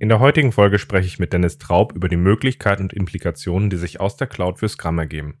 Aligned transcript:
In 0.00 0.08
der 0.08 0.20
heutigen 0.20 0.52
Folge 0.52 0.78
spreche 0.78 1.08
ich 1.08 1.18
mit 1.18 1.32
Dennis 1.32 1.58
Traub 1.58 1.92
über 1.92 2.08
die 2.08 2.16
Möglichkeiten 2.16 2.84
und 2.84 2.92
Implikationen, 2.92 3.68
die 3.68 3.76
sich 3.76 3.98
aus 3.98 4.16
der 4.16 4.28
Cloud 4.28 4.60
für 4.60 4.68
Scrum 4.68 4.96
ergeben. 4.96 5.38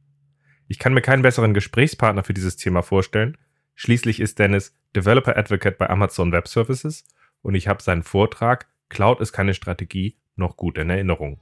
Ich 0.66 0.80
kann 0.80 0.94
mir 0.94 1.00
keinen 1.00 1.22
besseren 1.22 1.54
Gesprächspartner 1.54 2.24
für 2.24 2.34
dieses 2.34 2.56
Thema 2.56 2.82
vorstellen. 2.82 3.38
Schließlich 3.76 4.18
ist 4.18 4.40
Dennis 4.40 4.74
Developer 4.96 5.36
Advocate 5.36 5.78
bei 5.78 5.88
Amazon 5.88 6.32
Web 6.32 6.48
Services 6.48 7.04
und 7.40 7.54
ich 7.54 7.68
habe 7.68 7.82
seinen 7.82 8.02
Vortrag 8.02 8.66
Cloud 8.88 9.20
ist 9.20 9.32
keine 9.32 9.54
Strategie 9.54 10.16
noch 10.34 10.56
gut 10.56 10.76
in 10.76 10.90
Erinnerung. 10.90 11.38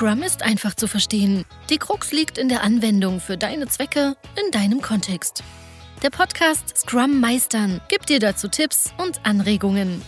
Scrum 0.00 0.22
ist 0.22 0.42
einfach 0.42 0.74
zu 0.74 0.86
verstehen. 0.86 1.44
Die 1.68 1.76
Krux 1.76 2.10
liegt 2.10 2.38
in 2.38 2.48
der 2.48 2.62
Anwendung 2.62 3.20
für 3.20 3.36
deine 3.36 3.66
Zwecke 3.66 4.14
in 4.42 4.50
deinem 4.50 4.80
Kontext. 4.80 5.44
Der 6.02 6.08
Podcast 6.08 6.74
Scrum 6.74 7.20
Meistern 7.20 7.82
gibt 7.90 8.08
dir 8.08 8.18
dazu 8.18 8.48
Tipps 8.48 8.94
und 8.96 9.20
Anregungen. 9.26 10.00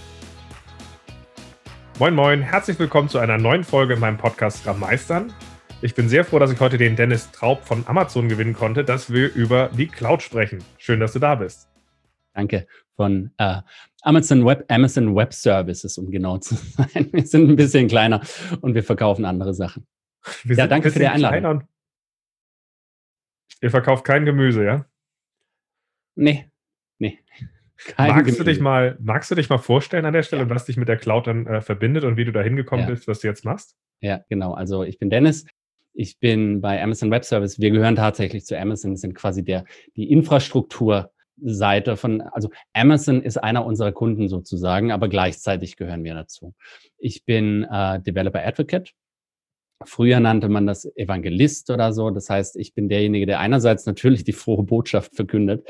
Moin 1.99 2.15
Moin, 2.15 2.41
herzlich 2.41 2.79
willkommen 2.79 3.11
zu 3.11 3.19
einer 3.19 3.37
neuen 3.37 3.65
Folge 3.65 3.93
in 3.93 4.01
meinem 4.01 4.17
Podcast 4.17 4.61
Scrum 4.61 4.81
Meistern. 4.81 5.31
Ich 5.83 5.95
bin 5.95 6.09
sehr 6.09 6.25
froh, 6.25 6.39
dass 6.39 6.51
ich 6.51 6.61
heute 6.61 6.79
den 6.79 6.97
Dennis 6.97 7.31
Traub 7.31 7.63
von 7.63 7.87
Amazon 7.87 8.31
gewinnen 8.31 8.55
konnte, 8.55 8.85
dass 8.85 9.13
wir 9.13 9.31
über 9.35 9.69
die 9.77 9.89
Cloud 9.89 10.23
sprechen. 10.23 10.65
Schön, 10.79 11.01
dass 11.01 11.13
du 11.13 11.19
da 11.19 11.35
bist. 11.35 11.69
Danke 12.33 12.67
von 12.97 13.31
äh, 13.37 13.61
Amazon 14.03 14.45
Web, 14.45 14.65
Amazon 14.69 15.15
Web 15.15 15.33
Services, 15.33 15.97
um 15.97 16.11
genau 16.11 16.39
zu 16.39 16.55
sein. 16.77 17.09
Wir 17.13 17.27
sind 17.27 17.49
ein 17.49 17.57
bisschen 17.57 17.89
kleiner 17.89 18.21
und 18.61 18.75
wir 18.75 18.83
verkaufen 18.83 19.25
andere 19.25 19.55
Sachen. 19.55 19.87
Wir 20.45 20.57
ja, 20.57 20.67
danke 20.67 20.91
für 20.91 20.99
die 20.99 21.07
Einladung. 21.07 21.65
Ihr 23.61 23.71
verkauft 23.71 24.05
kein 24.05 24.25
Gemüse, 24.25 24.65
ja? 24.65 24.87
Nee, 26.15 26.51
nee. 26.99 27.19
Kein 27.77 28.11
magst, 28.11 28.39
du 28.39 28.45
dich 28.45 28.61
mal, 28.61 28.97
magst 29.01 29.31
du 29.31 29.35
dich 29.35 29.49
mal 29.49 29.59
vorstellen 29.59 30.05
an 30.05 30.13
der 30.13 30.23
Stelle, 30.23 30.43
ja. 30.43 30.51
was 30.51 30.67
dich 30.67 30.77
mit 30.77 30.89
der 30.89 30.97
Cloud 30.97 31.27
dann 31.27 31.47
äh, 31.47 31.61
verbindet 31.61 32.05
und 32.05 32.17
wie 32.17 32.25
du 32.25 32.33
da 32.33 32.43
hingekommen 32.43 32.87
ja. 32.87 32.91
bist, 32.91 33.09
was 33.09 33.21
du 33.21 33.29
jetzt 33.29 33.45
machst? 33.45 33.77
Ja, 34.01 34.25
genau. 34.29 34.53
Also 34.53 34.83
ich 34.83 34.99
bin 34.99 35.11
Dennis. 35.11 35.47
Ich 35.95 36.19
bin 36.19 36.61
bei 36.61 36.83
Amazon 36.83 37.11
Web 37.11 37.25
Service. 37.25 37.61
Wir 37.61 37.71
gehören 37.71 37.97
tatsächlich 37.97 38.47
zu 38.47 38.59
Amazon, 38.59 38.97
sind 38.97 39.15
quasi 39.15 39.45
der, 39.45 39.65
die 39.97 40.11
Infrastruktur 40.11 41.12
Seite 41.45 41.97
von, 41.97 42.21
also 42.21 42.51
Amazon 42.73 43.23
ist 43.23 43.37
einer 43.37 43.65
unserer 43.65 43.93
Kunden 43.93 44.29
sozusagen, 44.29 44.93
aber 44.93 45.09
gleichzeitig 45.09 45.77
gehören 45.77 46.05
wir 46.05 46.15
dazu. 46.15 46.55
Ich 46.99 47.25
bin 47.25 47.65
äh, 47.65 48.01
Developer 48.01 48.45
Advocate. 48.45 48.93
Früher 49.85 50.21
nannte 50.21 50.49
man 50.49 50.67
das 50.67 50.85
Evangelist 50.97 51.71
oder 51.71 51.93
so. 51.93 52.11
Das 52.11 52.31
heißt, 52.31 52.57
ich 52.57 52.75
bin 52.75 52.89
derjenige, 52.89 53.27
der 53.27 53.41
einerseits 53.41 53.85
natürlich 53.87 54.25
die 54.25 54.33
frohe 54.33 54.63
Botschaft 54.63 55.15
verkündet, 55.17 55.69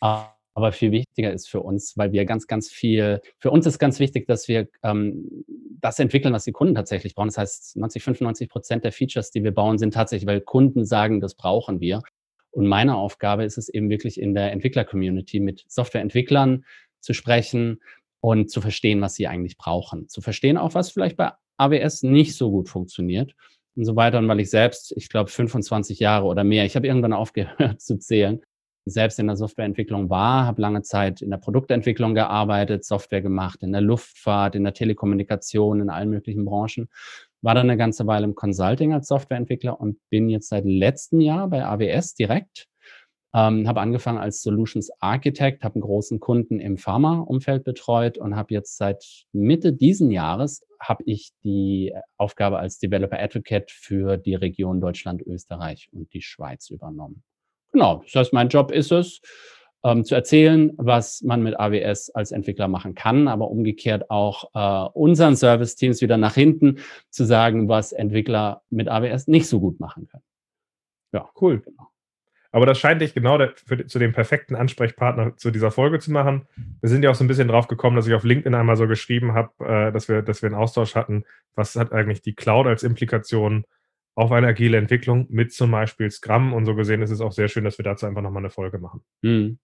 aber 0.00 0.72
viel 0.72 0.90
wichtiger 0.90 1.32
ist 1.32 1.48
für 1.48 1.60
uns, 1.60 1.96
weil 1.96 2.12
wir 2.12 2.24
ganz, 2.24 2.46
ganz 2.46 2.68
viel, 2.68 3.20
für 3.38 3.50
uns 3.50 3.66
ist 3.66 3.78
ganz 3.78 4.00
wichtig, 4.00 4.26
dass 4.26 4.48
wir 4.48 4.68
ähm, 4.82 5.44
das 5.80 5.98
entwickeln, 6.00 6.34
was 6.34 6.44
die 6.44 6.52
Kunden 6.52 6.74
tatsächlich 6.74 7.14
brauchen. 7.14 7.28
Das 7.28 7.38
heißt, 7.38 7.76
90, 7.76 8.02
95 8.02 8.48
Prozent 8.48 8.84
der 8.84 8.92
Features, 8.92 9.30
die 9.30 9.44
wir 9.44 9.52
bauen, 9.52 9.78
sind 9.78 9.94
tatsächlich, 9.94 10.26
weil 10.26 10.40
Kunden 10.40 10.84
sagen, 10.84 11.20
das 11.20 11.36
brauchen 11.36 11.80
wir. 11.80 12.02
Und 12.50 12.66
meine 12.66 12.96
Aufgabe 12.96 13.44
ist 13.44 13.58
es 13.58 13.68
eben 13.68 13.90
wirklich 13.90 14.20
in 14.20 14.34
der 14.34 14.52
Entwickler-Community 14.52 15.40
mit 15.40 15.64
Softwareentwicklern 15.68 16.64
zu 17.00 17.12
sprechen 17.12 17.80
und 18.20 18.50
zu 18.50 18.60
verstehen, 18.60 19.00
was 19.00 19.14
sie 19.14 19.26
eigentlich 19.26 19.56
brauchen. 19.56 20.08
Zu 20.08 20.20
verstehen 20.20 20.56
auch, 20.56 20.74
was 20.74 20.90
vielleicht 20.90 21.16
bei 21.16 21.32
AWS 21.56 22.02
nicht 22.02 22.36
so 22.36 22.50
gut 22.50 22.68
funktioniert 22.68 23.34
und 23.76 23.84
so 23.84 23.96
weiter. 23.96 24.18
Und 24.18 24.28
weil 24.28 24.40
ich 24.40 24.50
selbst, 24.50 24.92
ich 24.96 25.08
glaube, 25.08 25.30
25 25.30 25.98
Jahre 25.98 26.26
oder 26.26 26.44
mehr, 26.44 26.64
ich 26.64 26.76
habe 26.76 26.86
irgendwann 26.86 27.12
aufgehört 27.14 27.80
zu 27.80 27.98
zählen, 27.98 28.42
selbst 28.90 29.18
in 29.18 29.26
der 29.26 29.36
Softwareentwicklung 29.36 30.08
war, 30.08 30.46
habe 30.46 30.62
lange 30.62 30.82
Zeit 30.82 31.20
in 31.20 31.30
der 31.30 31.36
Produktentwicklung 31.36 32.14
gearbeitet, 32.14 32.84
Software 32.84 33.20
gemacht, 33.20 33.62
in 33.62 33.72
der 33.72 33.82
Luftfahrt, 33.82 34.54
in 34.54 34.64
der 34.64 34.72
Telekommunikation, 34.72 35.80
in 35.80 35.90
allen 35.90 36.08
möglichen 36.08 36.46
Branchen 36.46 36.88
war 37.42 37.54
dann 37.54 37.68
eine 37.68 37.76
ganze 37.76 38.06
Weile 38.06 38.24
im 38.24 38.34
Consulting 38.34 38.92
als 38.92 39.08
Softwareentwickler 39.08 39.80
und 39.80 39.98
bin 40.10 40.28
jetzt 40.28 40.48
seit 40.48 40.64
letztem 40.64 41.20
Jahr 41.20 41.48
bei 41.48 41.64
AWS 41.64 42.14
direkt. 42.14 42.66
Ähm, 43.34 43.68
habe 43.68 43.80
angefangen 43.80 44.18
als 44.18 44.40
Solutions 44.42 44.90
Architect, 45.00 45.62
habe 45.62 45.74
einen 45.74 45.82
großen 45.82 46.18
Kunden 46.18 46.60
im 46.60 46.78
Pharma-Umfeld 46.78 47.62
betreut 47.62 48.16
und 48.16 48.36
habe 48.36 48.54
jetzt 48.54 48.78
seit 48.78 49.04
Mitte 49.32 49.74
diesen 49.74 50.10
Jahres 50.10 50.62
habe 50.80 51.02
ich 51.06 51.32
die 51.44 51.92
Aufgabe 52.16 52.58
als 52.58 52.78
Developer 52.78 53.18
Advocate 53.18 53.70
für 53.70 54.16
die 54.16 54.34
Region 54.34 54.80
Deutschland, 54.80 55.22
Österreich 55.22 55.88
und 55.92 56.12
die 56.14 56.22
Schweiz 56.22 56.70
übernommen. 56.70 57.22
Genau, 57.72 58.02
das 58.04 58.14
heißt, 58.14 58.32
mein 58.32 58.48
Job 58.48 58.70
ist 58.70 58.92
es, 58.92 59.20
ähm, 59.84 60.04
zu 60.04 60.14
erzählen, 60.14 60.72
was 60.76 61.22
man 61.22 61.42
mit 61.42 61.58
AWS 61.58 62.10
als 62.10 62.32
Entwickler 62.32 62.68
machen 62.68 62.94
kann, 62.94 63.28
aber 63.28 63.50
umgekehrt 63.50 64.10
auch 64.10 64.50
äh, 64.54 64.90
unseren 64.92 65.36
Service-Teams 65.36 66.00
wieder 66.00 66.16
nach 66.16 66.34
hinten 66.34 66.78
zu 67.10 67.24
sagen, 67.24 67.68
was 67.68 67.92
Entwickler 67.92 68.62
mit 68.70 68.88
AWS 68.88 69.28
nicht 69.28 69.46
so 69.46 69.60
gut 69.60 69.80
machen 69.80 70.08
können. 70.08 70.24
Ja, 71.12 71.28
cool. 71.40 71.60
Genau. 71.60 71.88
Aber 72.50 72.64
das 72.64 72.78
scheint 72.78 73.02
dich 73.02 73.14
genau 73.14 73.36
der, 73.36 73.52
für, 73.54 73.86
zu 73.86 73.98
dem 73.98 74.12
perfekten 74.12 74.56
Ansprechpartner 74.56 75.36
zu 75.36 75.50
dieser 75.50 75.70
Folge 75.70 75.98
zu 75.98 76.10
machen. 76.10 76.46
Wir 76.80 76.88
sind 76.88 77.02
ja 77.02 77.10
auch 77.10 77.14
so 77.14 77.24
ein 77.24 77.28
bisschen 77.28 77.48
drauf 77.48 77.68
gekommen, 77.68 77.96
dass 77.96 78.06
ich 78.06 78.14
auf 78.14 78.24
LinkedIn 78.24 78.54
einmal 78.54 78.76
so 78.76 78.88
geschrieben 78.88 79.34
habe, 79.34 79.52
äh, 79.64 79.92
dass, 79.92 80.08
wir, 80.08 80.22
dass 80.22 80.42
wir 80.42 80.48
einen 80.48 80.58
Austausch 80.58 80.94
hatten. 80.94 81.24
Was 81.54 81.76
hat 81.76 81.92
eigentlich 81.92 82.22
die 82.22 82.34
Cloud 82.34 82.66
als 82.66 82.82
Implikation 82.82 83.64
auf 84.14 84.32
eine 84.32 84.48
agile 84.48 84.78
Entwicklung 84.78 85.26
mit 85.28 85.52
zum 85.52 85.70
Beispiel 85.70 86.10
Scrum? 86.10 86.54
Und 86.54 86.64
so 86.64 86.74
gesehen 86.74 87.02
ist 87.02 87.10
es 87.10 87.20
auch 87.20 87.32
sehr 87.32 87.48
schön, 87.48 87.64
dass 87.64 87.78
wir 87.78 87.84
dazu 87.84 88.06
einfach 88.06 88.22
nochmal 88.22 88.42
eine 88.42 88.50
Folge 88.50 88.78
machen. 88.78 89.02
Mhm. 89.22 89.58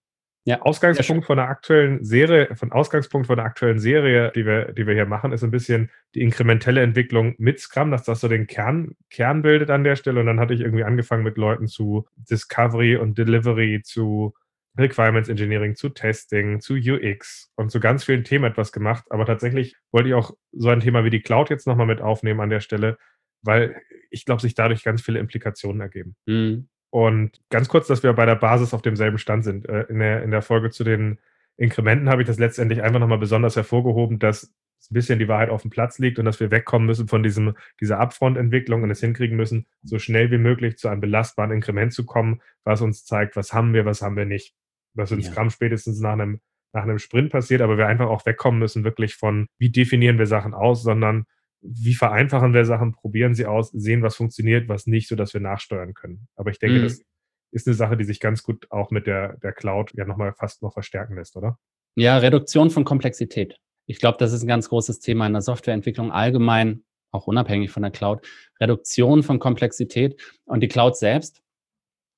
Ja, 0.47 0.61
Ausgangspunkt 0.61 1.25
von 1.25 1.39
der 1.39 1.49
aktuellen 1.49 2.05
Serie, 2.05 2.55
von 2.55 2.71
Ausgangspunkt 2.71 3.27
von 3.27 3.37
der 3.37 3.47
aktuellen 3.47 3.79
Serie, 3.79 4.31
die 4.35 4.45
wir, 4.45 4.73
die 4.73 4.87
wir 4.87 4.93
hier 4.93 5.07
machen, 5.07 5.33
ist 5.33 5.43
ein 5.43 5.51
bisschen 5.51 5.91
die 6.15 6.21
inkrementelle 6.21 6.83
Entwicklung 6.83 7.35
mit 7.39 7.61
Scrum, 7.61 7.91
dass 7.91 8.05
das 8.05 8.21
so 8.21 8.29
den 8.29 8.47
Kern, 8.47 8.95
Kern 9.09 9.41
bildet 9.41 9.71
an 9.71 9.85
der 9.85 9.97
Stelle. 9.97 10.21
Und 10.21 10.27
dann 10.27 10.41
hatte 10.41 10.53
ich 10.53 10.61
irgendwie 10.61 10.85
angefangen 10.85 11.25
mit 11.25 11.39
Leuten 11.39 11.67
zu 11.67 12.07
Discovery 12.17 12.97
und 12.97 13.17
Delivery, 13.17 13.81
zu 13.83 14.35
Requirements 14.77 15.31
Engineering, 15.31 15.77
zu 15.77 15.89
Testing, 15.89 16.61
zu 16.61 16.75
UX 16.75 17.51
und 17.57 17.71
zu 17.71 17.81
ganz 17.81 18.05
vielen 18.05 18.25
Themen 18.25 18.45
etwas 18.45 18.71
gemacht. 18.71 19.05
Aber 19.09 19.25
tatsächlich 19.25 19.77
wollte 19.93 20.11
ich 20.11 20.15
auch 20.15 20.33
so 20.53 20.69
ein 20.69 20.81
Thema 20.81 21.05
wie 21.05 21.11
die 21.11 21.23
Cloud 21.23 21.49
jetzt 21.49 21.67
nochmal 21.67 21.87
mit 21.87 22.03
aufnehmen 22.03 22.41
an 22.41 22.51
der 22.51 22.61
Stelle, 22.61 22.99
weil 23.41 23.81
ich 24.11 24.27
glaube, 24.27 24.43
sich 24.43 24.55
dadurch 24.55 24.85
ganz 24.85 25.01
viele 25.01 25.21
Implikationen 25.21 25.81
ergeben. 25.81 26.17
Mhm. 26.27 26.69
Und 26.95 27.41
ganz 27.51 27.69
kurz, 27.69 27.89
dass 27.89 28.05
wir 28.05 28.13
bei 28.13 28.25
der 28.25 28.37
Basis 28.37 28.73
auf 28.73 28.81
demselben 28.81 29.19
Stand 29.19 29.43
sind. 29.43 29.69
Äh, 29.69 29.87
in 29.89 29.99
der, 29.99 30.23
in 30.23 30.31
der 30.31 30.43
Folge 30.43 30.71
zu 30.71 30.85
den 30.85 31.19
Inkrementen 31.57 32.09
habe 32.09 32.23
ich 32.23 32.29
das 32.29 32.39
letztendlich 32.39 32.83
einfach 32.83 33.01
nochmal 33.01 33.19
besonders 33.19 33.57
hervorgehoben, 33.57 34.21
dass 34.21 34.45
ein 34.45 34.95
bisschen 34.95 35.19
die 35.19 35.27
Wahrheit 35.27 35.51
auf 35.51 35.63
dem 35.63 35.73
Platz 35.73 35.99
liegt 35.99 36.21
und 36.21 36.25
dass 36.25 36.39
wir 36.39 36.53
wegkommen 36.53 36.87
müssen 36.87 37.09
von 37.09 37.25
diesem, 37.25 37.57
dieser 37.81 37.99
Upfront-Entwicklung 37.99 38.85
und 38.85 38.93
es 38.93 39.01
hinkriegen 39.01 39.37
müssen, 39.37 39.67
so 39.83 39.99
schnell 39.99 40.31
wie 40.31 40.39
möglich 40.39 40.79
zu 40.79 40.87
einem 40.87 41.01
belastbaren 41.01 41.51
Inkrement 41.51 41.93
zu 41.93 42.07
kommen, 42.07 42.41
was 42.63 42.81
uns 42.81 43.05
zeigt, 43.05 43.35
was 43.35 43.53
haben 43.53 43.75
wir, 43.75 43.85
was 43.85 44.01
haben 44.01 44.17
wir 44.17 44.25
nicht. 44.25 44.55
Was 44.95 45.11
in 45.11 45.19
ja. 45.19 45.33
Scrum 45.33 45.51
spätestens 45.51 45.99
nach 45.99 46.13
einem, 46.13 46.39
nach 46.73 46.85
einem 46.85 47.01
Sprint 47.01 47.33
passiert, 47.33 47.61
aber 47.61 47.77
wir 47.77 47.89
einfach 47.89 48.07
auch 48.07 48.25
wegkommen 48.25 48.61
müssen, 48.61 48.85
wirklich 48.85 49.17
von, 49.17 49.49
wie 49.59 49.71
definieren 49.71 50.19
wir 50.19 50.27
Sachen 50.27 50.55
aus, 50.55 50.85
sondern 50.85 51.27
wie 51.65 51.95
vereinfachen 51.95 52.53
wir 52.53 52.65
Sachen, 52.65 52.93
probieren 52.93 53.35
sie 53.35 53.47
aus, 53.47 53.71
sehen, 53.71 54.03
was 54.03 54.17
funktioniert, 54.17 54.69
was 54.69 54.87
nicht, 54.87 55.09
sodass 55.09 55.33
wir 55.33 55.41
nachsteuern 55.41 55.95
können. 55.95 56.29
Aber 56.37 56.51
ich 56.51 56.59
denke, 56.59 56.79
mhm. 56.79 56.83
das 56.83 57.03
ist 57.51 57.67
eine 57.67 57.75
Sache, 57.75 57.97
die 57.97 58.05
sich 58.05 58.21
ganz 58.21 58.43
gut 58.43 58.71
auch 58.71 58.91
mit 58.91 59.07
der, 59.07 59.39
der 59.39 59.53
Cloud 59.53 59.93
ja 59.95 60.05
nochmal 60.05 60.35
fast 60.35 60.63
noch 60.63 60.73
verstärken 60.73 61.17
lässt, 61.17 61.37
oder? 61.37 61.59
Ja, 61.97 62.19
Reduktion 62.19 62.71
von 62.71 62.85
Komplexität. 62.85 63.57
Ich 63.87 63.99
glaube, 63.99 64.19
das 64.19 64.33
ist 64.33 64.43
ein 64.43 64.49
ganz 64.49 64.69
großes 64.69 65.01
Thema 65.01 65.27
in 65.27 65.33
der 65.33 65.43
Softwareentwicklung 65.43 66.11
allgemein, 66.11 66.85
auch 67.13 67.27
unabhängig 67.27 67.71
von 67.71 67.83
der 67.83 67.93
Cloud. 67.93 68.27
Reduktion 68.61 69.23
von 69.23 69.39
Komplexität 69.39 70.21
und 70.45 70.61
die 70.61 70.69
Cloud 70.69 70.97
selbst 70.97 71.44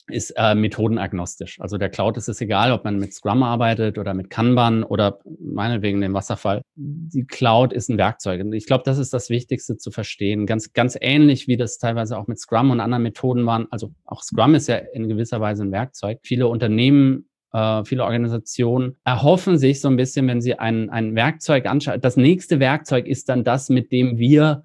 ist 0.09 0.31
äh, 0.37 0.55
methodenagnostisch. 0.55 1.61
Also 1.61 1.79
der 1.79 1.89
Cloud 1.89 2.17
ist 2.17 2.29
es 2.29 2.41
egal, 2.41 2.73
ob 2.73 2.85
man 2.85 2.99
mit 2.99 3.13
Scrum 3.13 3.43
arbeitet 3.43 3.99
oder 3.99 4.15
mit 4.15 4.31
Kanban 4.31 4.85
oder 4.85 5.19
meinetwegen 5.41 6.01
dem 6.01 6.15
Wasserfall. 6.15 6.63
Die 6.77 7.27
Cloud 7.27 7.73
ist 7.73 7.89
ein 7.89 7.99
Werkzeug. 7.99 8.41
Und 8.41 8.53
ich 8.53 8.67
glaube, 8.67 8.85
das 8.85 8.99
ist 8.99 9.13
das 9.13 9.31
Wichtigste 9.31 9.77
zu 9.77 9.91
verstehen. 9.91 10.47
Ganz, 10.47 10.73
ganz 10.73 10.97
ähnlich 11.01 11.49
wie 11.49 11.57
das 11.57 11.79
teilweise 11.79 12.19
auch 12.19 12.27
mit 12.27 12.39
Scrum 12.39 12.71
und 12.71 12.81
anderen 12.81 13.03
Methoden 13.03 13.47
waren. 13.47 13.67
Also 13.71 13.93
auch 14.05 14.23
Scrum 14.23 14.55
ist 14.55 14.69
ja 14.69 14.77
in 14.77 15.09
gewisser 15.09 15.41
Weise 15.41 15.65
ein 15.65 15.73
Werkzeug. 15.73 16.21
Viele 16.23 16.47
Unternehmen 16.49 17.29
äh, 17.53 17.85
viele 17.85 18.05
Organisationen 18.05 18.97
erhoffen 19.05 19.59
sich 19.59 19.81
so 19.81 19.89
ein 19.89 19.97
bisschen, 19.97 20.29
wenn 20.29 20.41
sie 20.41 20.59
ein, 20.59 20.91
ein 20.91 21.15
Werkzeug 21.15 21.67
anschauen. 21.67 22.01
Das 22.01 22.17
nächste 22.17 22.61
Werkzeug 22.61 23.07
ist 23.07 23.29
dann 23.29 23.45
das, 23.45 23.71
mit 23.71 23.93
dem 23.93 24.19
wir 24.19 24.65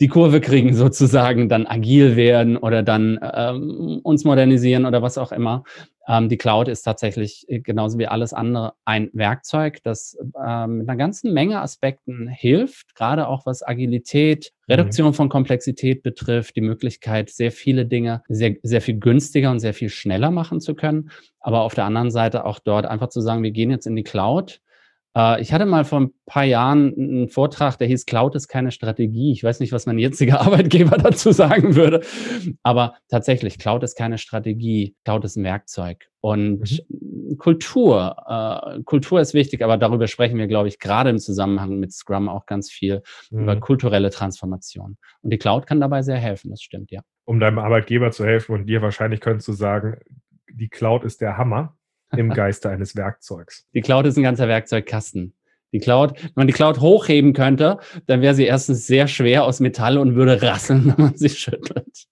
die 0.00 0.08
Kurve 0.08 0.40
kriegen 0.40 0.74
sozusagen, 0.74 1.48
dann 1.48 1.66
agil 1.66 2.16
werden 2.16 2.56
oder 2.56 2.82
dann 2.82 3.20
ähm, 3.22 4.00
uns 4.02 4.24
modernisieren 4.24 4.86
oder 4.86 5.02
was 5.02 5.18
auch 5.18 5.30
immer. 5.30 5.64
Ähm, 6.08 6.28
die 6.28 6.38
Cloud 6.38 6.68
ist 6.68 6.82
tatsächlich 6.82 7.44
äh, 7.48 7.60
genauso 7.60 7.98
wie 7.98 8.06
alles 8.06 8.32
andere 8.32 8.72
ein 8.86 9.10
Werkzeug, 9.12 9.82
das 9.84 10.16
ähm, 10.44 10.78
mit 10.78 10.88
einer 10.88 10.96
ganzen 10.96 11.34
Menge 11.34 11.60
Aspekten 11.60 12.26
hilft, 12.26 12.94
gerade 12.94 13.28
auch 13.28 13.44
was 13.44 13.62
Agilität, 13.62 14.52
mhm. 14.66 14.72
Reduktion 14.72 15.12
von 15.12 15.28
Komplexität 15.28 16.02
betrifft, 16.02 16.56
die 16.56 16.62
Möglichkeit, 16.62 17.28
sehr 17.28 17.52
viele 17.52 17.84
Dinge 17.84 18.22
sehr, 18.28 18.56
sehr 18.62 18.80
viel 18.80 18.98
günstiger 18.98 19.50
und 19.50 19.60
sehr 19.60 19.74
viel 19.74 19.90
schneller 19.90 20.30
machen 20.30 20.60
zu 20.60 20.74
können. 20.74 21.10
Aber 21.40 21.60
auf 21.60 21.74
der 21.74 21.84
anderen 21.84 22.10
Seite 22.10 22.46
auch 22.46 22.58
dort 22.58 22.86
einfach 22.86 23.08
zu 23.08 23.20
sagen, 23.20 23.42
wir 23.42 23.50
gehen 23.50 23.70
jetzt 23.70 23.86
in 23.86 23.96
die 23.96 24.02
Cloud 24.02 24.60
ich 25.40 25.52
hatte 25.52 25.66
mal 25.66 25.84
vor 25.84 26.00
ein 26.00 26.10
paar 26.24 26.44
Jahren 26.44 26.94
einen 26.96 27.28
Vortrag, 27.28 27.76
der 27.76 27.88
hieß 27.88 28.06
Cloud 28.06 28.36
ist 28.36 28.46
keine 28.46 28.70
Strategie. 28.70 29.32
Ich 29.32 29.42
weiß 29.42 29.58
nicht, 29.58 29.72
was 29.72 29.86
mein 29.86 29.98
jetziger 29.98 30.40
Arbeitgeber 30.46 30.98
dazu 30.98 31.32
sagen 31.32 31.74
würde. 31.74 32.02
Aber 32.62 32.94
tatsächlich, 33.08 33.58
Cloud 33.58 33.82
ist 33.82 33.96
keine 33.96 34.18
Strategie. 34.18 34.94
Cloud 35.04 35.24
ist 35.24 35.36
ein 35.36 35.42
Werkzeug. 35.42 36.06
Und 36.20 36.80
mhm. 36.88 37.38
Kultur, 37.38 38.16
äh, 38.26 38.82
Kultur 38.84 39.20
ist 39.20 39.34
wichtig, 39.34 39.62
aber 39.62 39.78
darüber 39.78 40.06
sprechen 40.06 40.38
wir, 40.38 40.46
glaube 40.46 40.68
ich, 40.68 40.78
gerade 40.78 41.10
im 41.10 41.18
Zusammenhang 41.18 41.80
mit 41.80 41.92
Scrum 41.92 42.28
auch 42.28 42.46
ganz 42.46 42.70
viel 42.70 43.02
mhm. 43.30 43.42
über 43.42 43.56
kulturelle 43.56 44.10
Transformation. 44.10 44.96
Und 45.22 45.32
die 45.32 45.38
Cloud 45.38 45.66
kann 45.66 45.80
dabei 45.80 46.02
sehr 46.02 46.18
helfen, 46.18 46.50
das 46.50 46.62
stimmt, 46.62 46.90
ja. 46.90 47.00
Um 47.24 47.40
deinem 47.40 47.58
Arbeitgeber 47.58 48.10
zu 48.10 48.24
helfen 48.24 48.54
und 48.54 48.66
dir 48.66 48.82
wahrscheinlich 48.82 49.20
könntest 49.20 49.48
du 49.48 49.52
sagen, 49.52 49.98
die 50.52 50.68
Cloud 50.68 51.04
ist 51.04 51.20
der 51.20 51.36
Hammer 51.36 51.76
im 52.16 52.30
Geiste 52.30 52.70
eines 52.70 52.96
Werkzeugs. 52.96 53.66
Die 53.74 53.80
Cloud 53.80 54.06
ist 54.06 54.16
ein 54.16 54.22
ganzer 54.22 54.48
Werkzeugkasten. 54.48 55.34
Die 55.72 55.78
Cloud, 55.78 56.20
wenn 56.22 56.32
man 56.34 56.46
die 56.46 56.52
Cloud 56.52 56.80
hochheben 56.80 57.32
könnte, 57.32 57.78
dann 58.06 58.22
wäre 58.22 58.34
sie 58.34 58.44
erstens 58.44 58.86
sehr 58.86 59.06
schwer 59.06 59.44
aus 59.44 59.60
Metall 59.60 59.98
und 59.98 60.16
würde 60.16 60.42
rasseln, 60.42 60.86
wenn 60.96 61.04
man 61.04 61.16
sie 61.16 61.28
schüttelt. 61.28 62.06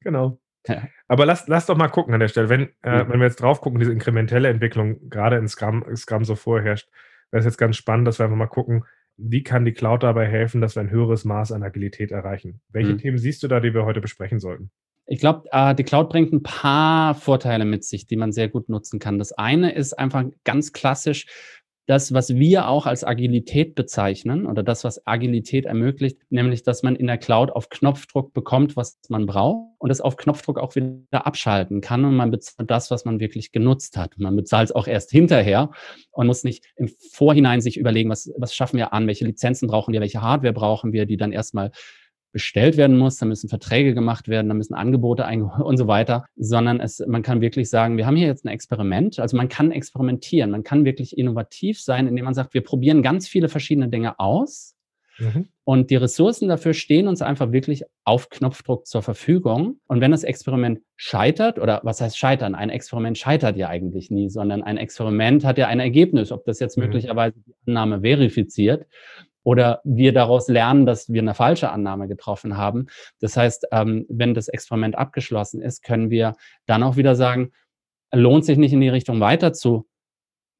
Genau. 0.00 0.38
Ja. 0.66 0.82
Aber 1.06 1.26
lass, 1.26 1.46
lass 1.46 1.66
doch 1.66 1.76
mal 1.76 1.88
gucken 1.88 2.14
an 2.14 2.20
der 2.20 2.28
Stelle. 2.28 2.48
Wenn, 2.48 2.68
äh, 2.82 3.04
mhm. 3.04 3.10
wenn 3.10 3.20
wir 3.20 3.26
jetzt 3.26 3.40
drauf 3.40 3.60
gucken, 3.60 3.78
diese 3.78 3.92
inkrementelle 3.92 4.48
Entwicklung 4.48 5.08
gerade 5.08 5.36
in 5.36 5.46
Scrum, 5.46 5.84
Scrum 5.94 6.24
so 6.24 6.34
vorherrscht, 6.34 6.88
wäre 7.30 7.40
es 7.40 7.44
jetzt 7.44 7.58
ganz 7.58 7.76
spannend, 7.76 8.08
dass 8.08 8.18
wir 8.18 8.24
einfach 8.24 8.36
mal 8.36 8.46
gucken, 8.46 8.84
wie 9.16 9.42
kann 9.42 9.64
die 9.64 9.72
Cloud 9.72 10.02
dabei 10.02 10.26
helfen, 10.26 10.60
dass 10.60 10.76
wir 10.76 10.80
ein 10.80 10.90
höheres 10.90 11.24
Maß 11.24 11.52
an 11.52 11.62
Agilität 11.62 12.10
erreichen? 12.10 12.60
Welche 12.70 12.94
mhm. 12.94 12.98
Themen 12.98 13.18
siehst 13.18 13.42
du 13.42 13.48
da, 13.48 13.60
die 13.60 13.72
wir 13.72 13.84
heute 13.84 14.00
besprechen 14.00 14.40
sollten? 14.40 14.70
Ich 15.06 15.20
glaube, 15.20 15.48
äh, 15.52 15.74
die 15.74 15.84
Cloud 15.84 16.08
bringt 16.08 16.32
ein 16.32 16.42
paar 16.42 17.14
Vorteile 17.14 17.64
mit 17.64 17.84
sich, 17.84 18.06
die 18.06 18.16
man 18.16 18.32
sehr 18.32 18.48
gut 18.48 18.68
nutzen 18.68 18.98
kann. 18.98 19.18
Das 19.18 19.32
eine 19.32 19.72
ist 19.72 19.98
einfach 19.98 20.24
ganz 20.44 20.72
klassisch 20.72 21.26
das, 21.86 22.12
was 22.12 22.34
wir 22.34 22.68
auch 22.68 22.86
als 22.86 23.04
Agilität 23.04 23.76
bezeichnen 23.76 24.46
oder 24.46 24.62
das, 24.64 24.82
was 24.82 25.06
Agilität 25.06 25.66
ermöglicht, 25.66 26.18
nämlich, 26.30 26.64
dass 26.64 26.82
man 26.82 26.96
in 26.96 27.06
der 27.06 27.18
Cloud 27.18 27.50
auf 27.50 27.68
Knopfdruck 27.68 28.34
bekommt, 28.34 28.76
was 28.76 28.98
man 29.08 29.26
braucht 29.26 29.70
und 29.78 29.90
es 29.90 30.00
auf 30.00 30.16
Knopfdruck 30.16 30.58
auch 30.58 30.74
wieder 30.74 31.26
abschalten 31.26 31.80
kann 31.80 32.04
und 32.04 32.16
man 32.16 32.32
bezahlt 32.32 32.70
das, 32.70 32.90
was 32.90 33.04
man 33.04 33.20
wirklich 33.20 33.52
genutzt 33.52 33.96
hat. 33.96 34.18
Man 34.18 34.34
bezahlt 34.34 34.70
es 34.70 34.74
auch 34.74 34.88
erst 34.88 35.12
hinterher 35.12 35.70
und 36.10 36.26
muss 36.26 36.42
nicht 36.42 36.64
im 36.76 36.88
Vorhinein 37.12 37.60
sich 37.60 37.76
überlegen, 37.76 38.10
was, 38.10 38.32
was 38.36 38.54
schaffen 38.54 38.78
wir 38.78 38.92
an, 38.92 39.06
welche 39.06 39.24
Lizenzen 39.24 39.68
brauchen 39.68 39.92
wir, 39.92 40.00
welche 40.00 40.22
Hardware 40.22 40.52
brauchen 40.52 40.92
wir, 40.92 41.06
die 41.06 41.16
dann 41.16 41.32
erstmal 41.32 41.70
bestellt 42.36 42.76
werden 42.76 42.98
muss, 42.98 43.16
da 43.16 43.24
müssen 43.24 43.48
Verträge 43.48 43.94
gemacht 43.94 44.28
werden, 44.28 44.48
da 44.48 44.54
müssen 44.54 44.74
Angebote 44.74 45.24
und 45.64 45.78
so 45.78 45.86
weiter, 45.88 46.26
sondern 46.36 46.80
es, 46.80 47.02
man 47.06 47.22
kann 47.22 47.40
wirklich 47.40 47.70
sagen, 47.70 47.96
wir 47.96 48.06
haben 48.06 48.14
hier 48.14 48.26
jetzt 48.26 48.44
ein 48.44 48.48
Experiment, 48.48 49.18
also 49.18 49.38
man 49.38 49.48
kann 49.48 49.72
experimentieren, 49.72 50.50
man 50.50 50.62
kann 50.62 50.84
wirklich 50.84 51.16
innovativ 51.16 51.80
sein, 51.80 52.06
indem 52.06 52.26
man 52.26 52.34
sagt, 52.34 52.52
wir 52.52 52.62
probieren 52.62 53.02
ganz 53.02 53.26
viele 53.26 53.48
verschiedene 53.48 53.88
Dinge 53.88 54.20
aus 54.20 54.76
mhm. 55.16 55.48
und 55.64 55.88
die 55.88 55.96
Ressourcen 55.96 56.46
dafür 56.46 56.74
stehen 56.74 57.08
uns 57.08 57.22
einfach 57.22 57.52
wirklich 57.52 57.84
auf 58.04 58.28
Knopfdruck 58.28 58.86
zur 58.86 59.00
Verfügung 59.00 59.80
und 59.86 60.02
wenn 60.02 60.10
das 60.10 60.22
Experiment 60.22 60.80
scheitert 60.96 61.58
oder 61.58 61.80
was 61.84 62.02
heißt 62.02 62.18
scheitern? 62.18 62.54
Ein 62.54 62.68
Experiment 62.68 63.16
scheitert 63.16 63.56
ja 63.56 63.68
eigentlich 63.68 64.10
nie, 64.10 64.28
sondern 64.28 64.62
ein 64.62 64.76
Experiment 64.76 65.42
hat 65.42 65.56
ja 65.56 65.68
ein 65.68 65.80
Ergebnis, 65.80 66.32
ob 66.32 66.44
das 66.44 66.60
jetzt 66.60 66.76
mhm. 66.76 66.84
möglicherweise 66.84 67.38
die 67.46 67.54
Annahme 67.66 68.02
verifiziert 68.02 68.84
oder 69.46 69.80
wir 69.84 70.12
daraus 70.12 70.48
lernen, 70.48 70.86
dass 70.86 71.08
wir 71.08 71.22
eine 71.22 71.34
falsche 71.34 71.70
Annahme 71.70 72.08
getroffen 72.08 72.56
haben. 72.56 72.86
Das 73.20 73.36
heißt, 73.36 73.68
ähm, 73.70 74.04
wenn 74.08 74.34
das 74.34 74.48
Experiment 74.48 74.98
abgeschlossen 74.98 75.62
ist, 75.62 75.84
können 75.84 76.10
wir 76.10 76.34
dann 76.66 76.82
auch 76.82 76.96
wieder 76.96 77.14
sagen, 77.14 77.52
lohnt 78.12 78.44
sich 78.44 78.58
nicht 78.58 78.72
in 78.72 78.80
die 78.80 78.88
Richtung 78.88 79.20
weiter 79.20 79.52
zu 79.52 79.86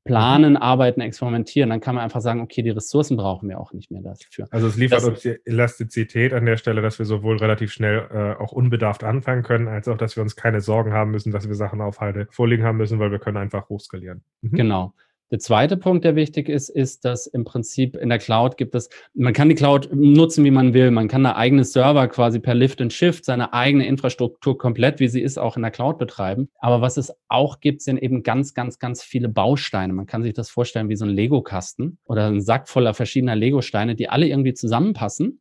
planen, 0.04 0.52
mhm. 0.52 0.58
arbeiten, 0.58 1.00
experimentieren, 1.00 1.68
dann 1.70 1.80
kann 1.80 1.96
man 1.96 2.04
einfach 2.04 2.20
sagen, 2.20 2.40
okay, 2.40 2.62
die 2.62 2.70
Ressourcen 2.70 3.16
brauchen 3.16 3.48
wir 3.48 3.58
auch 3.58 3.72
nicht 3.72 3.90
mehr 3.90 4.02
dafür. 4.02 4.46
Also 4.52 4.68
es 4.68 4.76
liefert 4.76 4.98
das, 4.98 5.08
uns 5.08 5.20
die 5.20 5.36
Elastizität 5.44 6.32
an 6.32 6.46
der 6.46 6.56
Stelle, 6.56 6.80
dass 6.80 7.00
wir 7.00 7.06
sowohl 7.06 7.38
relativ 7.38 7.72
schnell 7.72 8.06
äh, 8.12 8.40
auch 8.40 8.52
unbedarft 8.52 9.02
anfangen 9.02 9.42
können, 9.42 9.66
als 9.66 9.88
auch, 9.88 9.96
dass 9.96 10.14
wir 10.14 10.22
uns 10.22 10.36
keine 10.36 10.60
Sorgen 10.60 10.92
haben 10.92 11.10
müssen, 11.10 11.32
dass 11.32 11.48
wir 11.48 11.56
Sachen 11.56 11.80
auf 11.80 11.98
Halde 11.98 12.28
vorliegen 12.30 12.62
haben 12.62 12.76
müssen, 12.76 13.00
weil 13.00 13.10
wir 13.10 13.18
können 13.18 13.36
einfach 13.36 13.68
hochskalieren. 13.68 14.22
Mhm. 14.42 14.56
Genau. 14.56 14.94
Der 15.32 15.40
zweite 15.40 15.76
Punkt, 15.76 16.04
der 16.04 16.14
wichtig 16.14 16.48
ist, 16.48 16.68
ist, 16.68 17.04
dass 17.04 17.26
im 17.26 17.44
Prinzip 17.44 17.96
in 17.96 18.10
der 18.10 18.18
Cloud 18.18 18.56
gibt 18.56 18.76
es, 18.76 18.88
man 19.12 19.32
kann 19.32 19.48
die 19.48 19.56
Cloud 19.56 19.88
nutzen, 19.92 20.44
wie 20.44 20.52
man 20.52 20.72
will. 20.72 20.92
Man 20.92 21.08
kann 21.08 21.26
eine 21.26 21.34
eigene 21.34 21.64
Server 21.64 22.06
quasi 22.06 22.38
per 22.38 22.54
Lift 22.54 22.80
and 22.80 22.92
Shift, 22.92 23.24
seine 23.24 23.52
eigene 23.52 23.86
Infrastruktur 23.86 24.56
komplett, 24.56 25.00
wie 25.00 25.08
sie 25.08 25.20
ist, 25.20 25.36
auch 25.36 25.56
in 25.56 25.62
der 25.62 25.72
Cloud 25.72 25.98
betreiben. 25.98 26.48
Aber 26.60 26.80
was 26.80 26.96
es 26.96 27.12
auch 27.28 27.58
gibt, 27.58 27.82
sind 27.82 27.98
eben 27.98 28.22
ganz, 28.22 28.54
ganz, 28.54 28.78
ganz 28.78 29.02
viele 29.02 29.28
Bausteine. 29.28 29.92
Man 29.92 30.06
kann 30.06 30.22
sich 30.22 30.32
das 30.32 30.48
vorstellen 30.48 30.88
wie 30.88 30.96
so 30.96 31.04
ein 31.04 31.10
Lego-Kasten 31.10 31.98
oder 32.04 32.28
ein 32.28 32.40
Sack 32.40 32.68
voller 32.68 32.94
verschiedener 32.94 33.34
Lego-Steine, 33.34 33.96
die 33.96 34.08
alle 34.08 34.28
irgendwie 34.28 34.54
zusammenpassen. 34.54 35.40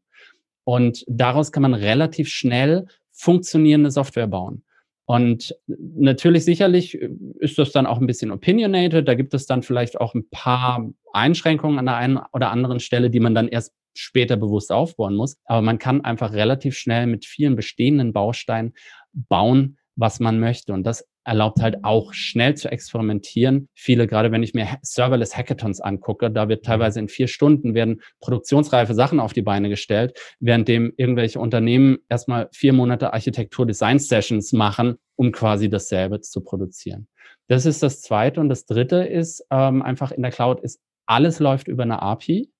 Und 0.63 1.05
daraus 1.07 1.51
kann 1.51 1.61
man 1.61 1.75
relativ 1.75 2.29
schnell 2.29 2.87
funktionierende 3.11 3.91
Software 3.91 4.27
bauen. 4.27 4.63
Und 5.05 5.55
natürlich, 5.67 6.45
sicherlich 6.45 6.99
äh, 6.99 7.09
ist 7.39 7.57
das 7.57 7.71
dann 7.71 7.85
auch 7.85 7.99
ein 7.99 8.07
bisschen 8.07 8.31
opinionated. 8.31 9.07
Da 9.07 9.13
gibt 9.13 9.33
es 9.33 9.45
dann 9.45 9.63
vielleicht 9.63 9.99
auch 9.99 10.15
ein 10.15 10.27
paar 10.29 10.89
Einschränkungen 11.13 11.79
an 11.79 11.85
der 11.85 11.97
einen 11.97 12.19
oder 12.33 12.51
anderen 12.51 12.79
Stelle, 12.79 13.09
die 13.09 13.19
man 13.19 13.35
dann 13.35 13.47
erst 13.47 13.73
später 13.93 14.35
bewusst 14.35 14.71
aufbauen 14.71 15.15
muss. 15.15 15.37
Aber 15.45 15.61
man 15.61 15.77
kann 15.77 16.03
einfach 16.03 16.33
relativ 16.33 16.77
schnell 16.77 17.07
mit 17.07 17.25
vielen 17.25 17.55
bestehenden 17.55 18.13
Bausteinen 18.13 18.73
bauen, 19.13 19.77
was 19.95 20.19
man 20.19 20.39
möchte. 20.39 20.73
Und 20.73 20.83
das 20.83 21.07
erlaubt 21.25 21.61
halt 21.61 21.83
auch 21.83 22.13
schnell 22.13 22.55
zu 22.55 22.71
experimentieren. 22.71 23.67
Viele, 23.73 24.07
gerade 24.07 24.31
wenn 24.31 24.43
ich 24.43 24.53
mir 24.53 24.67
Serverless 24.81 25.35
Hackathons 25.35 25.81
angucke, 25.81 26.31
da 26.31 26.47
wird 26.47 26.63
teilweise 26.63 26.99
in 26.99 27.09
vier 27.09 27.27
Stunden 27.27 27.73
werden 27.73 28.01
produktionsreife 28.21 28.93
Sachen 28.93 29.19
auf 29.19 29.33
die 29.33 29.41
Beine 29.41 29.69
gestellt, 29.69 30.17
währenddem 30.39 30.93
irgendwelche 30.97 31.39
Unternehmen 31.39 31.97
erstmal 32.09 32.49
vier 32.53 32.73
Monate 32.73 33.13
Architektur-Design-Sessions 33.13 34.53
machen, 34.53 34.95
um 35.15 35.31
quasi 35.31 35.69
dasselbe 35.69 36.21
zu 36.21 36.41
produzieren. 36.41 37.07
Das 37.47 37.65
ist 37.65 37.83
das 37.83 38.01
Zweite. 38.01 38.39
Und 38.39 38.49
das 38.49 38.65
Dritte 38.65 39.03
ist 39.03 39.45
ähm, 39.51 39.81
einfach 39.81 40.11
in 40.11 40.21
der 40.21 40.31
Cloud 40.31 40.61
ist, 40.61 40.79
alles 41.05 41.39
läuft 41.39 41.67
über 41.67 41.83
eine 41.83 42.01
API. 42.01 42.51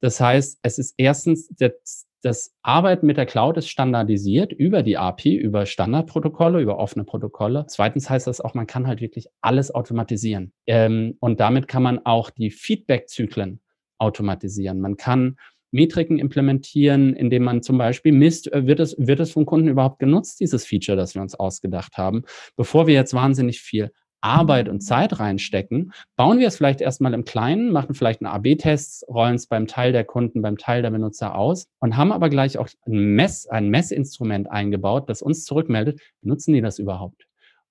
Das 0.00 0.20
heißt, 0.20 0.60
es 0.62 0.78
ist 0.78 0.94
erstens 0.96 1.48
der 1.48 1.74
das 2.22 2.54
Arbeiten 2.62 3.06
mit 3.06 3.16
der 3.16 3.26
Cloud 3.26 3.56
ist 3.56 3.68
standardisiert 3.68 4.52
über 4.52 4.82
die 4.82 4.98
API, 4.98 5.36
über 5.36 5.66
Standardprotokolle, 5.66 6.60
über 6.60 6.78
offene 6.78 7.04
Protokolle. 7.04 7.64
Zweitens 7.68 8.10
heißt 8.10 8.26
das 8.26 8.40
auch, 8.40 8.54
man 8.54 8.66
kann 8.66 8.86
halt 8.86 9.00
wirklich 9.00 9.28
alles 9.40 9.74
automatisieren. 9.74 10.52
Ähm, 10.66 11.16
und 11.20 11.40
damit 11.40 11.68
kann 11.68 11.82
man 11.82 12.04
auch 12.04 12.30
die 12.30 12.50
Feedback-Zyklen 12.50 13.60
automatisieren. 13.98 14.80
Man 14.80 14.96
kann 14.96 15.36
Metriken 15.72 16.18
implementieren, 16.18 17.14
indem 17.14 17.44
man 17.44 17.62
zum 17.62 17.78
Beispiel 17.78 18.12
misst, 18.12 18.52
äh, 18.52 18.66
wird 18.66 18.80
es, 18.80 18.96
wird 18.98 19.20
es 19.20 19.30
vom 19.30 19.46
Kunden 19.46 19.68
überhaupt 19.68 19.98
genutzt, 19.98 20.40
dieses 20.40 20.66
Feature, 20.66 20.96
das 20.96 21.14
wir 21.14 21.22
uns 21.22 21.34
ausgedacht 21.34 21.96
haben, 21.96 22.24
bevor 22.56 22.86
wir 22.86 22.94
jetzt 22.94 23.14
wahnsinnig 23.14 23.60
viel 23.60 23.92
Arbeit 24.20 24.68
und 24.68 24.80
Zeit 24.80 25.18
reinstecken, 25.18 25.92
bauen 26.16 26.38
wir 26.38 26.48
es 26.48 26.56
vielleicht 26.56 26.80
erstmal 26.80 27.14
im 27.14 27.24
Kleinen, 27.24 27.72
machen 27.72 27.94
vielleicht 27.94 28.22
einen 28.22 28.32
AB-Test, 28.32 29.06
rollen 29.08 29.36
es 29.36 29.46
beim 29.46 29.66
Teil 29.66 29.92
der 29.92 30.04
Kunden, 30.04 30.42
beim 30.42 30.58
Teil 30.58 30.82
der 30.82 30.90
Benutzer 30.90 31.34
aus 31.34 31.66
und 31.80 31.96
haben 31.96 32.12
aber 32.12 32.28
gleich 32.28 32.58
auch 32.58 32.68
ein, 32.86 33.14
Mess, 33.14 33.46
ein 33.46 33.68
Messinstrument 33.68 34.50
eingebaut, 34.50 35.08
das 35.08 35.22
uns 35.22 35.44
zurückmeldet, 35.44 36.00
nutzen 36.22 36.52
die 36.52 36.60
das 36.60 36.78
überhaupt? 36.78 37.26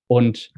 Und 0.06 0.50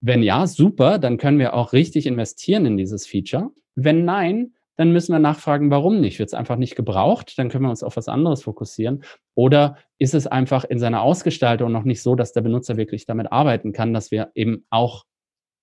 wenn 0.00 0.22
ja, 0.22 0.46
super, 0.46 0.98
dann 0.98 1.16
können 1.16 1.38
wir 1.38 1.54
auch 1.54 1.72
richtig 1.72 2.06
investieren 2.06 2.66
in 2.66 2.76
dieses 2.76 3.06
Feature. 3.06 3.50
Wenn 3.74 4.04
nein, 4.04 4.52
dann 4.76 4.92
müssen 4.92 5.12
wir 5.12 5.18
nachfragen, 5.18 5.70
warum 5.70 6.00
nicht? 6.00 6.18
Wird 6.18 6.28
es 6.28 6.34
einfach 6.34 6.56
nicht 6.56 6.76
gebraucht? 6.76 7.38
Dann 7.38 7.48
können 7.48 7.64
wir 7.64 7.70
uns 7.70 7.82
auf 7.82 7.96
was 7.96 8.08
anderes 8.08 8.42
fokussieren. 8.42 9.04
Oder 9.34 9.78
ist 9.98 10.14
es 10.14 10.26
einfach 10.26 10.64
in 10.64 10.78
seiner 10.78 11.02
Ausgestaltung 11.02 11.70
noch 11.70 11.84
nicht 11.84 12.02
so, 12.02 12.16
dass 12.16 12.32
der 12.32 12.42
Benutzer 12.42 12.76
wirklich 12.76 13.06
damit 13.06 13.30
arbeiten 13.32 13.72
kann, 13.72 13.94
dass 13.94 14.10
wir 14.10 14.30
eben 14.34 14.66
auch 14.70 15.04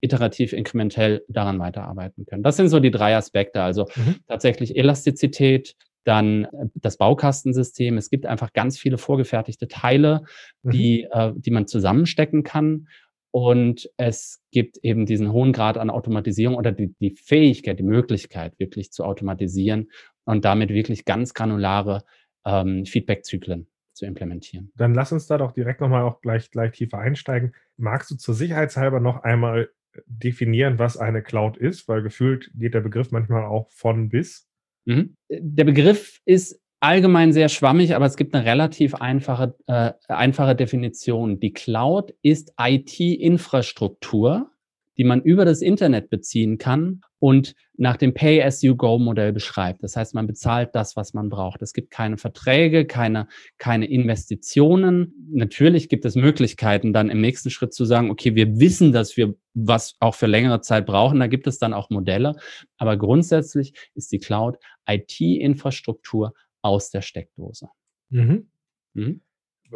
iterativ, 0.02 0.54
inkrementell 0.54 1.24
daran 1.30 1.60
weiterarbeiten 1.60 2.26
können. 2.26 2.44
Das 2.44 2.58
sind 2.58 2.70
so 2.70 2.80
die 2.80 2.92
drei 2.92 3.16
Aspekte. 3.16 3.62
Also 3.62 3.86
mhm. 3.96 4.16
tatsächlich 4.28 4.76
Elastizität, 4.76 5.76
dann 6.04 6.46
äh, 6.46 6.68
das 6.76 6.98
Baukastensystem. 6.98 7.98
Es 7.98 8.10
gibt 8.10 8.26
einfach 8.26 8.54
ganz 8.54 8.78
viele 8.78 8.98
vorgefertigte 8.98 9.68
Teile, 9.68 10.24
mhm. 10.64 10.72
die, 10.72 11.08
äh, 11.12 11.32
die 11.36 11.52
man 11.52 11.68
zusammenstecken 11.68 12.44
kann. 12.44 12.88
Und 13.34 13.90
es 13.96 14.44
gibt 14.52 14.78
eben 14.84 15.06
diesen 15.06 15.32
hohen 15.32 15.54
Grad 15.54 15.78
an 15.78 15.90
Automatisierung 15.90 16.56
oder 16.56 16.74
die, 16.74 16.94
die 17.00 17.16
Fähigkeit, 17.16 17.80
die 17.80 17.84
Möglichkeit, 17.84 18.60
wirklich 18.60 18.92
zu 18.92 19.06
automatisieren 19.06 19.90
und 20.26 20.44
damit 20.44 20.70
wirklich 20.70 21.06
ganz 21.06 21.34
granulare 21.34 22.04
ähm, 22.46 22.86
Feedback-Zyklen 22.86 23.68
zu 23.94 24.06
implementieren. 24.06 24.72
Dann 24.76 24.94
lass 24.94 25.14
uns 25.14 25.28
da 25.28 25.38
doch 25.38 25.54
direkt 25.54 25.80
nochmal 25.80 26.04
auch 26.04 26.20
gleich, 26.20 26.52
gleich 26.52 26.72
tiefer 26.72 26.98
einsteigen. 26.98 27.54
Magst 27.78 28.12
du 28.12 28.16
zur 28.16 28.34
Sicherheitshalber 28.34 29.00
noch 29.00 29.24
einmal 29.24 29.70
definieren, 30.06 30.80
was 30.80 30.98
eine 30.98 31.22
Cloud 31.22 31.58
ist? 31.58 31.88
Weil 31.88 32.04
gefühlt 32.04 32.52
geht 32.56 32.74
der 32.74 32.82
Begriff 32.82 33.12
manchmal 33.12 33.46
auch 33.46 33.70
von 33.72 34.10
bis. 34.10 34.48
Mhm. 34.86 35.16
Der 35.30 35.64
Begriff 35.64 36.20
ist 36.26 36.60
allgemein 36.80 37.32
sehr 37.32 37.50
schwammig, 37.50 37.96
aber 37.96 38.06
es 38.06 38.18
gibt 38.18 38.34
eine 38.34 38.46
relativ 38.46 38.96
einfache, 38.96 39.56
äh, 39.68 39.94
einfache 40.08 40.56
Definition. 40.56 41.40
Die 41.40 41.54
Cloud 41.54 42.14
ist 42.22 42.54
IT-Infrastruktur, 42.60 44.51
die 44.98 45.04
man 45.04 45.22
über 45.22 45.46
das 45.46 45.62
Internet 45.62 46.10
beziehen 46.10 46.58
kann 46.58 47.02
und 47.20 47.54
nach 47.78 47.98
dem 47.98 48.14
Pay-as-you-go-Modell 48.14 49.32
beschreibt. 49.32 49.84
Das 49.84 49.96
heißt, 49.96 50.16
man 50.16 50.28
bezahlt 50.28 50.70
das, 50.74 50.96
was 50.96 51.14
man 51.14 51.30
braucht. 51.30 51.62
Es 51.62 51.74
gibt 51.74 51.92
keine 51.92 52.18
Verträge, 52.18 52.86
keine, 52.86 53.28
keine 53.58 53.86
Investitionen. 53.86 55.14
Natürlich 55.32 55.88
gibt 55.88 56.06
es 56.06 56.16
Möglichkeiten, 56.16 56.94
dann 56.94 57.10
im 57.10 57.22
nächsten 57.22 57.50
Schritt 57.50 57.74
zu 57.74 57.86
sagen, 57.86 58.10
okay, 58.10 58.36
wir 58.36 58.60
wissen, 58.60 58.92
dass 58.92 59.18
wir 59.18 59.36
was 59.54 59.96
auch 60.00 60.16
für 60.16 60.28
längere 60.28 60.62
Zeit 60.62 60.86
brauchen. 60.86 61.20
Da 61.20 61.28
gibt 61.28 61.48
es 61.48 61.60
dann 61.60 61.74
auch 61.74 61.90
Modelle. 61.90 62.36
Aber 62.78 62.98
grundsätzlich 62.98 63.74
ist 63.94 64.12
die 64.12 64.20
Cloud 64.20 64.58
IT-Infrastruktur 64.88 66.34
aus 66.62 66.90
der 66.90 67.02
Steckdose. 67.02 67.68
Mhm. 68.10 68.50
Mhm. 68.94 69.22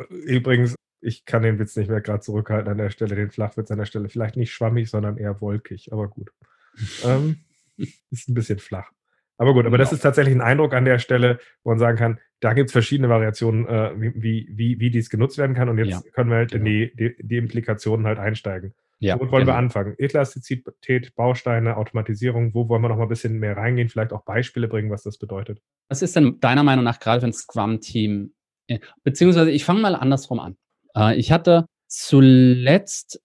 Übrigens, 0.10 0.76
ich 1.06 1.26
kann 1.26 1.44
den 1.44 1.60
Witz 1.60 1.76
nicht 1.76 1.90
mehr 1.90 2.02
gerade 2.02 2.22
zurückhalten 2.22 2.72
an 2.72 2.78
der 2.78 2.90
Stelle, 2.90 3.16
den 3.16 3.30
Flachwitz 3.30 3.70
an 3.72 3.78
der 3.78 3.86
Stelle. 3.86 4.10
Vielleicht 4.10 4.38
nicht 4.38 4.52
schwammig, 4.52 4.90
sondern 4.90 5.18
eher 5.18 5.40
wolkig, 5.40 5.92
aber 5.92 6.08
gut. 6.08 6.32
ähm, 7.06 7.38
ist 7.78 8.28
ein 8.28 8.34
bisschen 8.34 8.60
flach. 8.60 8.92
Aber 9.38 9.54
gut, 9.54 9.66
aber 9.66 9.78
das 9.78 9.90
genau. 9.90 9.98
ist 9.98 10.02
tatsächlich 10.02 10.34
ein 10.34 10.42
Eindruck 10.42 10.74
an 10.74 10.86
der 10.86 10.98
Stelle, 10.98 11.40
wo 11.64 11.70
man 11.72 11.80
sagen 11.80 11.98
kann, 11.98 12.20
da 12.40 12.54
gibt 12.54 12.70
es 12.70 12.72
verschiedene 12.72 13.10
Variationen, 13.10 13.68
äh, 13.68 13.92
wie, 13.98 14.50
wie, 14.50 14.80
wie 14.80 14.90
dies 14.90 15.10
genutzt 15.10 15.38
werden 15.38 15.56
kann. 15.56 15.68
Und 15.68 15.78
jetzt 15.78 15.90
ja, 15.90 16.12
können 16.14 16.30
wir 16.30 16.38
halt 16.38 16.52
genau. 16.52 16.66
in 16.66 16.72
die, 16.72 16.96
die, 16.96 17.16
die, 17.20 17.38
Implikationen 17.38 18.08
halt 18.08 18.18
einsteigen. 18.18 18.74
Ja, 19.00 19.20
Womit 19.20 19.32
wollen 19.32 19.46
genau. 19.46 19.56
wir 19.56 19.60
anfangen? 19.60 19.96
Elastizität, 19.98 21.16
Bausteine, 21.16 21.76
Automatisierung, 21.76 22.54
wo 22.54 22.70
wollen 22.70 22.82
wir 22.82 22.88
noch 22.88 22.96
mal 22.96 23.04
ein 23.04 23.10
bisschen 23.10 23.38
mehr 23.40 23.58
reingehen, 23.58 23.90
vielleicht 23.90 24.14
auch 24.14 24.24
Beispiele 24.24 24.70
bringen, 24.70 24.90
was 24.90 25.04
das 25.04 25.18
bedeutet? 25.18 25.62
Was 25.90 26.02
ist 26.02 26.16
denn 26.16 26.40
deiner 26.40 26.64
Meinung 26.64 26.86
nach 26.86 27.00
gerade 27.00 27.20
für 27.20 27.28
ein 27.28 27.34
Scrum-Team, 27.34 28.34
äh, 28.68 28.80
beziehungsweise 29.04 29.52
ich 29.52 29.66
fange 29.66 29.82
mal 29.82 29.96
andersrum 29.96 30.40
an. 30.40 30.56
Äh, 30.96 31.16
ich 31.16 31.32
hatte 31.32 31.66
zuletzt 31.88 33.22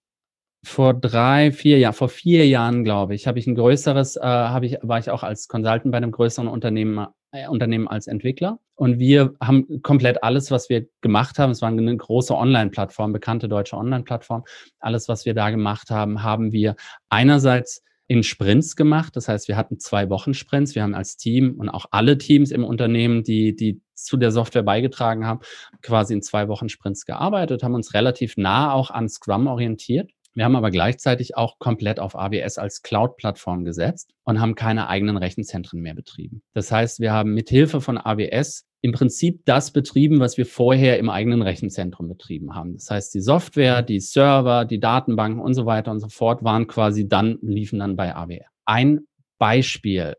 vor 0.63 0.93
drei, 0.93 1.53
vier 1.53 1.79
Jahren, 1.79 1.95
vor 1.95 2.09
vier 2.11 2.47
Jahren, 2.47 2.85
glaube 2.85 3.15
ich, 3.15 3.27
habe 3.27 3.39
ich 3.39 3.47
ein 3.47 3.55
größeres, 3.55 4.17
äh, 4.17 4.21
habe 4.23 4.67
ich, 4.67 4.79
war 4.83 4.99
ich 4.99 5.11
auch 5.11 5.23
als 5.23 5.49
Consultant 5.49 5.91
bei 5.91 5.97
einem 5.97 6.11
größeren 6.11 6.49
Unternehmen, 6.49 7.07
äh, 7.33 7.49
Unternehmen 7.49 7.89
als 7.89 8.07
Entwickler. 8.07 8.59
Und 8.75 8.99
wir 8.99 9.35
haben 9.41 9.83
komplett 9.83 10.23
alles, 10.23 10.51
was 10.51 10.69
wir 10.69 10.87
gemacht 11.01 11.39
haben, 11.39 11.51
es 11.51 11.63
war 11.63 11.69
eine 11.69 11.97
große 11.97 12.35
Online-Plattform, 12.35 13.13
bekannte 13.13 13.49
deutsche 13.49 13.77
Online-Plattform, 13.77 14.45
alles, 14.81 15.09
was 15.09 15.25
wir 15.25 15.35
da 15.35 15.51
gemacht 15.51 15.91
haben, 15.91 16.23
haben 16.23 16.53
wir 16.53 16.77
einerseits 17.09 17.83
in 18.11 18.25
Sprints 18.25 18.75
gemacht. 18.75 19.15
Das 19.15 19.29
heißt, 19.29 19.47
wir 19.47 19.57
hatten 19.57 19.79
zwei 19.79 20.11
Wochen 20.11 20.35
Sprints. 20.35 20.75
Wir 20.75 20.83
haben 20.83 20.97
als 20.97 21.17
Team 21.17 21.55
und 21.57 21.69
auch 21.69 21.87
alle 21.93 22.19
Teams 22.19 22.51
im 22.51 22.65
Unternehmen, 22.65 23.23
die, 23.23 23.55
die 23.55 23.83
zu 23.95 24.17
der 24.17 24.33
Software 24.33 24.65
beigetragen 24.65 25.29
haben, 25.29 25.39
quasi 25.81 26.15
in 26.15 26.21
zwei 26.21 26.49
Wochen 26.49 26.69
Sprints 26.69 27.07
gearbeitet, 27.07 27.63
haben 27.63 27.77
uns 27.77 27.95
relativ 27.95 28.37
nah 28.37 28.73
auch 28.73 28.91
an 28.91 29.09
Scrum 29.09 29.47
orientiert. 29.47 30.11
Wir 30.35 30.45
haben 30.45 30.57
aber 30.57 30.73
gleichzeitig 30.73 31.37
auch 31.37 31.61
komplett 31.61 32.01
auf 32.01 32.17
AWS 32.17 32.59
als 32.59 32.83
Cloud-Plattform 32.83 33.65
gesetzt 33.65 34.11
und 34.25 34.41
haben 34.41 34.57
keine 34.57 34.89
eigenen 34.89 35.17
Rechenzentren 35.17 35.81
mehr 35.81 35.95
betrieben. 35.95 36.43
Das 36.53 36.73
heißt, 36.73 36.99
wir 36.99 37.13
haben 37.13 37.33
mit 37.33 37.49
Hilfe 37.49 37.81
von 37.81 37.97
AWS 37.97 38.67
im 38.83 38.93
Prinzip 38.93 39.45
das 39.45 39.73
betrieben, 39.73 40.21
was 40.21 40.39
wir 40.39 40.47
vorher 40.47 40.99
im 40.99 41.11
eigenen 41.11 41.43
Rechenzentrum 41.43 42.09
betrieben 42.09 42.55
haben. 42.55 42.75
Das 42.75 42.91
heißt, 42.91 43.15
die 43.15 43.21
Software, 43.21 43.83
die 43.83 44.01
Server, 44.01 44.65
die 44.65 44.81
Datenbanken 44.81 45.41
und 45.41 45.55
so 45.55 45.67
weiter 45.67 45.91
und 45.91 46.01
so 46.01 46.09
fort 46.09 46.43
waren 46.43 46.67
quasi 46.67 47.09
dann, 47.09 47.39
liefen 47.43 47.79
dann 47.79 47.97
bei 47.97 48.15
AWS. 48.15 48.47
Ein 48.65 49.01
Beispiel, 49.39 50.15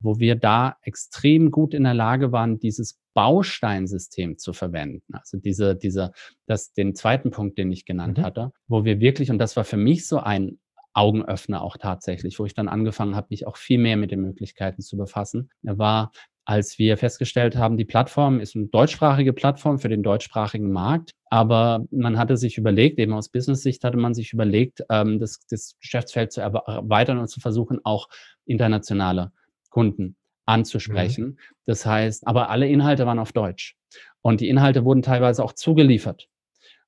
wo 0.00 0.18
wir 0.18 0.36
da 0.36 0.76
extrem 0.82 1.50
gut 1.50 1.74
in 1.74 1.84
der 1.84 1.94
Lage 1.94 2.30
waren, 2.30 2.58
dieses 2.58 3.00
Bausteinsystem 3.14 4.38
zu 4.38 4.52
verwenden. 4.52 5.14
Also 5.14 5.38
diese, 5.38 5.74
diese, 5.74 6.12
das, 6.46 6.72
den 6.72 6.94
zweiten 6.94 7.30
Punkt, 7.30 7.58
den 7.58 7.72
ich 7.72 7.84
genannt 7.84 8.18
mhm. 8.18 8.22
hatte, 8.22 8.52
wo 8.68 8.84
wir 8.84 9.00
wirklich, 9.00 9.30
und 9.30 9.38
das 9.38 9.56
war 9.56 9.64
für 9.64 9.76
mich 9.76 10.06
so 10.06 10.18
ein 10.18 10.58
Augenöffner 10.92 11.62
auch 11.62 11.76
tatsächlich, 11.76 12.38
wo 12.38 12.44
ich 12.44 12.54
dann 12.54 12.68
angefangen 12.68 13.16
habe, 13.16 13.28
mich 13.30 13.46
auch 13.46 13.56
viel 13.56 13.78
mehr 13.78 13.96
mit 13.96 14.12
den 14.12 14.20
Möglichkeiten 14.20 14.82
zu 14.82 14.96
befassen, 14.96 15.50
war, 15.62 16.12
als 16.44 16.78
wir 16.78 16.96
festgestellt 16.98 17.56
haben, 17.56 17.76
die 17.76 17.84
Plattform 17.84 18.40
ist 18.40 18.54
eine 18.54 18.66
deutschsprachige 18.66 19.32
Plattform 19.32 19.78
für 19.78 19.88
den 19.88 20.02
deutschsprachigen 20.02 20.70
Markt, 20.70 21.12
aber 21.30 21.84
man 21.90 22.18
hatte 22.18 22.36
sich 22.36 22.58
überlegt, 22.58 22.98
eben 22.98 23.12
aus 23.12 23.30
Business-Sicht 23.30 23.82
hatte 23.84 23.96
man 23.96 24.14
sich 24.14 24.32
überlegt, 24.32 24.82
ähm, 24.90 25.18
das, 25.18 25.40
das 25.48 25.76
Geschäftsfeld 25.80 26.32
zu 26.32 26.40
erweitern 26.40 27.18
und 27.18 27.28
zu 27.28 27.40
versuchen, 27.40 27.80
auch 27.84 28.08
internationale 28.44 29.32
Kunden 29.70 30.16
anzusprechen. 30.46 31.24
Mhm. 31.24 31.38
Das 31.66 31.86
heißt, 31.86 32.26
aber 32.26 32.50
alle 32.50 32.68
Inhalte 32.68 33.06
waren 33.06 33.18
auf 33.18 33.32
Deutsch. 33.32 33.76
Und 34.20 34.40
die 34.40 34.48
Inhalte 34.48 34.84
wurden 34.84 35.02
teilweise 35.02 35.42
auch 35.42 35.52
zugeliefert. 35.52 36.28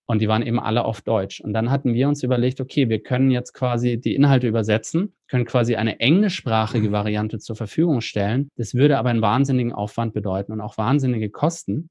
Und 0.06 0.20
die 0.20 0.28
waren 0.28 0.42
eben 0.42 0.60
alle 0.60 0.84
auf 0.84 1.02
Deutsch. 1.02 1.40
Und 1.40 1.52
dann 1.52 1.70
hatten 1.70 1.92
wir 1.92 2.06
uns 2.06 2.22
überlegt, 2.22 2.60
okay, 2.60 2.88
wir 2.88 3.02
können 3.02 3.30
jetzt 3.32 3.52
quasi 3.52 4.00
die 4.00 4.14
Inhalte 4.14 4.46
übersetzen, 4.46 5.14
können 5.28 5.44
quasi 5.44 5.74
eine 5.74 5.98
englischsprachige 5.98 6.92
Variante 6.92 7.38
zur 7.38 7.56
Verfügung 7.56 8.00
stellen. 8.00 8.48
Das 8.56 8.74
würde 8.74 8.98
aber 8.98 9.10
einen 9.10 9.22
wahnsinnigen 9.22 9.72
Aufwand 9.72 10.14
bedeuten 10.14 10.52
und 10.52 10.60
auch 10.60 10.78
wahnsinnige 10.78 11.30
Kosten. 11.30 11.90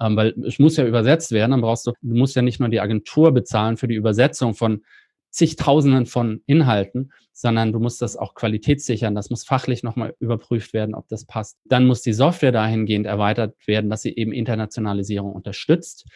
Ähm, 0.00 0.16
weil 0.16 0.34
es 0.44 0.58
muss 0.58 0.76
ja 0.76 0.84
übersetzt 0.84 1.30
werden, 1.30 1.52
dann 1.52 1.60
brauchst 1.60 1.86
du, 1.86 1.92
du 2.02 2.16
musst 2.16 2.34
ja 2.34 2.42
nicht 2.42 2.58
nur 2.58 2.68
die 2.68 2.80
Agentur 2.80 3.32
bezahlen 3.32 3.76
für 3.76 3.86
die 3.86 3.94
Übersetzung 3.94 4.54
von 4.54 4.82
zigtausenden 5.30 6.06
von 6.06 6.42
Inhalten, 6.46 7.12
sondern 7.32 7.72
du 7.72 7.78
musst 7.78 8.02
das 8.02 8.16
auch 8.16 8.34
qualitätssichern. 8.34 9.14
Das 9.14 9.30
muss 9.30 9.44
fachlich 9.44 9.82
nochmal 9.82 10.14
überprüft 10.18 10.74
werden, 10.74 10.94
ob 10.94 11.08
das 11.08 11.24
passt. 11.24 11.58
Dann 11.64 11.86
muss 11.86 12.02
die 12.02 12.12
Software 12.12 12.52
dahingehend 12.52 13.06
erweitert 13.06 13.54
werden, 13.66 13.88
dass 13.90 14.02
sie 14.02 14.14
eben 14.14 14.32
Internationalisierung 14.32 15.32
unterstützt. 15.32 16.06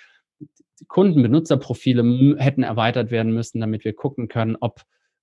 Die 0.80 0.86
Kundenbenutzerprofile 0.86 2.36
hätten 2.38 2.62
erweitert 2.62 3.10
werden 3.10 3.32
müssen, 3.32 3.60
damit 3.60 3.84
wir 3.84 3.94
gucken 3.94 4.28
können, 4.28 4.56
ob 4.60 4.82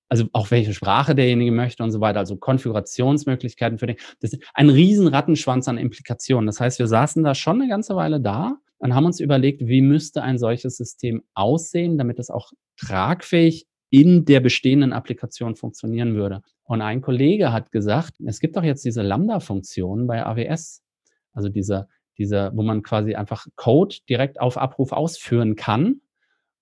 also 0.10 0.26
auch 0.34 0.52
welche 0.52 0.76
Sprache 0.76 1.16
derjenige 1.16 1.52
möchte 1.52 1.82
und 1.82 1.92
so 1.92 2.00
weiter, 2.00 2.20
also 2.20 2.38
Konfigurationsmöglichkeiten 2.38 3.80
für 3.80 3.88
den. 3.88 3.96
Das 4.20 4.34
ist 4.34 4.44
ein 4.54 4.70
riesen 4.70 5.08
Rattenschwanz 5.08 5.68
an 5.68 5.80
Implikationen. 5.80 6.46
Das 6.46 6.60
heißt, 6.60 6.78
wir 6.78 6.88
saßen 6.88 7.24
da 7.24 7.34
schon 7.34 7.62
eine 7.62 7.70
ganze 7.70 7.96
Weile 7.96 8.22
da 8.22 8.58
und 8.78 8.94
haben 8.94 9.06
uns 9.06 9.20
überlegt, 9.20 9.66
wie 9.66 9.82
müsste 9.82 10.22
ein 10.22 10.38
solches 10.38 10.78
System 10.78 11.24
aussehen, 11.34 11.98
damit 11.98 12.20
es 12.20 12.30
auch 12.30 12.52
tragfähig 12.78 13.66
in 13.90 14.26
der 14.26 14.40
bestehenden 14.40 14.94
Applikation 14.94 15.56
funktionieren 15.56 16.16
würde. 16.16 16.42
Und 16.64 16.82
ein 16.82 17.02
Kollege 17.02 17.52
hat 17.52 17.72
gesagt, 17.72 18.14
es 18.26 18.40
gibt 18.40 18.56
doch 18.56 18.64
jetzt 18.64 18.86
diese 18.86 19.02
Lambda-Funktion 19.02 20.06
bei 20.06 20.26
AWS, 20.26 20.84
also 21.32 21.50
diese, 21.50 21.88
diese, 22.18 22.52
wo 22.54 22.64
man 22.64 22.84
quasi 22.84 23.16
einfach 23.16 23.48
Code 23.56 23.98
direkt 24.10 24.40
auf 24.40 24.58
Abruf 24.58 24.92
ausführen 24.92 25.56
kann 25.56 26.02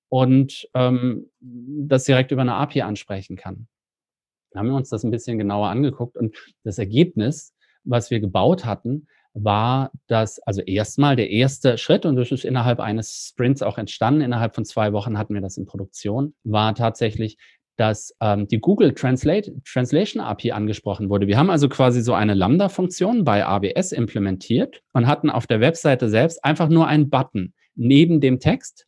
und 0.09 0.67
ähm, 0.73 1.29
das 1.39 2.05
direkt 2.05 2.31
über 2.31 2.41
eine 2.41 2.55
API 2.55 2.81
ansprechen 2.81 3.37
kann. 3.37 3.67
Da 4.51 4.59
haben 4.59 4.67
wir 4.67 4.75
uns 4.75 4.89
das 4.89 5.03
ein 5.03 5.11
bisschen 5.11 5.37
genauer 5.37 5.69
angeguckt 5.69 6.17
und 6.17 6.35
das 6.63 6.77
Ergebnis, 6.77 7.53
was 7.83 8.11
wir 8.11 8.19
gebaut 8.19 8.65
hatten, 8.65 9.07
war 9.33 9.91
das, 10.07 10.39
also 10.39 10.61
erstmal 10.61 11.15
der 11.15 11.29
erste 11.29 11.77
Schritt, 11.77 12.05
und 12.05 12.17
das 12.17 12.31
ist 12.31 12.43
innerhalb 12.43 12.79
eines 12.79 13.29
Sprints 13.29 13.61
auch 13.61 13.77
entstanden, 13.77 14.21
innerhalb 14.21 14.55
von 14.55 14.65
zwei 14.65 14.91
Wochen 14.91 15.17
hatten 15.17 15.33
wir 15.33 15.41
das 15.41 15.57
in 15.57 15.65
Produktion, 15.65 16.35
war 16.43 16.75
tatsächlich, 16.75 17.37
dass 17.77 18.15
ähm, 18.21 18.47
die 18.47 18.59
Google 18.59 18.93
Translate, 18.93 19.53
Translation 19.63 20.21
API 20.21 20.51
angesprochen 20.51 21.09
wurde. 21.09 21.27
Wir 21.27 21.37
haben 21.37 21.49
also 21.49 21.69
quasi 21.69 22.01
so 22.01 22.13
eine 22.13 22.33
Lambda-Funktion 22.33 23.23
bei 23.23 23.45
AWS 23.45 23.91
implementiert 23.91 24.81
und 24.93 25.07
hatten 25.07 25.29
auf 25.29 25.47
der 25.47 25.61
Webseite 25.61 26.09
selbst 26.09 26.43
einfach 26.43 26.69
nur 26.69 26.87
einen 26.87 27.09
Button 27.09 27.53
neben 27.75 28.21
dem 28.21 28.39
Text, 28.39 28.85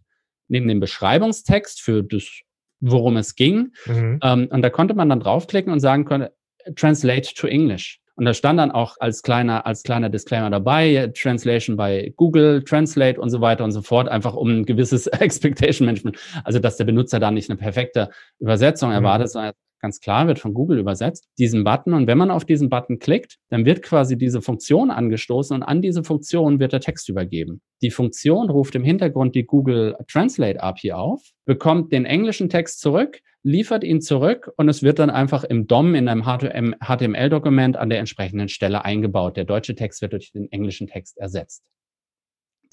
neben 0.47 0.67
dem 0.67 0.79
Beschreibungstext 0.79 1.81
für 1.81 2.03
das, 2.03 2.41
worum 2.79 3.17
es 3.17 3.35
ging. 3.35 3.71
Mhm. 3.85 4.19
Ähm, 4.21 4.47
und 4.51 4.61
da 4.61 4.69
konnte 4.69 4.93
man 4.93 5.09
dann 5.09 5.21
draufklicken 5.21 5.71
und 5.71 5.79
sagen 5.79 6.05
können, 6.05 6.29
Translate 6.75 7.33
to 7.33 7.47
English. 7.47 7.99
Und 8.15 8.25
da 8.25 8.34
stand 8.34 8.60
dann 8.60 8.72
auch 8.72 8.96
als 9.00 9.24
kleiner, 9.24 9.65
als 9.65 9.84
kleiner 9.84 10.10
Disclaimer 10.10 10.50
dabei, 10.51 11.12
Translation 11.15 11.75
bei 11.75 12.13
Google, 12.15 12.63
Translate 12.63 13.20
und 13.20 13.29
so 13.32 13.41
weiter 13.41 13.63
und 13.63 13.72
so 13.72 13.82
fort, 13.82 14.08
einfach 14.08 14.36
um 14.36 14.50
ein 14.50 14.65
gewisses 14.65 15.08
Expectation 15.08 15.88
Management, 15.88 16.17
also 16.43 16.60
dass 16.60 16.77
der 16.77 16.86
Benutzer 16.86 17.20
da 17.20 17.32
nicht 17.32 17.50
eine 17.50 17.58
perfekte 17.58 18.10
Übersetzung 18.39 18.89
mhm. 18.89 18.96
erwartet, 18.96 19.32
sondern 19.32 19.53
ganz 19.83 19.99
klar 19.99 20.27
wird 20.27 20.39
von 20.39 20.53
Google 20.53 20.79
übersetzt, 20.79 21.27
diesen 21.37 21.65
Button. 21.65 21.93
Und 21.93 22.07
wenn 22.07 22.17
man 22.17 22.31
auf 22.31 22.45
diesen 22.45 22.69
Button 22.69 22.99
klickt, 22.99 23.37
dann 23.49 23.65
wird 23.65 23.83
quasi 23.83 24.17
diese 24.17 24.41
Funktion 24.41 24.89
angestoßen 24.89 25.53
und 25.53 25.61
an 25.61 25.81
diese 25.81 26.05
Funktion 26.05 26.59
wird 26.59 26.71
der 26.71 26.79
Text 26.79 27.09
übergeben. 27.09 27.61
Die 27.81 27.91
Funktion 27.91 28.49
ruft 28.49 28.75
im 28.75 28.83
Hintergrund 28.85 29.35
die 29.35 29.43
Google 29.43 29.97
Translate 30.09 30.63
API 30.63 30.93
auf, 30.93 31.21
bekommt 31.45 31.91
den 31.91 32.05
englischen 32.05 32.47
Text 32.47 32.79
zurück, 32.79 33.19
liefert 33.43 33.83
ihn 33.83 33.99
zurück 33.99 34.49
und 34.55 34.69
es 34.69 34.83
wird 34.83 34.99
dann 34.99 35.09
einfach 35.09 35.43
im 35.43 35.67
DOM 35.67 35.95
in 35.95 36.07
einem 36.07 36.23
HTML-Dokument 36.23 37.75
an 37.75 37.89
der 37.89 37.99
entsprechenden 37.99 38.47
Stelle 38.47 38.85
eingebaut. 38.85 39.35
Der 39.35 39.43
deutsche 39.43 39.75
Text 39.75 40.01
wird 40.01 40.13
durch 40.13 40.31
den 40.31 40.49
englischen 40.49 40.87
Text 40.87 41.17
ersetzt. 41.17 41.61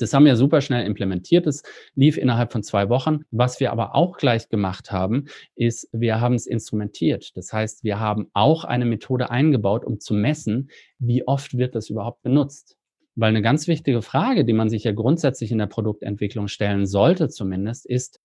Das 0.01 0.13
haben 0.15 0.25
wir 0.25 0.37
super 0.37 0.61
schnell 0.61 0.87
implementiert. 0.87 1.47
Das 1.47 1.63
lief 1.95 2.17
innerhalb 2.17 2.53
von 2.53 2.63
zwei 2.63 2.89
Wochen. 2.89 3.21
Was 3.31 3.61
wir 3.61 3.73
aber 3.73 3.95
auch 3.95 4.17
gleich 4.17 4.49
gemacht 4.49 4.93
haben, 4.93 5.27
ist, 5.55 5.89
wir 5.93 6.21
haben 6.21 6.35
es 6.35 6.47
instrumentiert. 6.47 7.37
Das 7.37 7.53
heißt, 7.53 7.85
wir 7.85 8.01
haben 8.01 8.29
auch 8.33 8.65
eine 8.65 8.85
Methode 8.85 9.31
eingebaut, 9.31 9.85
um 9.85 10.01
zu 10.01 10.15
messen, 10.15 10.71
wie 10.99 11.27
oft 11.27 11.57
wird 11.57 11.75
das 11.75 11.91
überhaupt 11.91 12.23
benutzt. 12.23 12.77
Weil 13.17 13.31
eine 13.31 13.43
ganz 13.43 13.67
wichtige 13.67 14.03
Frage, 14.03 14.45
die 14.45 14.53
man 14.53 14.69
sich 14.71 14.85
ja 14.85 14.93
grundsätzlich 14.93 15.53
in 15.53 15.59
der 15.59 15.67
Produktentwicklung 15.67 16.49
stellen 16.49 16.87
sollte 16.87 17.29
zumindest, 17.29 17.87
ist, 17.87 18.21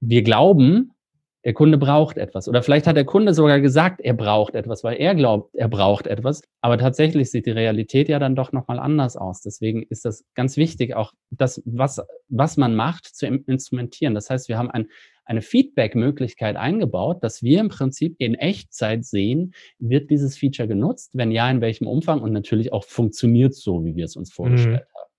wir 0.00 0.22
glauben, 0.22 0.92
der 1.48 1.54
Kunde 1.54 1.78
braucht 1.78 2.18
etwas. 2.18 2.46
Oder 2.46 2.62
vielleicht 2.62 2.86
hat 2.86 2.96
der 2.96 3.06
Kunde 3.06 3.32
sogar 3.32 3.58
gesagt, 3.58 4.02
er 4.02 4.12
braucht 4.12 4.54
etwas, 4.54 4.84
weil 4.84 4.98
er 4.98 5.14
glaubt, 5.14 5.54
er 5.54 5.68
braucht 5.68 6.06
etwas. 6.06 6.42
Aber 6.60 6.76
tatsächlich 6.76 7.30
sieht 7.30 7.46
die 7.46 7.52
Realität 7.52 8.10
ja 8.10 8.18
dann 8.18 8.36
doch 8.36 8.52
nochmal 8.52 8.78
anders 8.78 9.16
aus. 9.16 9.40
Deswegen 9.40 9.82
ist 9.84 10.04
das 10.04 10.26
ganz 10.34 10.58
wichtig, 10.58 10.94
auch 10.94 11.14
das, 11.30 11.62
was, 11.64 12.02
was 12.28 12.58
man 12.58 12.76
macht, 12.76 13.06
zu 13.06 13.26
instrumentieren. 13.26 14.14
Das 14.14 14.28
heißt, 14.28 14.50
wir 14.50 14.58
haben 14.58 14.70
ein, 14.70 14.88
eine 15.24 15.40
Feedback-Möglichkeit 15.40 16.56
eingebaut, 16.56 17.24
dass 17.24 17.42
wir 17.42 17.60
im 17.60 17.70
Prinzip 17.70 18.16
in 18.18 18.34
Echtzeit 18.34 19.06
sehen, 19.06 19.54
wird 19.78 20.10
dieses 20.10 20.36
Feature 20.36 20.68
genutzt? 20.68 21.12
Wenn 21.14 21.30
ja, 21.30 21.50
in 21.50 21.62
welchem 21.62 21.86
Umfang? 21.86 22.20
Und 22.20 22.34
natürlich 22.34 22.74
auch 22.74 22.84
funktioniert 22.84 23.54
so, 23.54 23.86
wie 23.86 23.96
wir 23.96 24.04
es 24.04 24.16
uns 24.16 24.30
vorgestellt 24.30 24.82
mhm. 24.82 25.00
haben. 25.00 25.10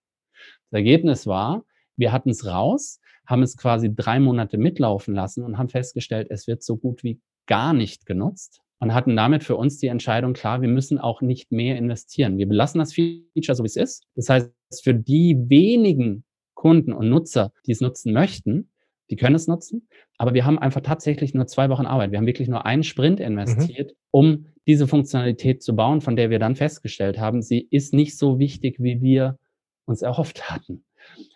Das 0.70 0.78
Ergebnis 0.78 1.26
war, 1.26 1.66
wir 1.98 2.12
hatten 2.12 2.30
es 2.30 2.46
raus, 2.46 3.00
haben 3.30 3.44
es 3.44 3.58
quasi 3.58 3.94
drei 3.94 4.20
Monate 4.20 4.58
mitlaufen 4.58 5.14
lassen 5.14 5.44
und 5.44 5.58
haben 5.58 5.70
festgestellt, 5.70 6.28
es 6.32 6.48
wird 6.48 6.64
so 6.64 6.78
gut 6.78 7.04
wie 7.04 7.22
gar 7.46 7.74
nicht 7.74 8.06
genutzt 8.06 8.62
und 8.80 8.94
hatten 8.94 9.16
damit 9.16 9.44
für 9.44 9.56
uns 9.56 9.78
die 9.78 9.88
Entscheidung 9.88 10.34
klar, 10.34 10.62
wir 10.62 10.70
müssen 10.70 10.98
auch 10.98 11.22
nicht 11.22 11.52
mehr 11.52 11.78
investieren. 11.78 12.38
Wir 12.38 12.48
belassen 12.48 12.80
das 12.80 12.94
Feature 12.94 13.56
so, 13.56 13.64
wie 13.64 13.68
es 13.68 13.76
ist. 13.76 14.04
Das 14.16 14.30
heißt, 14.30 14.52
für 14.84 14.96
die 14.96 15.38
wenigen 15.48 16.24
Kunden 16.56 16.92
und 16.92 17.10
Nutzer, 17.10 17.52
die 17.68 17.72
es 17.72 17.82
nutzen 17.82 18.14
möchten, 18.14 18.72
die 19.10 19.16
können 19.16 19.36
es 19.36 19.48
nutzen. 19.48 19.88
Aber 20.18 20.34
wir 20.34 20.46
haben 20.46 20.60
einfach 20.60 20.82
tatsächlich 20.82 21.34
nur 21.34 21.48
zwei 21.48 21.70
Wochen 21.70 21.86
Arbeit. 21.86 22.12
Wir 22.12 22.18
haben 22.18 22.28
wirklich 22.28 22.48
nur 22.48 22.66
einen 22.66 22.84
Sprint 22.84 23.20
investiert, 23.20 23.92
mhm. 23.92 23.96
um 24.12 24.46
diese 24.68 24.88
Funktionalität 24.88 25.62
zu 25.62 25.76
bauen, 25.76 26.02
von 26.02 26.16
der 26.16 26.30
wir 26.30 26.40
dann 26.40 26.56
festgestellt 26.56 27.20
haben, 27.20 27.42
sie 27.42 27.68
ist 27.72 27.94
nicht 27.94 28.18
so 28.18 28.40
wichtig, 28.40 28.78
wie 28.80 29.02
wir 29.02 29.38
uns 29.86 30.02
erhofft 30.02 30.50
hatten. 30.50 30.84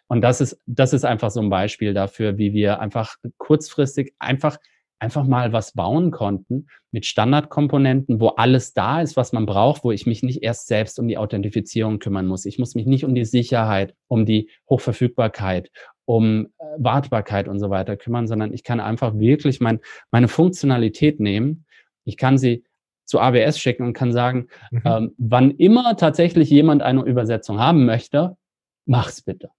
Und 0.08 0.22
das 0.22 0.42
ist, 0.42 0.60
das 0.66 0.94
ist 0.94 1.06
einfach 1.06 1.32
so 1.32 1.42
ein 1.42 1.50
Beispiel 1.50 1.94
dafür, 1.94 2.38
wie 2.38 2.54
wir 2.54 2.80
einfach 2.80 3.16
kurzfristig 3.38 4.14
einfach, 4.20 4.58
einfach 5.00 5.26
mal 5.26 5.54
was 5.54 5.74
bauen 5.74 6.12
konnten 6.12 6.68
mit 6.92 7.06
Standardkomponenten, 7.06 8.20
wo 8.20 8.30
alles 8.30 8.74
da 8.74 9.02
ist, 9.02 9.18
was 9.18 9.34
man 9.34 9.46
braucht, 9.46 9.84
wo 9.84 9.92
ich 9.92 10.06
mich 10.06 10.24
nicht 10.24 10.44
erst 10.44 10.68
selbst 10.68 11.00
um 11.00 11.08
die 11.08 11.18
Authentifizierung 11.18 12.00
kümmern 12.00 12.28
muss. 12.28 12.46
Ich 12.46 12.60
muss 12.60 12.76
mich 12.76 12.86
nicht 12.86 13.06
um 13.06 13.16
die 13.16 13.26
Sicherheit, 13.26 13.96
um 14.08 14.26
die 14.26 14.50
Hochverfügbarkeit, 14.70 15.72
um 16.06 16.48
äh, 16.58 16.64
Wartbarkeit 16.78 17.48
und 17.48 17.60
so 17.60 17.70
weiter 17.70 17.98
kümmern, 17.98 18.28
sondern 18.28 18.54
ich 18.54 18.64
kann 18.64 18.80
einfach 18.80 19.18
wirklich 19.18 19.62
mein, 19.62 19.80
meine 20.12 20.28
Funktionalität 20.28 21.20
nehmen. 21.20 21.66
Ich 22.06 22.18
kann 22.18 22.38
sie 22.38 22.64
zu 23.06 23.20
AWS 23.20 23.60
schicken 23.60 23.84
und 23.84 23.94
kann 23.94 24.12
sagen, 24.12 24.48
mhm. 24.72 24.82
ähm, 24.86 25.16
wann 25.18 25.52
immer 25.52 25.98
tatsächlich 25.98 26.50
jemand 26.50 26.82
eine 26.82 27.04
Übersetzung 27.04 27.60
haben 27.60 27.86
möchte, 27.86 28.38
mach's 28.86 29.22
bitte. 29.22 29.50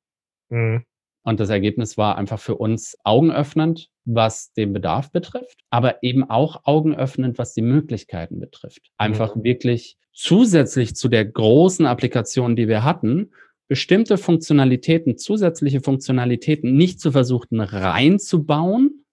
Mhm. 0.48 0.84
Und 1.24 1.40
das 1.40 1.48
Ergebnis 1.48 1.96
war 1.96 2.18
einfach 2.18 2.38
für 2.38 2.56
uns 2.56 2.98
augenöffnend, 3.02 3.88
was 4.04 4.52
den 4.52 4.74
Bedarf 4.74 5.10
betrifft, 5.10 5.60
aber 5.70 6.02
eben 6.02 6.28
auch 6.28 6.60
augenöffnend, 6.64 7.38
was 7.38 7.54
die 7.54 7.62
Möglichkeiten 7.62 8.40
betrifft. 8.40 8.90
Einfach 8.98 9.34
mhm. 9.34 9.44
wirklich 9.44 9.96
zusätzlich 10.12 10.94
zu 10.94 11.08
der 11.08 11.24
großen 11.24 11.86
Applikation, 11.86 12.56
die 12.56 12.68
wir 12.68 12.84
hatten, 12.84 13.30
bestimmte 13.68 14.18
Funktionalitäten, 14.18 15.16
zusätzliche 15.16 15.80
Funktionalitäten 15.80 16.76
nicht 16.76 17.00
zu 17.00 17.12
versuchen 17.12 17.60
reinzubauen 17.60 19.04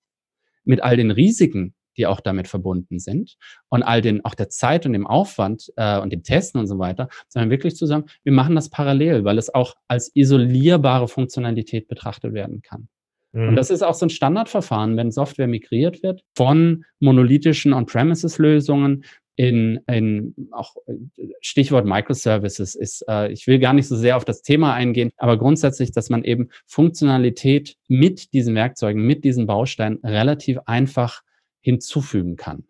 mit 0.66 0.84
all 0.84 0.98
den 0.98 1.12
Risiken, 1.12 1.74
die 1.98 2.08
auch 2.08 2.20
damit 2.20 2.48
verbunden 2.48 3.00
sind 3.00 3.38
und 3.70 3.84
all 3.84 4.02
den, 4.02 4.24
auch 4.26 4.36
der 4.36 4.50
Zeit 4.50 4.86
und 4.86 4.94
dem 4.94 5.08
Aufwand 5.08 5.72
äh, 5.76 6.00
und 6.00 6.12
dem 6.12 6.24
Testen 6.24 6.60
und 6.60 6.68
so 6.68 6.80
weiter, 6.80 7.10
sondern 7.28 7.50
wirklich 7.50 7.76
zu 7.76 7.86
sagen, 7.86 8.06
wir 8.24 8.34
machen 8.34 8.56
das 8.56 8.70
parallel, 8.70 9.24
weil 9.24 9.38
es 9.38 9.54
auch 9.54 9.76
als 9.88 10.12
isolierbare 10.16 11.08
Funktionalität 11.08 11.88
betrachtet 11.88 12.34
werden 12.34 12.62
kann. 12.62 12.88
Mhm. 13.34 13.50
Und 13.50 13.56
das 13.56 13.70
ist 13.70 13.82
auch 13.82 13.94
so 13.94 14.06
ein 14.06 14.10
Standardverfahren, 14.10 14.98
wenn 14.98 15.12
Software 15.12 15.48
migriert 15.48 16.04
wird 16.04 16.24
von 16.36 16.86
monolithischen 17.00 17.74
On-Premises-Lösungen 17.74 19.04
in, 19.38 19.80
in 19.88 20.36
auch 20.52 20.76
Stichwort 21.40 21.86
Microservices 21.86 22.76
ist, 22.76 23.04
äh, 23.08 23.32
ich 23.32 23.48
will 23.48 23.60
gar 23.60 23.74
nicht 23.74 23.88
so 23.88 23.96
sehr 23.96 24.18
auf 24.18 24.26
das 24.26 24.42
Thema 24.42 24.74
eingehen, 24.74 25.12
aber 25.18 25.38
grundsätzlich, 25.38 25.92
dass 25.92 26.10
man 26.10 26.24
eben 26.24 26.50
Funktionalität 26.68 27.76
mit 27.88 28.34
diesen 28.34 28.56
Werkzeugen, 28.56 29.02
mit 29.02 29.24
diesen 29.24 29.48
Bausteinen 29.48 30.00
relativ 30.04 30.60
einfach 30.66 31.22
hinzufügen 31.62 32.36
kann 32.36 32.64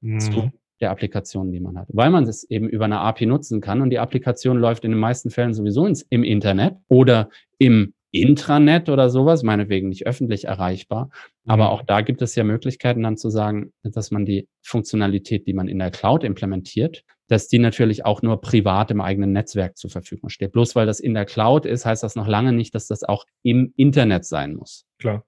mhm. 0.00 0.20
zu 0.20 0.50
der 0.80 0.90
Applikation, 0.90 1.52
die 1.52 1.60
man 1.60 1.78
hat. 1.78 1.88
Weil 1.90 2.10
man 2.10 2.24
es 2.24 2.44
eben 2.44 2.68
über 2.68 2.84
eine 2.84 3.00
API 3.00 3.26
nutzen 3.26 3.60
kann 3.60 3.80
und 3.80 3.90
die 3.90 3.98
Applikation 3.98 4.58
läuft 4.58 4.84
in 4.84 4.90
den 4.90 5.00
meisten 5.00 5.30
Fällen 5.30 5.54
sowieso 5.54 5.86
ins, 5.86 6.02
im 6.10 6.22
Internet 6.22 6.76
oder 6.88 7.30
im 7.58 7.94
Intranet 8.12 8.88
oder 8.88 9.10
sowas, 9.10 9.42
meinetwegen 9.42 9.88
nicht 9.88 10.06
öffentlich 10.06 10.44
erreichbar. 10.44 11.10
Aber 11.46 11.64
mhm. 11.64 11.70
auch 11.70 11.82
da 11.82 12.00
gibt 12.00 12.22
es 12.22 12.34
ja 12.34 12.44
Möglichkeiten 12.44 13.02
dann 13.02 13.16
zu 13.16 13.30
sagen, 13.30 13.72
dass 13.82 14.10
man 14.10 14.24
die 14.24 14.48
Funktionalität, 14.62 15.46
die 15.46 15.52
man 15.52 15.68
in 15.68 15.78
der 15.78 15.90
Cloud 15.90 16.24
implementiert, 16.24 17.04
dass 17.28 17.48
die 17.48 17.58
natürlich 17.58 18.04
auch 18.04 18.22
nur 18.22 18.40
privat 18.40 18.90
im 18.90 19.00
eigenen 19.00 19.32
Netzwerk 19.32 19.76
zur 19.76 19.90
Verfügung 19.90 20.30
steht. 20.30 20.52
Bloß 20.52 20.76
weil 20.76 20.86
das 20.86 21.00
in 21.00 21.14
der 21.14 21.24
Cloud 21.24 21.66
ist, 21.66 21.84
heißt 21.84 22.02
das 22.02 22.16
noch 22.16 22.28
lange 22.28 22.52
nicht, 22.52 22.74
dass 22.74 22.86
das 22.86 23.02
auch 23.02 23.24
im 23.42 23.72
Internet 23.76 24.24
sein 24.24 24.54
muss. 24.54 24.86
Klar. 24.98 25.24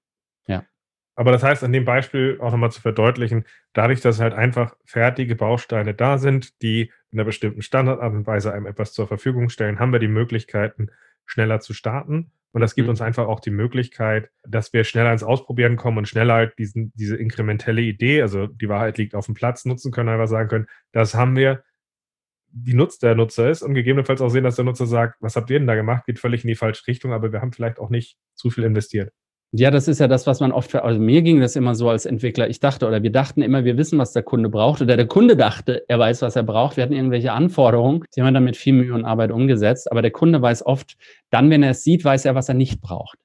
Aber 1.18 1.33
das 1.33 1.42
heißt, 1.42 1.64
an 1.64 1.72
dem 1.72 1.85
Beispiel 1.85 2.38
auch 2.40 2.52
nochmal 2.52 2.70
zu 2.70 2.81
verdeutlichen, 2.81 3.44
dadurch, 3.72 4.00
dass 4.00 4.20
halt 4.20 4.35
einfach 4.35 4.76
fertige 4.85 5.35
Bausteine 5.35 5.92
da 5.92 6.16
sind, 6.16 6.62
die 6.62 6.92
in 7.11 7.18
einer 7.18 7.24
bestimmten 7.24 7.61
Standardart 7.61 8.12
und 8.14 8.24
Weise 8.28 8.52
einem 8.52 8.66
etwas 8.66 8.92
zur 8.92 9.09
Verfügung 9.09 9.48
stellen, 9.48 9.81
haben 9.81 9.90
wir 9.90 9.98
die 9.98 10.07
Möglichkeiten, 10.07 10.90
schneller 11.26 11.59
zu 11.59 11.74
starten. 11.74 12.31
Und 12.52 12.61
das 12.61 12.76
gibt 12.76 12.87
mhm. 12.87 12.90
uns 12.90 13.00
einfach 13.00 13.26
auch 13.26 13.40
die 13.40 13.50
Möglichkeit, 13.50 14.31
dass 14.46 14.72
wir 14.72 14.85
schneller 14.85 15.12
ins 15.12 15.24
Ausprobieren 15.24 15.74
kommen 15.74 15.98
und 15.98 16.07
schneller 16.07 16.35
halt 16.35 16.57
diesen, 16.57 16.92
diese 16.94 17.16
inkrementelle 17.16 17.83
Idee, 17.83 18.22
also 18.22 18.46
die 18.46 18.68
Wahrheit 18.68 18.96
liegt 18.96 19.16
auf 19.16 19.26
dem 19.26 19.35
Platz, 19.35 19.64
nutzen 19.64 19.90
können, 19.90 20.11
einfach 20.11 20.28
sagen 20.28 20.48
können, 20.48 20.66
das 20.92 21.16
haben 21.16 21.35
wir, 21.35 21.64
wie 22.52 22.74
nutzt 22.74 23.02
der 23.02 23.16
Nutzer 23.16 23.50
ist 23.50 23.62
und 23.62 23.74
gegebenenfalls 23.74 24.20
auch 24.20 24.28
sehen, 24.28 24.44
dass 24.44 24.54
der 24.54 24.66
Nutzer 24.66 24.87
sagt, 24.87 25.16
was 25.18 25.35
habt 25.35 25.50
ihr 25.50 25.59
denn 25.59 25.66
da 25.66 25.74
gemacht, 25.74 26.07
geht 26.07 26.20
völlig 26.20 26.44
in 26.44 26.48
die 26.48 26.54
falsche 26.54 26.87
Richtung, 26.87 27.12
aber 27.12 27.33
wir 27.33 27.40
haben 27.40 27.52
vielleicht 27.52 27.81
auch 27.81 27.90
nicht 27.90 28.18
zu 28.37 28.50
viel 28.50 28.62
investiert. 28.62 29.12
Ja, 29.52 29.70
das 29.70 29.88
ist 29.88 29.98
ja 29.98 30.08
das, 30.08 30.26
was 30.26 30.40
man 30.40 30.52
oft, 30.52 30.74
also 30.74 31.00
mir 31.00 31.22
ging 31.22 31.40
das 31.40 31.56
immer 31.56 31.74
so 31.74 31.88
als 31.88 32.04
Entwickler. 32.04 32.50
Ich 32.50 32.61
dachte 32.61 32.87
oder 32.87 33.02
wir 33.02 33.11
dachten 33.11 33.40
immer, 33.40 33.64
wir 33.64 33.78
wissen, 33.78 33.98
was 33.98 34.12
der 34.12 34.22
Kunde 34.22 34.50
braucht 34.50 34.82
oder 34.82 34.94
der 34.94 35.06
Kunde 35.06 35.37
dachte, 35.37 35.84
er 35.88 35.98
weiß, 35.98 36.20
was 36.20 36.37
er 36.37 36.42
braucht. 36.42 36.76
Wir 36.76 36.84
hatten 36.84 36.92
irgendwelche 36.92 37.32
Anforderungen, 37.32 38.04
die 38.14 38.20
haben 38.20 38.28
wir 38.28 38.32
dann 38.32 38.44
mit 38.44 38.58
viel 38.58 38.74
Mühe 38.74 38.92
und 38.92 39.06
Arbeit 39.06 39.30
umgesetzt. 39.30 39.90
Aber 39.90 40.02
der 40.02 40.11
Kunde 40.11 40.42
weiß 40.42 40.66
oft, 40.66 40.98
dann, 41.30 41.48
wenn 41.48 41.62
er 41.62 41.70
es 41.70 41.82
sieht, 41.82 42.04
weiß 42.04 42.26
er, 42.26 42.34
was 42.34 42.48
er 42.48 42.54
nicht 42.54 42.80
braucht. 42.80 43.18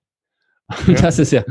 Ja. 0.88 0.94
Das 0.96 1.20
ist 1.20 1.32
ja, 1.32 1.44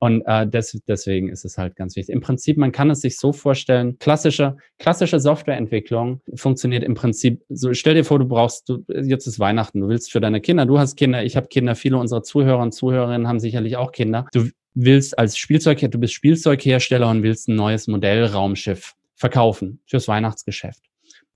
und 0.00 0.22
äh, 0.26 0.46
des, 0.46 0.80
deswegen 0.86 1.28
ist 1.28 1.44
es 1.44 1.58
halt 1.58 1.76
ganz 1.76 1.96
wichtig. 1.96 2.14
Im 2.14 2.20
Prinzip, 2.20 2.56
man 2.56 2.72
kann 2.72 2.90
es 2.90 3.00
sich 3.00 3.18
so 3.18 3.32
vorstellen, 3.32 3.98
klassische, 3.98 4.56
klassische 4.78 5.18
Softwareentwicklung 5.18 6.20
funktioniert 6.34 6.84
im 6.84 6.94
Prinzip, 6.94 7.42
so 7.48 7.72
stell 7.74 7.94
dir 7.94 8.04
vor, 8.04 8.18
du 8.18 8.26
brauchst, 8.26 8.68
du, 8.68 8.84
jetzt 8.88 9.26
ist 9.26 9.40
Weihnachten, 9.40 9.80
du 9.80 9.88
willst 9.88 10.12
für 10.12 10.20
deine 10.20 10.40
Kinder, 10.40 10.66
du 10.66 10.78
hast 10.78 10.96
Kinder, 10.96 11.24
ich 11.24 11.36
habe 11.36 11.48
Kinder, 11.48 11.74
viele 11.74 11.98
unserer 11.98 12.22
Zuhörer 12.22 12.62
und 12.62 12.72
Zuhörerinnen 12.72 13.26
haben 13.26 13.40
sicherlich 13.40 13.76
auch 13.76 13.92
Kinder. 13.92 14.26
Du 14.32 14.48
willst 14.74 15.18
als 15.18 15.36
Spielzeug, 15.36 15.80
du 15.80 15.98
bist 15.98 16.14
Spielzeughersteller 16.14 17.08
und 17.10 17.22
willst 17.22 17.48
ein 17.48 17.56
neues 17.56 17.88
Modellraumschiff 17.88 18.94
verkaufen 19.16 19.80
fürs 19.86 20.06
Weihnachtsgeschäft. 20.06 20.82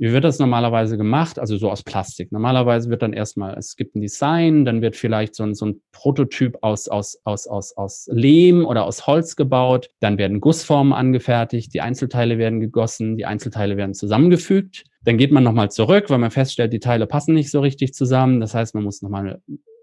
Wie 0.03 0.11
wird 0.11 0.25
das 0.25 0.41
normalerweise 0.41 0.97
gemacht? 0.97 1.39
Also 1.39 1.57
so 1.57 1.71
aus 1.71 1.85
Plastik. 1.85 2.33
Normalerweise 2.33 2.91
wird 2.91 3.03
dann 3.03 3.13
erstmal, 3.13 3.57
es 3.57 3.77
gibt 3.77 3.95
ein 3.95 4.01
Design, 4.01 4.65
dann 4.65 4.83
wird 4.83 4.97
vielleicht 4.97 5.37
so 5.37 5.45
ein, 5.45 5.55
so 5.55 5.67
ein 5.67 5.81
Prototyp 5.93 6.59
aus, 6.61 6.89
aus, 6.89 7.21
aus, 7.23 7.47
aus, 7.47 7.77
aus 7.77 8.09
Lehm 8.11 8.67
oder 8.67 8.85
aus 8.85 9.07
Holz 9.07 9.37
gebaut. 9.37 9.91
Dann 10.01 10.19
werden 10.19 10.41
Gussformen 10.41 10.93
angefertigt, 10.93 11.73
die 11.73 11.83
Einzelteile 11.83 12.37
werden 12.37 12.59
gegossen, 12.59 13.17
die 13.17 13.27
Einzelteile 13.27 13.77
werden 13.77 13.95
zusammengefügt. 13.95 14.83
Dann 15.05 15.19
geht 15.19 15.31
man 15.31 15.45
nochmal 15.45 15.71
zurück, 15.71 16.11
weil 16.11 16.19
man 16.19 16.33
feststellt, 16.33 16.73
die 16.73 16.81
Teile 16.81 17.07
passen 17.07 17.35
nicht 17.35 17.53
so 17.53 17.61
richtig 17.61 17.95
zusammen. 17.95 18.41
Das 18.41 18.55
heißt, 18.55 18.75
man 18.75 18.83
muss 18.83 19.03
nochmal 19.03 19.41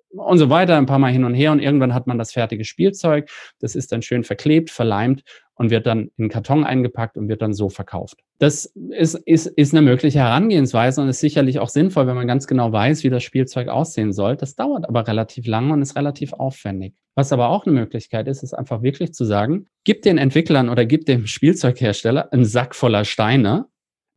und 0.10 0.38
so 0.38 0.50
weiter, 0.50 0.78
ein 0.78 0.86
paar 0.86 1.00
Mal 1.00 1.12
hin 1.12 1.24
und 1.24 1.34
her 1.34 1.52
und 1.52 1.60
irgendwann 1.60 1.94
hat 1.94 2.08
man 2.08 2.18
das 2.18 2.32
fertige 2.32 2.66
Spielzeug. 2.66 3.30
Das 3.60 3.76
ist 3.76 3.92
dann 3.92 4.02
schön 4.02 4.24
verklebt, 4.24 4.70
verleimt 4.70 5.24
und 5.56 5.72
wird 5.72 5.86
dann 5.86 6.10
in 6.18 6.30
Karton 6.30 6.64
eingepackt 6.64 7.18
und 7.18 7.28
wird 7.28 7.42
dann 7.42 7.54
so 7.54 7.70
verkauft. 7.70 8.20
Das 8.40 8.66
ist, 8.92 9.16
ist, 9.16 9.46
ist 9.46 9.74
eine 9.74 9.82
mögliche 9.82 10.20
Herangehensweise 10.20 11.02
und 11.02 11.10
ist 11.10 11.20
sicherlich 11.20 11.60
auch 11.60 11.70
sinnvoll, 11.70 12.08
wenn 12.08 12.16
man 12.16 12.28
ganz 12.28 12.48
genau 12.48 12.72
weiß, 12.72 13.04
wie 13.04 13.10
das 13.10 13.24
Spielzeug 13.24 13.68
aussehen 13.68 14.14
soll. 14.14 14.38
Das 14.38 14.56
dauert 14.56 14.88
aber 14.88 15.08
relativ 15.08 15.46
lange 15.48 15.74
und 15.74 15.82
ist 15.82 15.98
relativ 15.98 16.34
aufwendig. 16.34 16.96
Was 17.14 17.34
aber 17.34 17.50
auch 17.50 17.66
eine 17.66 17.76
Möglichkeit 17.76 18.28
ist, 18.30 18.42
ist 18.42 18.54
einfach 18.54 18.82
wirklich 18.82 19.14
zu 19.14 19.26
sagen, 19.26 19.68
gib 19.84 20.02
den 20.04 20.18
Entwicklern 20.18 20.70
oder 20.70 20.86
gib 20.86 21.06
dem 21.06 21.28
Spielzeughersteller 21.28 22.32
einen 22.32 22.46
Sack 22.46 22.74
voller 22.74 23.04
Steine, 23.04 23.66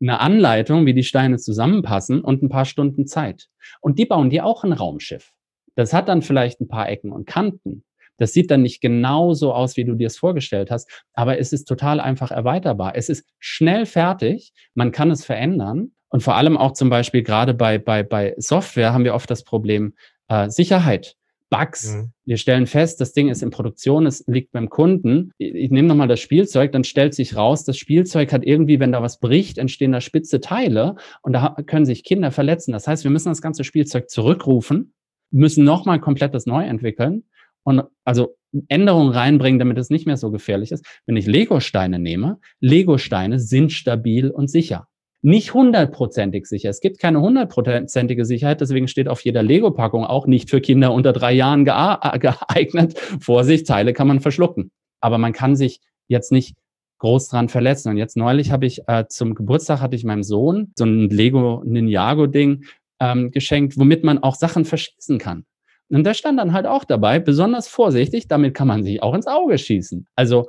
eine 0.01 0.21
Anleitung, 0.21 0.85
wie 0.85 0.93
die 0.93 1.03
Steine 1.03 1.37
zusammenpassen 1.37 2.21
und 2.21 2.41
ein 2.41 2.49
paar 2.49 2.65
Stunden 2.65 3.05
Zeit. 3.05 3.49
Und 3.81 3.99
die 3.99 4.05
bauen 4.05 4.29
dir 4.29 4.45
auch 4.45 4.63
ein 4.63 4.73
Raumschiff. 4.73 5.33
Das 5.75 5.93
hat 5.93 6.07
dann 6.09 6.21
vielleicht 6.21 6.61
ein 6.61 6.67
paar 6.67 6.89
Ecken 6.89 7.11
und 7.11 7.25
Kanten. 7.25 7.83
Das 8.17 8.33
sieht 8.33 8.51
dann 8.51 8.61
nicht 8.61 8.81
genauso 8.81 9.53
aus, 9.53 9.75
wie 9.75 9.85
du 9.85 9.95
dir 9.95 10.07
es 10.07 10.17
vorgestellt 10.17 10.69
hast, 10.69 10.89
aber 11.13 11.39
es 11.39 11.51
ist 11.51 11.65
total 11.65 11.99
einfach 11.99 12.31
erweiterbar. 12.31 12.95
Es 12.95 13.09
ist 13.09 13.25
schnell 13.39 13.85
fertig, 13.85 14.53
man 14.75 14.91
kann 14.91 15.09
es 15.09 15.25
verändern 15.25 15.91
und 16.09 16.21
vor 16.21 16.35
allem 16.35 16.57
auch 16.57 16.73
zum 16.73 16.89
Beispiel 16.89 17.23
gerade 17.23 17.53
bei, 17.53 17.79
bei, 17.79 18.03
bei 18.03 18.35
Software 18.37 18.93
haben 18.93 19.03
wir 19.03 19.15
oft 19.15 19.29
das 19.29 19.43
Problem 19.43 19.93
äh, 20.27 20.49
Sicherheit. 20.49 21.15
Bugs. 21.49 21.93
Mhm. 21.93 22.11
Wir 22.25 22.37
stellen 22.37 22.65
fest, 22.65 22.99
das 22.99 23.13
Ding 23.13 23.29
ist 23.29 23.43
in 23.43 23.51
Produktion, 23.51 24.07
es 24.07 24.23
liegt 24.25 24.51
beim 24.53 24.69
Kunden. 24.69 25.31
Ich, 25.37 25.53
ich 25.53 25.71
nehme 25.71 25.87
nochmal 25.87 26.07
das 26.07 26.19
Spielzeug, 26.19 26.71
dann 26.71 26.83
stellt 26.83 27.13
sich 27.13 27.35
raus, 27.35 27.63
das 27.63 27.77
Spielzeug 27.77 28.33
hat 28.33 28.43
irgendwie, 28.43 28.79
wenn 28.79 28.91
da 28.91 29.03
was 29.03 29.19
bricht, 29.19 29.59
entstehen 29.59 29.91
da 29.91 30.01
spitze 30.01 30.39
Teile 30.39 30.95
und 31.21 31.33
da 31.33 31.55
können 31.67 31.85
sich 31.85 32.03
Kinder 32.03 32.31
verletzen. 32.31 32.71
Das 32.71 32.87
heißt, 32.87 33.03
wir 33.03 33.11
müssen 33.11 33.29
das 33.29 33.41
ganze 33.41 33.63
Spielzeug 33.63 34.09
zurückrufen, 34.09 34.93
müssen 35.33 35.63
nochmal 35.63 35.99
komplett 35.99 36.33
das 36.33 36.45
neu 36.45 36.63
entwickeln 36.63 37.23
und 37.63 37.83
also 38.05 38.35
Änderungen 38.67 39.11
reinbringen, 39.11 39.59
damit 39.59 39.77
es 39.77 39.89
nicht 39.89 40.05
mehr 40.05 40.17
so 40.17 40.31
gefährlich 40.31 40.71
ist. 40.71 40.85
Wenn 41.05 41.17
ich 41.17 41.25
Lego-Steine 41.25 41.99
nehme, 41.99 42.39
Lego-Steine 42.59 43.39
sind 43.39 43.71
stabil 43.71 44.29
und 44.29 44.49
sicher 44.49 44.87
nicht 45.23 45.53
hundertprozentig 45.53 46.45
sicher. 46.47 46.69
Es 46.69 46.81
gibt 46.81 46.99
keine 46.99 47.21
hundertprozentige 47.21 48.25
Sicherheit, 48.25 48.59
deswegen 48.59 48.89
steht 48.89 49.07
auf 49.07 49.21
jeder 49.21 49.41
Lego-Packung 49.41 50.03
auch 50.03 50.27
nicht 50.27 50.49
für 50.49 50.59
Kinder 50.59 50.93
unter 50.93 51.13
drei 51.13 51.31
Jahren 51.31 51.61
äh, 51.61 52.19
geeignet. 52.19 52.99
Vorsicht, 53.21 53.65
Teile 53.65 53.93
kann 53.93 54.07
man 54.07 54.19
verschlucken. 54.19 54.71
Aber 54.99 55.17
man 55.17 55.31
kann 55.31 55.55
sich 55.55 55.79
jetzt 56.09 56.33
nicht 56.33 56.57
groß 56.99 57.29
dran 57.29 57.47
verletzen. 57.47 57.89
Und 57.89 57.97
jetzt 57.97 58.17
neulich 58.17 58.51
habe 58.51 58.65
ich 58.65 58.81
äh, 58.87 59.05
zum 59.07 59.33
Geburtstag 59.33 59.79
hatte 59.79 59.95
ich 59.95 60.03
meinem 60.03 60.23
Sohn 60.23 60.73
so 60.75 60.83
ein 60.83 61.09
Lego 61.09 61.63
Ninjago 61.65 62.27
Ding 62.27 62.65
ähm, 63.03 63.31
geschenkt, 63.31 63.77
womit 63.77 64.03
man 64.03 64.19
auch 64.19 64.35
Sachen 64.35 64.63
verschießen 64.63 65.19
kann. 65.19 65.45
Und 65.89 66.05
da 66.05 66.13
stand 66.13 66.39
dann 66.39 66.53
halt 66.53 66.65
auch 66.65 66.85
dabei, 66.85 67.19
besonders 67.19 67.67
vorsichtig, 67.67 68.27
damit 68.27 68.53
kann 68.53 68.67
man 68.67 68.83
sich 68.83 69.03
auch 69.03 69.13
ins 69.13 69.27
Auge 69.27 69.57
schießen. 69.57 70.07
Also 70.15 70.47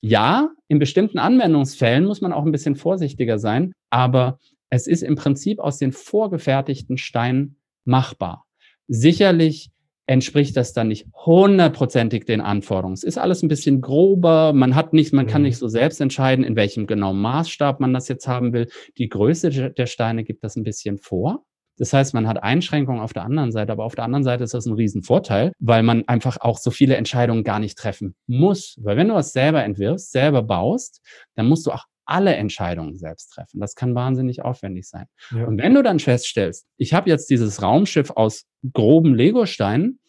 ja, 0.00 0.50
in 0.68 0.78
bestimmten 0.78 1.18
Anwendungsfällen 1.18 2.06
muss 2.06 2.20
man 2.20 2.32
auch 2.32 2.46
ein 2.46 2.52
bisschen 2.52 2.76
vorsichtiger 2.76 3.38
sein, 3.38 3.72
aber 3.90 4.38
es 4.70 4.86
ist 4.86 5.02
im 5.02 5.16
Prinzip 5.16 5.58
aus 5.58 5.78
den 5.78 5.92
vorgefertigten 5.92 6.96
Steinen 6.96 7.56
machbar. 7.84 8.46
Sicherlich 8.86 9.70
entspricht 10.06 10.56
das 10.56 10.72
dann 10.72 10.88
nicht 10.88 11.06
hundertprozentig 11.14 12.24
den 12.24 12.40
Anforderungen. 12.40 12.94
Es 12.94 13.04
ist 13.04 13.18
alles 13.18 13.42
ein 13.42 13.48
bisschen 13.48 13.80
grober, 13.80 14.52
man 14.52 14.74
hat 14.74 14.92
nicht, 14.92 15.12
man 15.12 15.26
kann 15.26 15.42
mhm. 15.42 15.48
nicht 15.48 15.58
so 15.58 15.68
selbst 15.68 16.00
entscheiden, 16.00 16.44
in 16.44 16.56
welchem 16.56 16.86
genauen 16.86 17.20
Maßstab 17.20 17.80
man 17.80 17.92
das 17.92 18.08
jetzt 18.08 18.26
haben 18.26 18.52
will. 18.52 18.68
Die 18.96 19.08
Größe 19.08 19.50
der 19.70 19.86
Steine 19.86 20.24
gibt 20.24 20.42
das 20.42 20.56
ein 20.56 20.64
bisschen 20.64 20.98
vor. 20.98 21.44
Das 21.80 21.94
heißt, 21.94 22.12
man 22.12 22.28
hat 22.28 22.42
Einschränkungen 22.42 23.00
auf 23.00 23.14
der 23.14 23.24
anderen 23.24 23.52
Seite, 23.52 23.72
aber 23.72 23.84
auf 23.84 23.94
der 23.94 24.04
anderen 24.04 24.22
Seite 24.22 24.44
ist 24.44 24.52
das 24.52 24.66
ein 24.66 24.74
Riesenvorteil, 24.74 25.52
weil 25.58 25.82
man 25.82 26.06
einfach 26.06 26.36
auch 26.38 26.58
so 26.58 26.70
viele 26.70 26.96
Entscheidungen 26.96 27.42
gar 27.42 27.58
nicht 27.58 27.78
treffen 27.78 28.14
muss. 28.26 28.76
Weil 28.82 28.98
wenn 28.98 29.08
du 29.08 29.14
was 29.14 29.32
selber 29.32 29.64
entwirfst, 29.64 30.12
selber 30.12 30.42
baust, 30.42 31.00
dann 31.36 31.48
musst 31.48 31.66
du 31.66 31.70
auch 31.70 31.86
alle 32.04 32.34
Entscheidungen 32.34 32.98
selbst 32.98 33.30
treffen. 33.30 33.60
Das 33.60 33.74
kann 33.76 33.94
wahnsinnig 33.94 34.42
aufwendig 34.42 34.88
sein. 34.88 35.06
Ja. 35.30 35.46
Und 35.46 35.56
wenn 35.56 35.72
du 35.72 35.82
dann 35.82 36.00
feststellst, 36.00 36.66
ich 36.76 36.92
habe 36.92 37.08
jetzt 37.08 37.30
dieses 37.30 37.62
Raumschiff 37.62 38.10
aus 38.10 38.44
groben 38.74 39.14
Legosteinen 39.14 40.00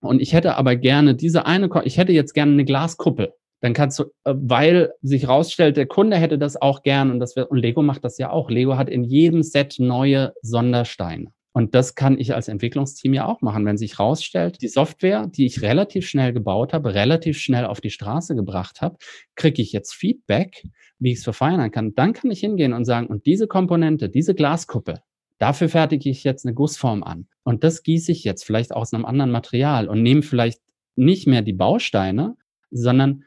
und 0.00 0.20
ich 0.20 0.32
hätte 0.32 0.56
aber 0.56 0.74
gerne 0.74 1.14
diese 1.14 1.46
eine, 1.46 1.70
ich 1.84 1.96
hätte 1.96 2.12
jetzt 2.12 2.34
gerne 2.34 2.52
eine 2.52 2.64
Glaskuppel 2.64 3.34
dann 3.60 3.72
kannst 3.72 3.98
du, 3.98 4.04
äh, 4.24 4.34
weil 4.34 4.92
sich 5.02 5.28
rausstellt, 5.28 5.76
der 5.76 5.86
Kunde 5.86 6.16
hätte 6.16 6.38
das 6.38 6.60
auch 6.60 6.82
gern 6.82 7.10
und 7.10 7.20
das 7.20 7.36
wird, 7.36 7.50
und 7.50 7.58
Lego 7.58 7.82
macht 7.82 8.04
das 8.04 8.18
ja 8.18 8.30
auch. 8.30 8.50
Lego 8.50 8.76
hat 8.76 8.88
in 8.88 9.04
jedem 9.04 9.42
Set 9.42 9.76
neue 9.78 10.32
Sondersteine. 10.42 11.32
Und 11.52 11.74
das 11.74 11.96
kann 11.96 12.18
ich 12.20 12.34
als 12.34 12.46
Entwicklungsteam 12.46 13.14
ja 13.14 13.26
auch 13.26 13.40
machen, 13.40 13.66
wenn 13.66 13.76
sich 13.76 13.98
rausstellt, 13.98 14.62
die 14.62 14.68
Software, 14.68 15.26
die 15.26 15.46
ich 15.46 15.60
relativ 15.60 16.06
schnell 16.06 16.32
gebaut 16.32 16.72
habe, 16.72 16.94
relativ 16.94 17.38
schnell 17.38 17.64
auf 17.64 17.80
die 17.80 17.90
Straße 17.90 18.36
gebracht 18.36 18.80
habe, 18.80 18.96
kriege 19.34 19.60
ich 19.60 19.72
jetzt 19.72 19.92
Feedback, 19.92 20.62
wie 21.00 21.10
ich 21.10 21.18
es 21.18 21.24
verfeinern 21.24 21.72
kann. 21.72 21.96
Dann 21.96 22.12
kann 22.12 22.30
ich 22.30 22.40
hingehen 22.40 22.72
und 22.72 22.84
sagen, 22.84 23.08
und 23.08 23.26
diese 23.26 23.48
Komponente, 23.48 24.08
diese 24.08 24.36
Glaskuppel, 24.36 25.00
dafür 25.38 25.68
fertige 25.68 26.10
ich 26.10 26.22
jetzt 26.22 26.46
eine 26.46 26.54
Gussform 26.54 27.02
an. 27.02 27.26
Und 27.42 27.64
das 27.64 27.82
gieße 27.82 28.12
ich 28.12 28.22
jetzt 28.22 28.44
vielleicht 28.44 28.72
aus 28.72 28.94
einem 28.94 29.04
anderen 29.04 29.32
Material 29.32 29.88
und 29.88 30.02
nehme 30.02 30.22
vielleicht 30.22 30.60
nicht 30.94 31.26
mehr 31.26 31.42
die 31.42 31.54
Bausteine, 31.54 32.36
sondern 32.70 33.24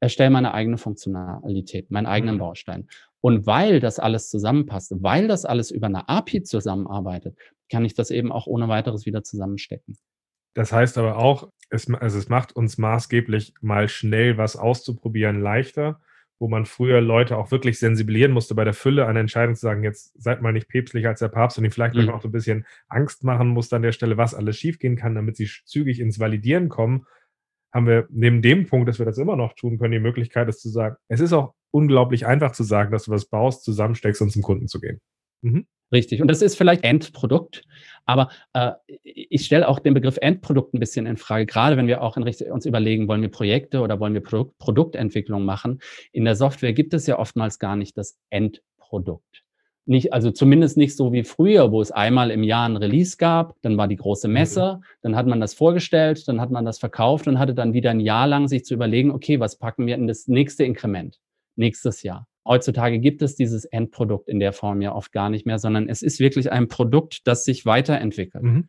erstelle 0.00 0.30
meine 0.30 0.54
eigene 0.54 0.78
Funktionalität, 0.78 1.90
meinen 1.90 2.06
eigenen 2.06 2.36
mhm. 2.36 2.40
Baustein. 2.40 2.88
Und 3.20 3.46
weil 3.46 3.80
das 3.80 3.98
alles 3.98 4.30
zusammenpasst, 4.30 4.94
weil 5.02 5.28
das 5.28 5.44
alles 5.44 5.70
über 5.70 5.86
eine 5.86 6.08
API 6.08 6.42
zusammenarbeitet, 6.42 7.36
kann 7.70 7.84
ich 7.84 7.94
das 7.94 8.10
eben 8.10 8.32
auch 8.32 8.46
ohne 8.46 8.68
weiteres 8.68 9.06
wieder 9.06 9.22
zusammenstecken. 9.22 9.98
Das 10.54 10.72
heißt 10.72 10.98
aber 10.98 11.18
auch, 11.18 11.50
es, 11.68 11.92
also 11.92 12.18
es 12.18 12.28
macht 12.28 12.56
uns 12.56 12.78
maßgeblich 12.78 13.54
mal 13.60 13.88
schnell 13.88 14.38
was 14.38 14.56
auszuprobieren 14.56 15.40
leichter, 15.40 16.00
wo 16.40 16.48
man 16.48 16.64
früher 16.64 17.02
Leute 17.02 17.36
auch 17.36 17.50
wirklich 17.50 17.78
sensibilieren 17.78 18.32
musste 18.32 18.54
bei 18.54 18.64
der 18.64 18.72
Fülle 18.72 19.06
an 19.06 19.16
Entscheidungen 19.16 19.54
zu 19.54 19.60
sagen, 19.60 19.84
jetzt 19.84 20.20
seid 20.20 20.40
mal 20.40 20.52
nicht 20.52 20.68
päpstlicher 20.68 21.10
als 21.10 21.20
der 21.20 21.28
Papst 21.28 21.58
und 21.58 21.64
die 21.64 21.70
vielleicht 21.70 21.94
mhm. 21.94 22.08
auch 22.08 22.22
so 22.22 22.28
ein 22.28 22.32
bisschen 22.32 22.66
Angst 22.88 23.22
machen 23.22 23.48
musste 23.48 23.76
an 23.76 23.82
der 23.82 23.92
Stelle, 23.92 24.16
was 24.16 24.34
alles 24.34 24.56
schiefgehen 24.56 24.96
kann, 24.96 25.14
damit 25.14 25.36
sie 25.36 25.48
zügig 25.66 26.00
ins 26.00 26.18
Validieren 26.18 26.70
kommen 26.70 27.06
haben 27.72 27.86
wir 27.86 28.06
neben 28.10 28.42
dem 28.42 28.66
Punkt, 28.66 28.88
dass 28.88 28.98
wir 28.98 29.06
das 29.06 29.18
immer 29.18 29.36
noch 29.36 29.54
tun 29.54 29.78
können, 29.78 29.92
die 29.92 30.00
Möglichkeit, 30.00 30.48
es 30.48 30.60
zu 30.60 30.68
sagen. 30.68 30.96
Es 31.08 31.20
ist 31.20 31.32
auch 31.32 31.54
unglaublich 31.70 32.26
einfach 32.26 32.52
zu 32.52 32.64
sagen, 32.64 32.90
dass 32.90 33.04
du 33.04 33.12
was 33.12 33.26
baust, 33.26 33.64
zusammensteckst 33.64 34.22
und 34.22 34.30
zum 34.30 34.42
Kunden 34.42 34.68
zu 34.68 34.80
gehen. 34.80 35.00
Mhm. 35.42 35.66
Richtig. 35.92 36.22
Und 36.22 36.28
das 36.28 36.40
ist 36.40 36.56
vielleicht 36.56 36.84
Endprodukt. 36.84 37.64
Aber 38.06 38.30
äh, 38.52 38.72
ich 39.02 39.44
stelle 39.44 39.66
auch 39.66 39.80
den 39.80 39.94
Begriff 39.94 40.18
Endprodukt 40.18 40.72
ein 40.72 40.80
bisschen 40.80 41.06
in 41.06 41.16
Frage, 41.16 41.46
gerade 41.46 41.76
wenn 41.76 41.88
wir 41.88 42.02
auch 42.02 42.16
uns 42.16 42.66
überlegen, 42.66 43.08
wollen 43.08 43.22
wir 43.22 43.30
Projekte 43.30 43.80
oder 43.80 43.98
wollen 43.98 44.14
wir 44.14 44.22
Produkt, 44.22 44.56
Produktentwicklung 44.58 45.44
machen. 45.44 45.80
In 46.12 46.24
der 46.24 46.36
Software 46.36 46.72
gibt 46.72 46.94
es 46.94 47.06
ja 47.06 47.18
oftmals 47.18 47.58
gar 47.58 47.76
nicht 47.76 47.98
das 47.98 48.18
Endprodukt 48.30 49.44
nicht, 49.86 50.12
also 50.12 50.30
zumindest 50.30 50.76
nicht 50.76 50.96
so 50.96 51.12
wie 51.12 51.24
früher, 51.24 51.72
wo 51.72 51.80
es 51.80 51.90
einmal 51.90 52.30
im 52.30 52.42
Jahr 52.42 52.68
ein 52.68 52.76
Release 52.76 53.16
gab, 53.16 53.54
dann 53.62 53.76
war 53.76 53.88
die 53.88 53.96
große 53.96 54.28
mhm. 54.28 54.34
Messe, 54.34 54.80
dann 55.02 55.16
hat 55.16 55.26
man 55.26 55.40
das 55.40 55.54
vorgestellt, 55.54 56.28
dann 56.28 56.40
hat 56.40 56.50
man 56.50 56.64
das 56.64 56.78
verkauft 56.78 57.26
und 57.26 57.38
hatte 57.38 57.54
dann 57.54 57.72
wieder 57.72 57.90
ein 57.90 58.00
Jahr 58.00 58.26
lang 58.26 58.48
sich 58.48 58.64
zu 58.64 58.74
überlegen, 58.74 59.10
okay, 59.10 59.40
was 59.40 59.58
packen 59.58 59.86
wir 59.86 59.96
in 59.96 60.06
das 60.06 60.28
nächste 60.28 60.64
Inkrement, 60.64 61.18
nächstes 61.56 62.02
Jahr. 62.02 62.26
Heutzutage 62.46 62.98
gibt 62.98 63.22
es 63.22 63.36
dieses 63.36 63.64
Endprodukt 63.64 64.28
in 64.28 64.40
der 64.40 64.52
Form 64.52 64.80
ja 64.80 64.94
oft 64.94 65.12
gar 65.12 65.28
nicht 65.28 65.46
mehr, 65.46 65.58
sondern 65.58 65.88
es 65.88 66.02
ist 66.02 66.20
wirklich 66.20 66.50
ein 66.50 66.68
Produkt, 66.68 67.26
das 67.26 67.44
sich 67.44 67.66
weiterentwickelt. 67.66 68.44
Mhm. 68.44 68.68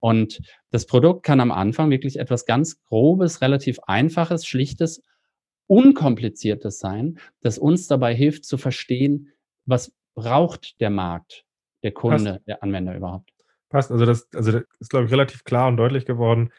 Und 0.00 0.40
das 0.70 0.86
Produkt 0.86 1.22
kann 1.22 1.38
am 1.38 1.52
Anfang 1.52 1.90
wirklich 1.90 2.18
etwas 2.18 2.44
ganz 2.44 2.82
Grobes, 2.82 3.40
relativ 3.40 3.78
Einfaches, 3.86 4.46
Schlichtes, 4.46 5.02
Unkompliziertes 5.68 6.80
sein, 6.80 7.18
das 7.40 7.58
uns 7.58 7.86
dabei 7.86 8.14
hilft 8.14 8.44
zu 8.44 8.58
verstehen, 8.58 9.28
was 9.64 9.94
braucht 10.14 10.80
der 10.80 10.90
Markt, 10.90 11.44
der 11.82 11.92
Kunde, 11.92 12.32
Passt. 12.34 12.48
der 12.48 12.62
Anwender 12.62 12.96
überhaupt? 12.96 13.30
Passt. 13.68 13.90
Also 13.90 14.04
das, 14.04 14.28
also 14.34 14.52
das 14.52 14.64
ist, 14.80 14.90
glaube 14.90 15.06
ich, 15.06 15.12
relativ 15.12 15.44
klar 15.44 15.68
und 15.68 15.76
deutlich 15.76 16.04
geworden. 16.04 16.52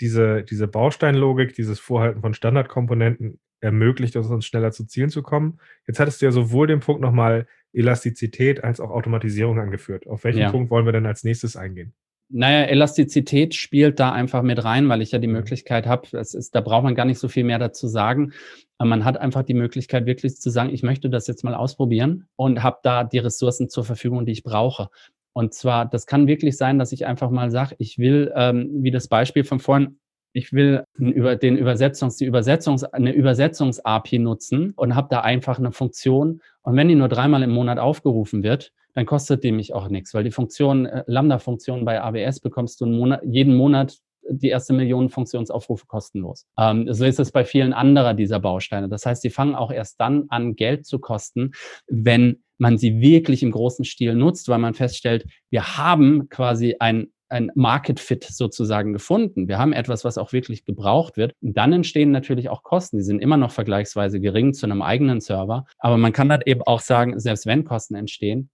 Diese, 0.00 0.42
diese 0.44 0.68
Bausteinlogik, 0.68 1.54
dieses 1.54 1.80
Vorhalten 1.80 2.20
von 2.20 2.34
Standardkomponenten 2.34 3.40
ermöglicht 3.60 4.14
es 4.16 4.28
uns 4.28 4.46
schneller 4.46 4.70
zu 4.70 4.86
Zielen 4.86 5.10
zu 5.10 5.22
kommen. 5.22 5.58
Jetzt 5.86 5.98
hattest 5.98 6.22
du 6.22 6.26
ja 6.26 6.32
sowohl 6.32 6.66
den 6.68 6.80
Punkt 6.80 7.02
nochmal 7.02 7.46
Elastizität 7.72 8.62
als 8.64 8.80
auch 8.80 8.90
Automatisierung 8.90 9.58
angeführt. 9.58 10.06
Auf 10.06 10.24
welchen 10.24 10.40
ja. 10.40 10.50
Punkt 10.50 10.70
wollen 10.70 10.86
wir 10.86 10.92
denn 10.92 11.06
als 11.06 11.24
nächstes 11.24 11.56
eingehen? 11.56 11.92
Naja, 12.30 12.64
Elastizität 12.66 13.54
spielt 13.54 13.98
da 13.98 14.12
einfach 14.12 14.42
mit 14.42 14.62
rein, 14.62 14.88
weil 14.88 15.00
ich 15.00 15.12
ja 15.12 15.18
die 15.18 15.26
mhm. 15.26 15.34
Möglichkeit 15.34 15.86
habe, 15.86 16.08
da 16.52 16.60
braucht 16.60 16.84
man 16.84 16.94
gar 16.94 17.06
nicht 17.06 17.18
so 17.18 17.28
viel 17.28 17.44
mehr 17.44 17.58
dazu 17.58 17.88
sagen. 17.88 18.32
Man 18.78 19.04
hat 19.04 19.16
einfach 19.16 19.42
die 19.42 19.54
Möglichkeit, 19.54 20.06
wirklich 20.06 20.36
zu 20.36 20.50
sagen, 20.50 20.70
ich 20.72 20.82
möchte 20.82 21.10
das 21.10 21.26
jetzt 21.26 21.42
mal 21.42 21.54
ausprobieren 21.54 22.28
und 22.36 22.62
habe 22.62 22.78
da 22.82 23.02
die 23.04 23.18
Ressourcen 23.18 23.68
zur 23.68 23.84
Verfügung, 23.84 24.26
die 24.26 24.32
ich 24.32 24.42
brauche. 24.42 24.88
Und 25.32 25.54
zwar, 25.54 25.86
das 25.86 26.06
kann 26.06 26.26
wirklich 26.26 26.56
sein, 26.56 26.78
dass 26.78 26.92
ich 26.92 27.06
einfach 27.06 27.30
mal 27.30 27.50
sage, 27.50 27.76
ich 27.78 27.98
will, 27.98 28.32
ähm, 28.34 28.70
wie 28.82 28.90
das 28.90 29.08
Beispiel 29.08 29.44
von 29.44 29.58
vorhin, 29.58 29.98
ich 30.32 30.52
will 30.52 30.84
über 30.98 31.36
den 31.36 31.56
Übersetzungs, 31.56 32.16
die 32.16 32.26
Übersetzungs, 32.26 32.84
eine 32.84 33.12
Übersetzungs-API 33.12 34.18
nutzen 34.18 34.72
und 34.76 34.94
habe 34.94 35.08
da 35.10 35.20
einfach 35.20 35.58
eine 35.58 35.72
Funktion. 35.72 36.40
Und 36.62 36.76
wenn 36.76 36.88
die 36.88 36.94
nur 36.94 37.08
dreimal 37.08 37.42
im 37.42 37.50
Monat 37.50 37.78
aufgerufen 37.78 38.42
wird, 38.42 38.72
dann 38.98 39.06
kostet 39.06 39.44
die 39.44 39.52
mich 39.52 39.74
auch 39.74 39.88
nichts, 39.88 40.12
weil 40.12 40.24
die 40.24 40.32
Funktion, 40.32 40.84
äh, 40.84 41.04
Lambda-Funktion 41.06 41.84
bei 41.84 42.02
AWS 42.02 42.40
bekommst 42.40 42.80
du 42.80 42.86
Monat, 42.86 43.22
jeden 43.24 43.54
Monat 43.54 43.96
die 44.28 44.48
erste 44.48 44.72
Million 44.72 45.08
Funktionsaufrufe 45.08 45.86
kostenlos. 45.86 46.46
Ähm, 46.58 46.92
so 46.92 47.04
ist 47.04 47.20
es 47.20 47.30
bei 47.30 47.44
vielen 47.44 47.72
anderer 47.72 48.12
dieser 48.12 48.40
Bausteine. 48.40 48.88
Das 48.88 49.06
heißt, 49.06 49.22
sie 49.22 49.30
fangen 49.30 49.54
auch 49.54 49.70
erst 49.70 50.00
dann 50.00 50.24
an, 50.30 50.56
Geld 50.56 50.84
zu 50.84 50.98
kosten, 50.98 51.52
wenn 51.86 52.42
man 52.56 52.76
sie 52.76 53.00
wirklich 53.00 53.44
im 53.44 53.52
großen 53.52 53.84
Stil 53.84 54.16
nutzt, 54.16 54.48
weil 54.48 54.58
man 54.58 54.74
feststellt, 54.74 55.26
wir 55.48 55.78
haben 55.78 56.28
quasi 56.28 56.74
ein 56.80 57.12
ein 57.30 57.50
Market 57.54 58.00
Fit 58.00 58.24
sozusagen 58.24 58.94
gefunden. 58.94 59.48
Wir 59.48 59.58
haben 59.58 59.74
etwas, 59.74 60.02
was 60.02 60.16
auch 60.16 60.32
wirklich 60.32 60.64
gebraucht 60.64 61.18
wird. 61.18 61.34
Und 61.42 61.58
dann 61.58 61.74
entstehen 61.74 62.10
natürlich 62.10 62.48
auch 62.48 62.62
Kosten. 62.62 62.96
Die 62.96 63.02
sind 63.02 63.20
immer 63.20 63.36
noch 63.36 63.50
vergleichsweise 63.50 64.18
gering 64.18 64.54
zu 64.54 64.64
einem 64.64 64.80
eigenen 64.80 65.20
Server. 65.20 65.66
Aber 65.78 65.98
man 65.98 66.14
kann 66.14 66.30
dann 66.30 66.40
eben 66.46 66.62
auch 66.62 66.80
sagen, 66.80 67.20
selbst 67.20 67.44
wenn 67.44 67.64
Kosten 67.64 67.96
entstehen, 67.96 68.48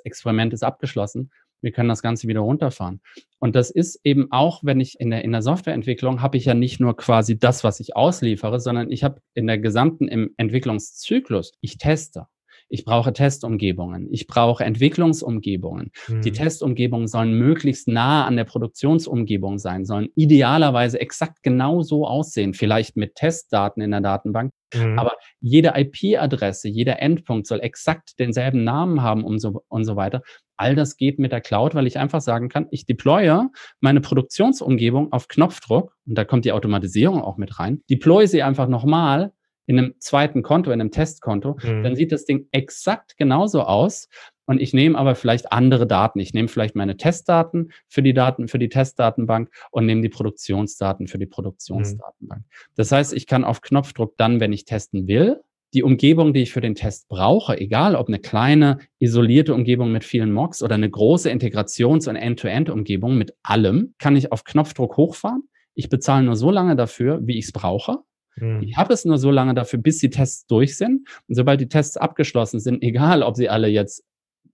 Experiment 0.00 0.52
ist 0.52 0.62
abgeschlossen. 0.62 1.30
Wir 1.60 1.72
können 1.72 1.88
das 1.88 2.02
Ganze 2.02 2.28
wieder 2.28 2.40
runterfahren. 2.40 3.00
Und 3.40 3.56
das 3.56 3.70
ist 3.70 4.00
eben 4.04 4.30
auch, 4.30 4.60
wenn 4.62 4.80
ich 4.80 5.00
in 5.00 5.10
der, 5.10 5.24
in 5.24 5.32
der 5.32 5.42
Softwareentwicklung 5.42 6.22
habe 6.22 6.36
ich 6.36 6.44
ja 6.44 6.54
nicht 6.54 6.78
nur 6.80 6.96
quasi 6.96 7.38
das, 7.38 7.64
was 7.64 7.80
ich 7.80 7.96
ausliefere, 7.96 8.60
sondern 8.60 8.90
ich 8.90 9.02
habe 9.02 9.20
in 9.34 9.46
der 9.46 9.58
gesamten 9.58 10.06
im 10.06 10.34
Entwicklungszyklus, 10.36 11.52
ich 11.60 11.78
teste. 11.78 12.26
Ich 12.68 12.84
brauche 12.84 13.12
Testumgebungen. 13.12 14.08
Ich 14.10 14.26
brauche 14.26 14.64
Entwicklungsumgebungen. 14.64 15.90
Mhm. 16.08 16.22
Die 16.22 16.32
Testumgebungen 16.32 17.08
sollen 17.08 17.32
möglichst 17.32 17.88
nah 17.88 18.26
an 18.26 18.36
der 18.36 18.44
Produktionsumgebung 18.44 19.58
sein, 19.58 19.84
sollen 19.84 20.08
idealerweise 20.14 21.00
exakt 21.00 21.42
genau 21.42 21.82
so 21.82 22.06
aussehen, 22.06 22.54
vielleicht 22.54 22.96
mit 22.96 23.14
Testdaten 23.14 23.82
in 23.82 23.90
der 23.90 24.00
Datenbank. 24.00 24.52
Mhm. 24.74 24.98
Aber 24.98 25.12
jede 25.40 25.72
IP-Adresse, 25.76 26.68
jeder 26.68 27.00
Endpunkt 27.00 27.46
soll 27.46 27.60
exakt 27.60 28.18
denselben 28.18 28.64
Namen 28.64 29.02
haben 29.02 29.24
und 29.24 29.38
so, 29.38 29.64
und 29.68 29.84
so 29.84 29.96
weiter. 29.96 30.22
All 30.56 30.74
das 30.74 30.96
geht 30.96 31.18
mit 31.18 31.32
der 31.32 31.40
Cloud, 31.40 31.74
weil 31.74 31.86
ich 31.86 31.98
einfach 31.98 32.20
sagen 32.20 32.48
kann, 32.48 32.66
ich 32.70 32.84
deploye 32.84 33.48
meine 33.80 34.00
Produktionsumgebung 34.00 35.12
auf 35.12 35.28
Knopfdruck 35.28 35.94
und 36.06 36.18
da 36.18 36.24
kommt 36.24 36.44
die 36.44 36.52
Automatisierung 36.52 37.22
auch 37.22 37.38
mit 37.38 37.58
rein, 37.58 37.80
deploy 37.88 38.26
sie 38.26 38.42
einfach 38.42 38.68
nochmal 38.68 39.32
in 39.68 39.78
einem 39.78 39.94
zweiten 39.98 40.42
Konto, 40.42 40.70
in 40.70 40.80
einem 40.80 40.90
Testkonto, 40.90 41.58
mhm. 41.62 41.82
dann 41.82 41.94
sieht 41.94 42.10
das 42.10 42.24
Ding 42.24 42.48
exakt 42.52 43.18
genauso 43.18 43.62
aus. 43.62 44.08
Und 44.46 44.62
ich 44.62 44.72
nehme 44.72 44.96
aber 44.96 45.14
vielleicht 45.14 45.52
andere 45.52 45.86
Daten. 45.86 46.20
Ich 46.20 46.32
nehme 46.32 46.48
vielleicht 46.48 46.74
meine 46.74 46.96
Testdaten 46.96 47.70
für 47.86 48.02
die 48.02 48.14
Daten, 48.14 48.48
für 48.48 48.58
die 48.58 48.70
Testdatenbank 48.70 49.50
und 49.70 49.84
nehme 49.84 50.00
die 50.00 50.08
Produktionsdaten 50.08 51.06
für 51.06 51.18
die 51.18 51.26
Produktionsdatenbank. 51.26 52.40
Mhm. 52.40 52.72
Das 52.76 52.90
heißt, 52.90 53.12
ich 53.12 53.26
kann 53.26 53.44
auf 53.44 53.60
Knopfdruck 53.60 54.16
dann, 54.16 54.40
wenn 54.40 54.54
ich 54.54 54.64
testen 54.64 55.06
will, 55.06 55.42
die 55.74 55.82
Umgebung, 55.82 56.32
die 56.32 56.40
ich 56.40 56.52
für 56.52 56.62
den 56.62 56.74
Test 56.74 57.10
brauche, 57.10 57.60
egal 57.60 57.94
ob 57.94 58.08
eine 58.08 58.20
kleine 58.20 58.78
isolierte 58.98 59.52
Umgebung 59.52 59.92
mit 59.92 60.02
vielen 60.02 60.32
Mocks 60.32 60.62
oder 60.62 60.76
eine 60.76 60.88
große 60.88 61.30
Integrations- 61.30 62.08
und 62.08 62.16
End-to-End-Umgebung 62.16 63.18
mit 63.18 63.34
allem, 63.42 63.94
kann 63.98 64.16
ich 64.16 64.32
auf 64.32 64.44
Knopfdruck 64.44 64.96
hochfahren. 64.96 65.42
Ich 65.74 65.90
bezahle 65.90 66.24
nur 66.24 66.36
so 66.36 66.50
lange 66.50 66.74
dafür, 66.74 67.20
wie 67.22 67.38
ich 67.38 67.44
es 67.44 67.52
brauche. 67.52 67.98
Mhm. 68.40 68.62
Ich 68.62 68.76
habe 68.76 68.92
es 68.92 69.04
nur 69.04 69.18
so 69.18 69.30
lange 69.30 69.54
dafür, 69.54 69.78
bis 69.78 69.98
die 69.98 70.10
Tests 70.10 70.46
durch 70.46 70.76
sind. 70.76 71.08
Und 71.28 71.34
sobald 71.34 71.60
die 71.60 71.68
Tests 71.68 71.96
abgeschlossen 71.96 72.60
sind, 72.60 72.82
egal 72.82 73.22
ob 73.22 73.36
sie 73.36 73.48
alle 73.48 73.68
jetzt 73.68 74.04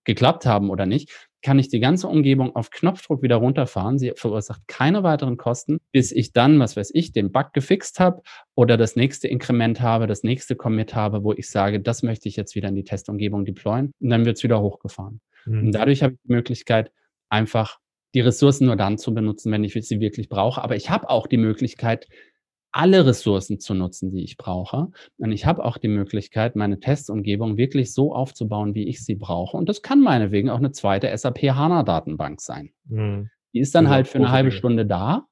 geklappt 0.05 0.47
haben 0.47 0.71
oder 0.71 0.87
nicht, 0.87 1.11
kann 1.43 1.59
ich 1.59 1.69
die 1.69 1.81
ganze 1.81 2.09
Umgebung 2.09 2.57
auf 2.57 2.71
Knopfdruck 2.71 3.23
wieder 3.23 3.37
runterfahren. 3.37 3.99
Sie 3.99 4.13
verursacht 4.17 4.63
keine 4.67 5.03
weiteren 5.03 5.37
Kosten, 5.37 5.81
bis 5.93 6.13
ich 6.13 6.33
dann, 6.33 6.59
was 6.59 6.77
weiß 6.77 6.91
ich, 6.95 7.13
den 7.13 7.33
Bug 7.33 7.53
gefixt 7.53 8.01
habe 8.01 8.23
oder 8.55 8.77
das 8.77 8.97
nächste 8.97 9.29
Inkrement 9.29 9.81
habe, 9.81 10.07
das 10.07 10.23
nächste 10.23 10.57
Commit 10.57 10.95
habe, 10.95 11.23
wo 11.23 11.33
ich 11.33 11.51
sage, 11.51 11.81
das 11.81 12.03
möchte 12.03 12.29
ich 12.29 12.37
jetzt 12.37 12.55
wieder 12.55 12.69
in 12.69 12.77
die 12.77 12.85
Testumgebung 12.85 13.45
deployen 13.45 13.93
und 14.01 14.11
dann 14.11 14.25
wird 14.25 14.39
es 14.39 14.43
wieder 14.43 14.61
hochgefahren. 14.61 15.21
Mhm. 15.45 15.67
Und 15.67 15.73
dadurch 15.73 16.03
habe 16.03 16.15
ich 16.15 16.21
die 16.27 16.33
Möglichkeit, 16.33 16.91
einfach 17.29 17.79
die 18.15 18.21
Ressourcen 18.21 18.67
nur 18.67 18.77
dann 18.77 18.97
zu 18.97 19.13
benutzen, 19.13 19.53
wenn 19.53 19.65
ich 19.65 19.75
sie 19.75 20.01
wirklich 20.01 20.29
brauche. 20.29 20.63
Aber 20.63 20.77
ich 20.77 20.89
habe 20.89 21.11
auch 21.11 21.27
die 21.27 21.37
Möglichkeit, 21.37 22.09
alle 22.75 23.07
Ressourcen 23.07 23.61
zu 23.61 23.73
nutzen, 23.73 24.11
die 24.11 24.25
ich 24.25 24.37
brauche. 24.37 24.89
Und 25.19 25.31
ich 25.31 25.47
habe 25.47 25.65
auch 25.65 25.79
die 25.79 25.89
Möglichkeit, 25.89 26.57
meine 26.57 26.81
Testumgebung 26.81 27.57
wirklich 27.57 27.95
so 27.95 28.13
aufzubauen, 28.13 28.75
wie 28.75 28.89
ich 28.89 29.05
sie 29.05 29.15
brauche. 29.15 29.57
Und 29.57 29.69
das 29.69 29.81
kann 29.81 30.01
meinetwegen 30.01 30.51
auch 30.51 30.59
eine 30.59 30.73
zweite 30.73 31.17
SAP 31.17 31.39
HANA-Datenbank 31.43 32.41
sein. 32.41 32.71
Mhm. 32.87 33.31
Die 33.53 33.61
ist 33.61 33.77
dann 33.77 33.85
ja, 33.85 33.91
halt 33.91 34.09
für 34.09 34.19
eine 34.19 34.33
halbe 34.33 34.51
Stunde 34.51 34.87
da 34.87 35.27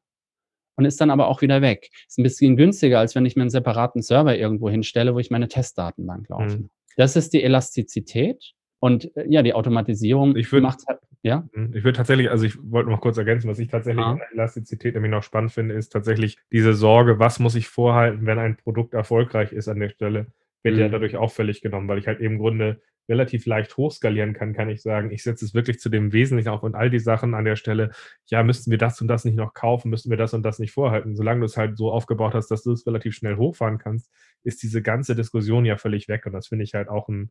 und 0.76 0.84
ist 0.84 1.00
dann 1.00 1.10
aber 1.10 1.26
auch 1.26 1.42
wieder 1.42 1.60
weg. 1.62 1.90
Ist 2.06 2.18
ein 2.20 2.22
bisschen 2.22 2.56
günstiger, 2.56 3.00
als 3.00 3.16
wenn 3.16 3.26
ich 3.26 3.34
mir 3.34 3.42
einen 3.42 3.50
separaten 3.50 4.02
Server 4.02 4.38
irgendwo 4.38 4.70
hinstelle, 4.70 5.12
wo 5.12 5.18
ich 5.18 5.30
meine 5.30 5.48
Testdatenbank 5.48 6.28
laufe. 6.28 6.58
Mhm. 6.58 6.70
Das 6.96 7.16
ist 7.16 7.32
die 7.32 7.42
Elastizität. 7.42 8.52
Und 8.82 9.16
äh, 9.16 9.26
ja, 9.28 9.42
die 9.42 9.54
Automatisierung 9.54 10.34
macht 10.60 10.80
halt, 10.88 10.98
ja. 11.22 11.48
Mhm. 11.54 11.70
Ich 11.72 11.84
würde 11.84 11.96
tatsächlich, 11.96 12.30
also 12.30 12.44
ich 12.44 12.58
wollte 12.60 12.90
noch 12.90 13.00
kurz 13.00 13.16
ergänzen, 13.16 13.48
was 13.48 13.60
ich 13.60 13.68
tatsächlich 13.68 14.04
ah. 14.04 14.12
in 14.12 14.18
der 14.18 14.32
Elastizität 14.32 14.94
nämlich 14.94 15.12
noch 15.12 15.22
spannend 15.22 15.52
finde, 15.52 15.76
ist 15.76 15.90
tatsächlich 15.90 16.36
diese 16.50 16.74
Sorge, 16.74 17.20
was 17.20 17.38
muss 17.38 17.54
ich 17.54 17.68
vorhalten, 17.68 18.26
wenn 18.26 18.40
ein 18.40 18.56
Produkt 18.56 18.92
erfolgreich 18.92 19.52
ist 19.52 19.68
an 19.68 19.78
der 19.78 19.90
Stelle, 19.90 20.26
wird 20.64 20.74
mhm. 20.74 20.80
ja 20.80 20.88
dadurch 20.88 21.16
auch 21.16 21.30
völlig 21.30 21.62
genommen, 21.62 21.86
weil 21.86 21.98
ich 21.98 22.08
halt 22.08 22.18
eben 22.18 22.34
im 22.34 22.40
Grunde 22.40 22.82
relativ 23.08 23.46
leicht 23.46 23.76
hochskalieren 23.76 24.32
kann, 24.32 24.52
kann 24.52 24.68
ich 24.68 24.82
sagen, 24.82 25.12
ich 25.12 25.22
setze 25.22 25.44
es 25.44 25.54
wirklich 25.54 25.78
zu 25.78 25.88
dem 25.88 26.12
Wesentlichen 26.12 26.48
auf 26.48 26.64
und 26.64 26.74
all 26.74 26.90
die 26.90 26.98
Sachen 26.98 27.34
an 27.34 27.44
der 27.44 27.56
Stelle, 27.56 27.92
ja, 28.26 28.42
müssten 28.42 28.72
wir 28.72 28.78
das 28.78 29.00
und 29.00 29.06
das 29.06 29.24
nicht 29.24 29.36
noch 29.36 29.54
kaufen, 29.54 29.90
müssten 29.90 30.10
wir 30.10 30.16
das 30.16 30.34
und 30.34 30.42
das 30.42 30.58
nicht 30.58 30.72
vorhalten. 30.72 31.14
Solange 31.14 31.38
du 31.38 31.46
es 31.46 31.56
halt 31.56 31.76
so 31.76 31.92
aufgebaut 31.92 32.34
hast, 32.34 32.48
dass 32.48 32.64
du 32.64 32.72
es 32.72 32.84
relativ 32.84 33.14
schnell 33.14 33.36
hochfahren 33.36 33.78
kannst, 33.78 34.10
ist 34.42 34.60
diese 34.64 34.82
ganze 34.82 35.14
Diskussion 35.14 35.64
ja 35.64 35.76
völlig 35.76 36.08
weg 36.08 36.26
und 36.26 36.32
das 36.32 36.48
finde 36.48 36.64
ich 36.64 36.74
halt 36.74 36.88
auch 36.88 37.08
ein, 37.08 37.30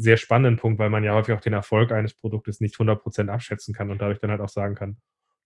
sehr 0.00 0.16
spannenden 0.16 0.56
Punkt, 0.56 0.78
weil 0.78 0.90
man 0.90 1.04
ja 1.04 1.14
häufig 1.14 1.34
auch 1.34 1.40
den 1.40 1.52
Erfolg 1.52 1.92
eines 1.92 2.14
Produktes 2.14 2.60
nicht 2.60 2.76
100% 2.76 3.28
abschätzen 3.28 3.74
kann 3.74 3.90
und 3.90 4.00
dadurch 4.00 4.20
dann 4.20 4.30
halt 4.30 4.40
auch 4.40 4.48
sagen 4.48 4.74
kann, 4.74 4.96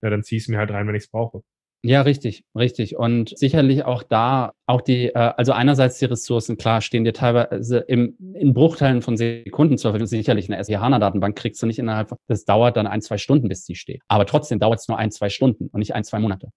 ja, 0.02 0.10
dann 0.10 0.22
zieh 0.22 0.36
es 0.36 0.48
mir 0.48 0.58
halt 0.58 0.70
rein, 0.70 0.86
wenn 0.86 0.94
ich 0.94 1.04
es 1.04 1.10
brauche. 1.10 1.42
Ja, 1.86 2.00
richtig, 2.00 2.44
richtig. 2.56 2.96
Und 2.96 3.36
sicherlich 3.36 3.84
auch 3.84 4.02
da, 4.02 4.52
auch 4.66 4.80
die, 4.80 5.08
äh, 5.08 5.18
also 5.18 5.52
einerseits 5.52 5.98
die 5.98 6.06
Ressourcen, 6.06 6.56
klar, 6.56 6.80
stehen 6.80 7.04
dir 7.04 7.12
teilweise 7.12 7.78
im, 7.78 8.16
in 8.32 8.54
Bruchteilen 8.54 9.02
von 9.02 9.18
Sekunden 9.18 9.76
zur 9.76 9.90
Verfügung. 9.90 10.06
Sicherlich 10.06 10.50
eine 10.50 10.64
SAP-HANA-Datenbank 10.64 11.36
kriegst 11.36 11.62
du 11.62 11.66
nicht 11.66 11.78
innerhalb 11.78 12.14
das 12.26 12.46
dauert 12.46 12.78
dann 12.78 12.86
ein, 12.86 13.02
zwei 13.02 13.18
Stunden, 13.18 13.48
bis 13.48 13.64
die 13.64 13.74
steht. 13.74 14.00
Aber 14.08 14.24
trotzdem 14.24 14.60
dauert 14.60 14.80
es 14.80 14.88
nur 14.88 14.96
ein, 14.96 15.10
zwei 15.10 15.28
Stunden 15.28 15.68
und 15.68 15.80
nicht 15.80 15.94
ein, 15.94 16.04
zwei 16.04 16.20
Monate. 16.20 16.48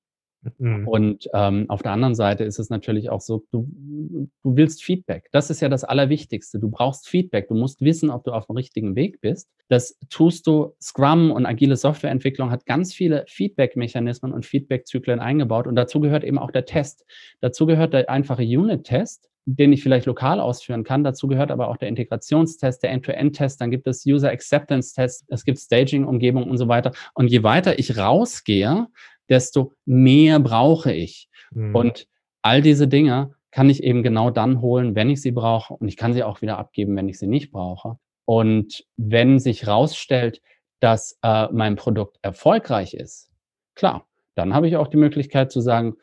Mhm. 0.57 0.87
Und 0.87 1.29
ähm, 1.33 1.69
auf 1.69 1.81
der 1.81 1.91
anderen 1.91 2.15
Seite 2.15 2.43
ist 2.43 2.59
es 2.59 2.69
natürlich 2.69 3.09
auch 3.09 3.21
so, 3.21 3.43
du, 3.51 3.67
du 3.71 4.29
willst 4.43 4.83
Feedback. 4.83 5.29
Das 5.31 5.49
ist 5.49 5.61
ja 5.61 5.69
das 5.69 5.83
Allerwichtigste. 5.83 6.59
Du 6.59 6.69
brauchst 6.69 7.07
Feedback. 7.07 7.47
Du 7.47 7.55
musst 7.55 7.81
wissen, 7.81 8.09
ob 8.09 8.23
du 8.23 8.31
auf 8.31 8.45
dem 8.47 8.55
richtigen 8.55 8.95
Weg 8.95 9.21
bist. 9.21 9.49
Das 9.69 9.97
tust 10.09 10.47
du. 10.47 10.75
Scrum 10.81 11.31
und 11.31 11.45
agile 11.45 11.75
Softwareentwicklung 11.75 12.51
hat 12.51 12.65
ganz 12.65 12.93
viele 12.93 13.25
Feedback-Mechanismen 13.27 14.31
und 14.31 14.45
Feedback-Zyklen 14.45 15.19
eingebaut. 15.19 15.67
Und 15.67 15.75
dazu 15.75 15.99
gehört 15.99 16.23
eben 16.23 16.37
auch 16.37 16.51
der 16.51 16.65
Test. 16.65 17.05
Dazu 17.41 17.65
gehört 17.65 17.93
der 17.93 18.09
einfache 18.09 18.43
Unit-Test, 18.43 19.29
den 19.45 19.71
ich 19.71 19.81
vielleicht 19.81 20.05
lokal 20.05 20.39
ausführen 20.39 20.83
kann. 20.83 21.03
Dazu 21.03 21.27
gehört 21.27 21.51
aber 21.51 21.69
auch 21.69 21.77
der 21.77 21.87
Integrationstest, 21.87 22.83
der 22.83 22.91
End-to-End-Test, 22.91 23.61
dann 23.61 23.71
gibt 23.71 23.87
es 23.87 24.05
User 24.05 24.29
Acceptance-Test, 24.29 25.25
es 25.29 25.45
gibt 25.45 25.57
Staging-Umgebung 25.59 26.49
und 26.49 26.57
so 26.57 26.67
weiter. 26.67 26.91
Und 27.13 27.27
je 27.27 27.43
weiter 27.43 27.79
ich 27.79 27.97
rausgehe, 27.97 28.87
desto 29.29 29.73
mehr 29.85 30.39
brauche 30.39 30.93
ich. 30.93 31.29
Mhm. 31.51 31.75
Und 31.75 32.07
all 32.41 32.61
diese 32.61 32.87
Dinge 32.87 33.35
kann 33.51 33.69
ich 33.69 33.83
eben 33.83 34.03
genau 34.03 34.29
dann 34.29 34.61
holen, 34.61 34.95
wenn 34.95 35.09
ich 35.09 35.21
sie 35.21 35.31
brauche. 35.31 35.73
Und 35.73 35.87
ich 35.87 35.97
kann 35.97 36.13
sie 36.13 36.23
auch 36.23 36.41
wieder 36.41 36.57
abgeben, 36.57 36.95
wenn 36.95 37.09
ich 37.09 37.19
sie 37.19 37.27
nicht 37.27 37.51
brauche. 37.51 37.97
Und 38.25 38.85
wenn 38.97 39.39
sich 39.39 39.67
rausstellt, 39.67 40.41
dass 40.79 41.17
äh, 41.23 41.47
mein 41.51 41.75
Produkt 41.75 42.17
erfolgreich 42.21 42.93
ist, 42.93 43.31
klar, 43.73 44.05
dann 44.35 44.53
habe 44.53 44.67
ich 44.67 44.77
auch 44.77 44.87
die 44.87 44.97
Möglichkeit 44.97 45.51
zu 45.51 45.61
sagen, 45.61 45.95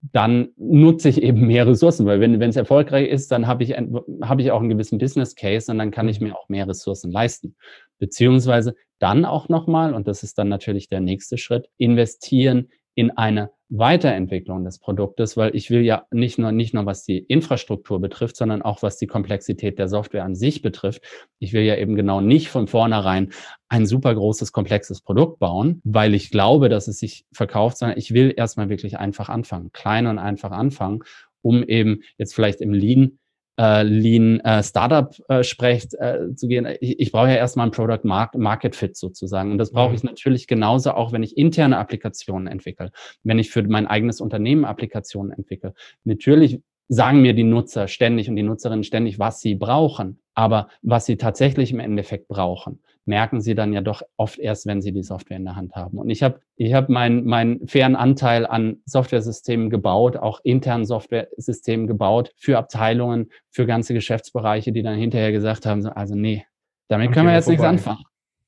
dann 0.00 0.48
nutze 0.56 1.08
ich 1.08 1.22
eben 1.22 1.46
mehr 1.46 1.66
Ressourcen, 1.66 2.06
weil 2.06 2.20
wenn, 2.20 2.38
wenn 2.38 2.50
es 2.50 2.56
erfolgreich 2.56 3.08
ist, 3.08 3.32
dann 3.32 3.46
habe 3.46 3.64
ich, 3.64 3.72
habe 3.72 4.42
ich 4.42 4.50
auch 4.50 4.60
einen 4.60 4.68
gewissen 4.68 4.98
Business 4.98 5.34
Case 5.34 5.70
und 5.70 5.78
dann 5.78 5.90
kann 5.90 6.08
ich 6.08 6.20
mhm. 6.20 6.28
mir 6.28 6.36
auch 6.36 6.48
mehr 6.48 6.68
Ressourcen 6.68 7.10
leisten. 7.10 7.56
Beziehungsweise 7.98 8.74
dann 8.98 9.24
auch 9.24 9.48
nochmal, 9.48 9.94
und 9.94 10.06
das 10.06 10.22
ist 10.22 10.38
dann 10.38 10.48
natürlich 10.48 10.88
der 10.88 11.00
nächste 11.00 11.38
Schritt, 11.38 11.68
investieren 11.78 12.68
in 12.96 13.10
eine 13.12 13.50
Weiterentwicklung 13.68 14.64
des 14.64 14.78
Produktes, 14.78 15.36
weil 15.36 15.54
ich 15.54 15.70
will 15.70 15.82
ja 15.82 16.06
nicht 16.10 16.38
nur, 16.38 16.50
nicht 16.50 16.72
nur 16.72 16.86
was 16.86 17.04
die 17.04 17.18
Infrastruktur 17.18 18.00
betrifft, 18.00 18.36
sondern 18.36 18.62
auch 18.62 18.82
was 18.82 18.96
die 18.96 19.06
Komplexität 19.06 19.78
der 19.78 19.88
Software 19.88 20.24
an 20.24 20.34
sich 20.34 20.62
betrifft. 20.62 21.02
Ich 21.38 21.52
will 21.52 21.62
ja 21.62 21.76
eben 21.76 21.94
genau 21.94 22.20
nicht 22.20 22.48
von 22.48 22.68
vornherein 22.68 23.32
ein 23.68 23.84
super 23.86 24.14
großes, 24.14 24.52
komplexes 24.52 25.02
Produkt 25.02 25.40
bauen, 25.40 25.80
weil 25.84 26.14
ich 26.14 26.30
glaube, 26.30 26.68
dass 26.68 26.88
es 26.88 26.98
sich 26.98 27.26
verkauft, 27.32 27.78
sondern 27.78 27.98
ich 27.98 28.14
will 28.14 28.32
erstmal 28.34 28.70
wirklich 28.70 28.98
einfach 28.98 29.28
anfangen, 29.28 29.72
klein 29.72 30.06
und 30.06 30.18
einfach 30.18 30.52
anfangen, 30.52 31.02
um 31.42 31.62
eben 31.64 32.00
jetzt 32.18 32.34
vielleicht 32.34 32.60
im 32.60 32.72
Lean 32.72 33.18
äh, 33.58 33.82
Lean 33.82 34.40
äh, 34.40 34.62
Startup 34.62 35.14
äh, 35.28 35.42
sprecht, 35.42 35.94
äh, 35.94 36.34
zu 36.34 36.48
gehen. 36.48 36.66
Ich, 36.80 37.00
ich 37.00 37.12
brauche 37.12 37.28
ja 37.28 37.36
erstmal 37.36 37.66
ein 37.66 37.72
Product 37.72 38.04
Market 38.04 38.76
Fit 38.76 38.96
sozusagen. 38.96 39.52
Und 39.52 39.58
das 39.58 39.72
brauche 39.72 39.94
ich 39.94 40.02
mhm. 40.02 40.10
natürlich 40.10 40.46
genauso 40.46 40.92
auch, 40.92 41.12
wenn 41.12 41.22
ich 41.22 41.36
interne 41.36 41.78
Applikationen 41.78 42.46
entwickle, 42.46 42.90
wenn 43.22 43.38
ich 43.38 43.50
für 43.50 43.62
mein 43.62 43.86
eigenes 43.86 44.20
Unternehmen 44.20 44.64
Applikationen 44.64 45.32
entwickle. 45.32 45.74
Natürlich 46.04 46.60
sagen 46.88 47.20
mir 47.20 47.34
die 47.34 47.44
Nutzer 47.44 47.88
ständig 47.88 48.28
und 48.28 48.36
die 48.36 48.42
Nutzerinnen 48.42 48.84
ständig, 48.84 49.18
was 49.18 49.40
sie 49.40 49.54
brauchen. 49.54 50.20
Aber 50.34 50.68
was 50.82 51.06
sie 51.06 51.16
tatsächlich 51.16 51.72
im 51.72 51.80
Endeffekt 51.80 52.28
brauchen, 52.28 52.80
merken 53.06 53.40
sie 53.40 53.54
dann 53.54 53.72
ja 53.72 53.80
doch 53.80 54.02
oft 54.16 54.38
erst, 54.38 54.66
wenn 54.66 54.82
sie 54.82 54.92
die 54.92 55.02
Software 55.02 55.36
in 55.36 55.44
der 55.44 55.56
Hand 55.56 55.74
haben. 55.74 55.98
Und 55.98 56.10
ich 56.10 56.22
habe 56.22 56.40
ich 56.56 56.74
hab 56.74 56.88
meinen 56.88 57.24
mein 57.24 57.60
fairen 57.66 57.96
Anteil 57.96 58.46
an 58.46 58.78
Softwaresystemen 58.84 59.70
gebaut, 59.70 60.16
auch 60.16 60.40
internen 60.42 60.84
Softwaresystemen 60.84 61.86
gebaut 61.86 62.32
für 62.36 62.58
Abteilungen, 62.58 63.30
für 63.50 63.66
ganze 63.66 63.94
Geschäftsbereiche, 63.94 64.72
die 64.72 64.82
dann 64.82 64.98
hinterher 64.98 65.32
gesagt 65.32 65.66
haben, 65.66 65.82
so, 65.82 65.90
also 65.90 66.14
nee, 66.14 66.44
damit 66.88 67.12
können 67.12 67.28
wir 67.28 67.34
jetzt 67.34 67.48
nichts 67.48 67.64
anfangen. 67.64 68.04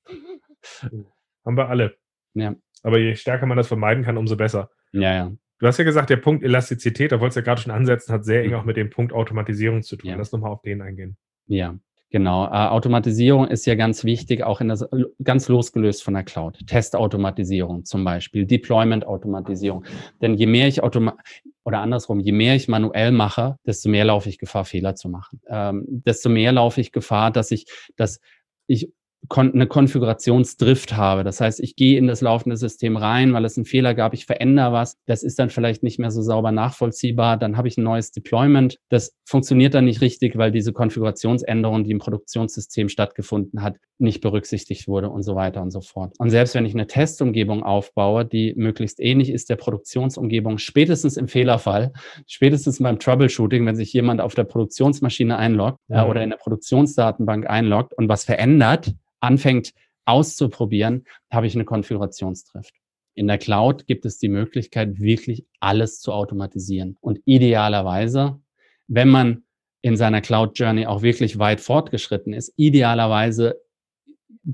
Haben 1.44 1.57
wir 1.57 1.68
alle. 1.68 1.97
Ja. 2.35 2.55
Aber 2.83 2.99
je 2.99 3.14
stärker 3.14 3.47
man 3.47 3.57
das 3.57 3.68
vermeiden 3.68 4.05
kann, 4.05 4.16
umso 4.16 4.37
besser. 4.37 4.71
Ja, 4.92 5.14
ja. 5.14 5.33
Du 5.61 5.66
hast 5.66 5.79
ja 5.79 5.85
gesagt, 5.85 6.11
der 6.11 6.18
Punkt 6.18 6.44
Elastizität, 6.44 7.11
da 7.11 7.21
wolltest 7.21 7.37
du 7.37 7.40
ja 7.40 7.44
gerade 7.44 7.61
schon 7.61 7.73
ansetzen, 7.73 8.12
hat 8.12 8.25
sehr 8.25 8.44
eng 8.44 8.55
auch 8.55 8.64
mit 8.64 8.77
dem 8.77 8.90
Punkt 8.90 9.12
Automatisierung 9.12 9.83
zu 9.83 9.97
tun. 9.97 10.11
Ja. 10.11 10.16
Lass 10.16 10.31
nochmal 10.31 10.53
auf 10.53 10.62
den 10.62 10.83
eingehen. 10.83 11.16
Ja, 11.47 11.77
Genau, 12.11 12.47
äh, 12.47 12.68
Automatisierung 12.68 13.49
ist 13.49 13.66
ja 13.66 13.75
ganz 13.75 14.03
wichtig, 14.03 14.42
auch 14.42 14.62
in 14.62 14.68
der, 14.68 14.88
ganz 15.23 15.49
losgelöst 15.49 16.03
von 16.03 16.14
der 16.14 16.23
Cloud. 16.23 16.66
Testautomatisierung 16.66 17.85
zum 17.85 18.03
Beispiel, 18.03 18.47
Deployment-Automatisierung. 18.47 19.85
Denn 20.23 20.35
je 20.35 20.47
mehr 20.47 20.68
ich 20.68 20.83
automa 20.83 21.18
oder 21.64 21.81
andersrum, 21.81 22.21
je 22.21 22.33
mehr 22.33 22.55
ich 22.57 22.66
manuell 22.66 23.12
mache, 23.12 23.59
desto 23.66 23.90
mehr 23.90 24.07
laufe 24.07 24.31
ich 24.31 24.38
Gefahr, 24.38 24.64
Fehler 24.64 24.94
zu 24.94 25.11
machen. 25.11 25.42
Ähm, 25.49 25.85
desto 25.87 26.31
mehr 26.31 26.53
laufe 26.53 26.81
ich 26.81 26.92
Gefahr, 26.92 27.31
dass 27.31 27.51
ich, 27.51 27.66
dass 27.97 28.21
ich 28.66 28.90
eine 29.31 29.67
Konfigurationsdrift 29.67 30.97
habe. 30.97 31.25
Das 31.25 31.41
heißt, 31.41 31.61
ich 31.61 31.77
gehe 31.77 31.99
in 31.99 32.07
das 32.07 32.21
laufende 32.21 32.57
System 32.57 32.97
rein, 32.97 33.33
weil 33.33 33.45
es 33.45 33.57
einen 33.57 33.67
Fehler 33.67 33.95
gab, 33.95 34.14
ich 34.14 34.27
verändere 34.27 34.73
was. 34.73 34.97
Das 35.07 35.23
ist 35.23 35.38
dann 35.38 35.51
vielleicht 35.51 35.83
nicht 35.83 35.99
mehr 35.99 36.11
so 36.11 36.23
sauber 36.23 36.53
nachvollziehbar. 36.53 37.37
Dann 37.37 37.57
habe 37.57 37.69
ich 37.69 37.77
ein 37.77 37.85
neues 37.85 38.11
Deployment. 38.11 38.79
Das 38.88 39.12
funktioniert 39.25 39.75
dann 39.75 39.85
nicht 39.85 40.01
richtig, 40.01 40.37
weil 40.37 40.51
diese 40.51 40.73
Konfigurationsänderung, 40.73 41.85
die 41.85 41.91
im 41.91 41.99
Produktionssystem 41.99 42.88
stattgefunden 42.88 43.62
hat, 43.62 43.77
nicht 43.99 44.21
berücksichtigt 44.21 44.88
wurde 44.88 45.11
und 45.11 45.23
so 45.23 45.35
weiter 45.35 45.61
und 45.61 45.71
so 45.71 45.81
fort. 45.81 46.14
Und 46.19 46.31
selbst 46.31 46.55
wenn 46.55 46.64
ich 46.64 46.75
eine 46.75 46.87
Testumgebung 46.87 47.62
aufbaue, 47.62 48.25
die 48.25 48.55
möglichst 48.57 49.01
ähnlich 49.01 49.31
ist 49.31 49.51
der 49.51 49.57
Produktionsumgebung, 49.57 50.59
spätestens 50.59 51.17
im 51.17 51.29
Fehlerfall, 51.29 51.93
spätestens 52.27 52.79
beim 52.79 52.99
Troubleshooting, 52.99 53.67
wenn 53.67 53.77
sich 53.77 53.93
jemand 53.93 54.21
auf 54.21 54.35
der 54.35 54.45
Produktionsmaschine 54.45 55.37
einloggt 55.37 55.79
äh, 55.88 56.03
oder 56.03 56.23
in 56.23 56.31
der 56.31 56.37
Produktionsdatenbank 56.37 57.49
einloggt 57.49 57.93
und 57.95 58.09
was 58.09 58.25
verändert, 58.25 58.95
anfängt 59.21 59.73
auszuprobieren, 60.05 61.05
habe 61.31 61.47
ich 61.47 61.55
eine 61.55 61.65
Konfigurationsdrift. 61.65 62.75
In 63.15 63.27
der 63.27 63.39
Cloud 63.39 63.87
gibt 63.87 64.07
es 64.07 64.19
die 64.19 64.29
Möglichkeit, 64.29 65.01
wirklich 65.01 65.45
alles 65.61 66.01
zu 66.01 66.13
automatisieren. 66.13 66.97
Und 67.01 67.21
idealerweise, 67.25 68.41
wenn 68.87 69.09
man 69.09 69.45
in 69.83 69.97
seiner 69.97 70.21
Cloud 70.21 70.59
Journey 70.59 70.87
auch 70.87 71.03
wirklich 71.03 71.39
weit 71.39 71.61
fortgeschritten 71.61 72.33
ist, 72.33 72.53
idealerweise 72.57 73.61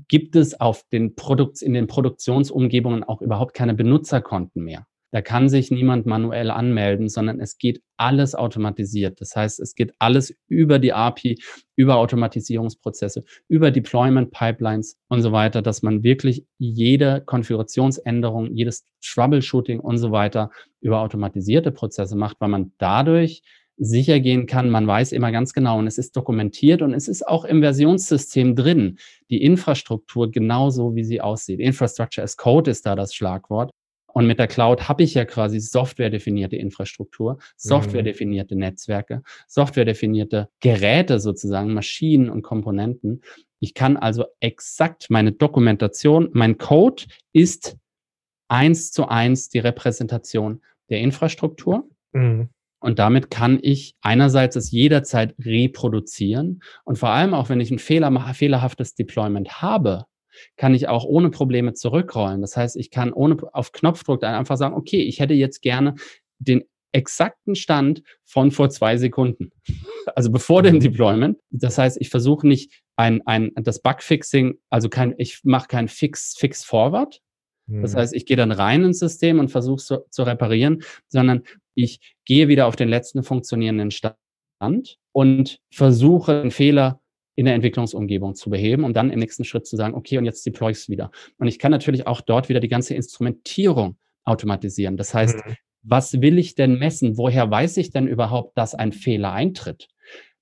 gibt 0.07 0.35
es 0.35 0.59
auf 0.59 0.83
den 0.91 1.15
Produkt, 1.15 1.61
in 1.61 1.73
den 1.73 1.87
Produktionsumgebungen 1.87 3.03
auch 3.03 3.21
überhaupt 3.21 3.53
keine 3.53 3.73
Benutzerkonten 3.73 4.63
mehr. 4.63 4.87
Da 5.11 5.21
kann 5.21 5.47
sich 5.49 5.71
niemand 5.71 6.05
manuell 6.05 6.51
anmelden, 6.51 7.07
sondern 7.07 7.39
es 7.39 7.57
geht 7.57 7.81
alles 7.97 8.35
automatisiert. 8.35 9.21
Das 9.21 9.35
heißt, 9.35 9.59
es 9.59 9.75
geht 9.75 9.93
alles 9.99 10.35
über 10.47 10.79
die 10.79 10.93
API, 10.93 11.39
über 11.75 11.95
Automatisierungsprozesse, 11.97 13.23
über 13.47 13.71
Deployment 13.71 14.31
Pipelines 14.31 14.97
und 15.07 15.21
so 15.21 15.31
weiter, 15.31 15.61
dass 15.61 15.83
man 15.83 16.03
wirklich 16.03 16.45
jede 16.57 17.21
Konfigurationsänderung, 17.25 18.53
jedes 18.53 18.85
Troubleshooting 19.01 19.79
und 19.79 19.97
so 19.97 20.11
weiter 20.11 20.49
über 20.81 20.99
automatisierte 20.99 21.71
Prozesse 21.71 22.15
macht, 22.15 22.37
weil 22.39 22.49
man 22.49 22.73
dadurch 22.77 23.41
sicher 23.77 24.19
gehen 24.19 24.45
kann. 24.45 24.69
Man 24.69 24.87
weiß 24.87 25.11
immer 25.11 25.31
ganz 25.31 25.53
genau 25.53 25.79
und 25.79 25.87
es 25.87 25.97
ist 25.97 26.15
dokumentiert 26.15 26.81
und 26.81 26.93
es 26.93 27.07
ist 27.07 27.27
auch 27.27 27.45
im 27.45 27.61
Versionssystem 27.61 28.55
drin. 28.55 28.97
Die 29.29 29.41
Infrastruktur 29.43 30.31
genauso, 30.31 30.95
wie 30.95 31.03
sie 31.03 31.21
aussieht. 31.21 31.59
Infrastructure 31.59 32.23
as 32.23 32.37
Code 32.37 32.71
ist 32.71 32.85
da 32.85 32.95
das 32.95 33.13
Schlagwort. 33.13 33.71
Und 34.17 34.27
mit 34.27 34.39
der 34.39 34.47
Cloud 34.47 34.87
habe 34.87 35.03
ich 35.03 35.13
ja 35.13 35.25
quasi 35.25 35.59
softwaredefinierte 35.59 36.55
Infrastruktur, 36.55 37.33
mhm. 37.33 37.39
softwaredefinierte 37.57 38.55
Netzwerke, 38.55 39.23
softwaredefinierte 39.45 40.47
Geräte 40.61 41.19
sozusagen, 41.19 41.73
Maschinen 41.73 42.29
und 42.29 42.41
Komponenten. 42.41 43.21
Ich 43.59 43.73
kann 43.73 43.97
also 43.97 44.23
exakt 44.39 45.07
meine 45.09 45.33
Dokumentation, 45.33 46.29
mein 46.31 46.57
Code 46.57 47.03
ist 47.33 47.75
eins 48.47 48.93
zu 48.93 49.09
eins 49.09 49.49
die 49.49 49.59
Repräsentation 49.59 50.61
der 50.89 51.01
Infrastruktur. 51.01 51.89
Mhm. 52.13 52.47
Und 52.79 52.99
damit 52.99 53.29
kann 53.29 53.59
ich 53.61 53.95
einerseits 54.01 54.55
es 54.55 54.71
jederzeit 54.71 55.35
reproduzieren 55.41 56.61
und 56.85 56.97
vor 56.97 57.09
allem 57.09 57.33
auch, 57.33 57.49
wenn 57.49 57.59
ich 57.59 57.69
ein 57.69 57.79
Fehler, 57.79 58.33
fehlerhaftes 58.33 58.95
Deployment 58.95 59.61
habe, 59.61 60.05
kann 60.57 60.73
ich 60.73 60.87
auch 60.87 61.05
ohne 61.05 61.29
Probleme 61.29 61.73
zurückrollen. 61.73 62.41
Das 62.41 62.57
heißt, 62.57 62.75
ich 62.77 62.91
kann 62.91 63.13
ohne 63.13 63.37
auf 63.53 63.71
Knopfdruck 63.71 64.21
dann 64.21 64.35
einfach 64.35 64.57
sagen, 64.57 64.75
okay, 64.75 65.01
ich 65.01 65.19
hätte 65.19 65.33
jetzt 65.33 65.61
gerne 65.61 65.95
den 66.39 66.63
exakten 66.91 67.55
Stand 67.55 68.03
von 68.23 68.51
vor 68.51 68.69
zwei 68.69 68.97
Sekunden. 68.97 69.51
Also 70.15 70.29
bevor 70.31 70.61
dem 70.61 70.75
mhm. 70.75 70.81
Deployment. 70.81 71.39
Das 71.49 71.79
heißt, 71.79 71.97
ich 71.99 72.09
versuche 72.09 72.47
nicht 72.47 72.83
ein, 72.95 73.25
ein, 73.25 73.51
das 73.55 73.81
Bugfixing, 73.81 74.59
also 74.69 74.87
kein, 74.87 75.15
ich 75.17 75.39
mache 75.43 75.67
kein 75.67 75.87
Fix, 75.87 76.35
Fix 76.37 76.63
Forward. 76.63 77.21
Das 77.65 77.93
mhm. 77.93 77.97
heißt, 77.97 78.13
ich 78.13 78.27
gehe 78.27 78.37
dann 78.37 78.51
rein 78.51 78.83
ins 78.83 78.99
System 78.99 79.39
und 79.39 79.49
versuche 79.49 79.77
es 79.77 79.85
zu, 79.87 80.05
zu 80.11 80.21
reparieren, 80.21 80.83
sondern 81.07 81.41
ich 81.73 82.15
gehe 82.25 82.47
wieder 82.47 82.67
auf 82.67 82.75
den 82.75 82.87
letzten 82.87 83.23
funktionierenden 83.23 83.89
Stand 83.89 84.97
und 85.11 85.59
versuche 85.71 86.43
den 86.43 86.51
Fehler 86.51 87.01
in 87.35 87.45
der 87.45 87.55
Entwicklungsumgebung 87.55 88.35
zu 88.35 88.49
beheben 88.49 88.83
und 88.83 88.95
dann 88.95 89.11
im 89.11 89.19
nächsten 89.19 89.43
Schritt 89.43 89.67
zu 89.67 89.75
sagen, 89.75 89.93
okay, 89.93 90.17
und 90.17 90.25
jetzt 90.25 90.45
deploy 90.45 90.71
ich 90.71 90.77
es 90.77 90.89
wieder. 90.89 91.11
Und 91.37 91.47
ich 91.47 91.59
kann 91.59 91.71
natürlich 91.71 92.07
auch 92.07 92.21
dort 92.21 92.49
wieder 92.49 92.59
die 92.59 92.69
ganze 92.69 92.95
Instrumentierung 92.95 93.97
automatisieren. 94.23 94.97
Das 94.97 95.13
heißt, 95.13 95.45
mhm. 95.45 95.55
was 95.83 96.21
will 96.21 96.39
ich 96.39 96.55
denn 96.55 96.79
messen? 96.79 97.17
Woher 97.17 97.49
weiß 97.51 97.77
ich 97.77 97.91
denn 97.91 98.07
überhaupt, 98.07 98.57
dass 98.57 98.73
ein 98.73 98.91
Fehler 98.91 99.33
eintritt? 99.33 99.89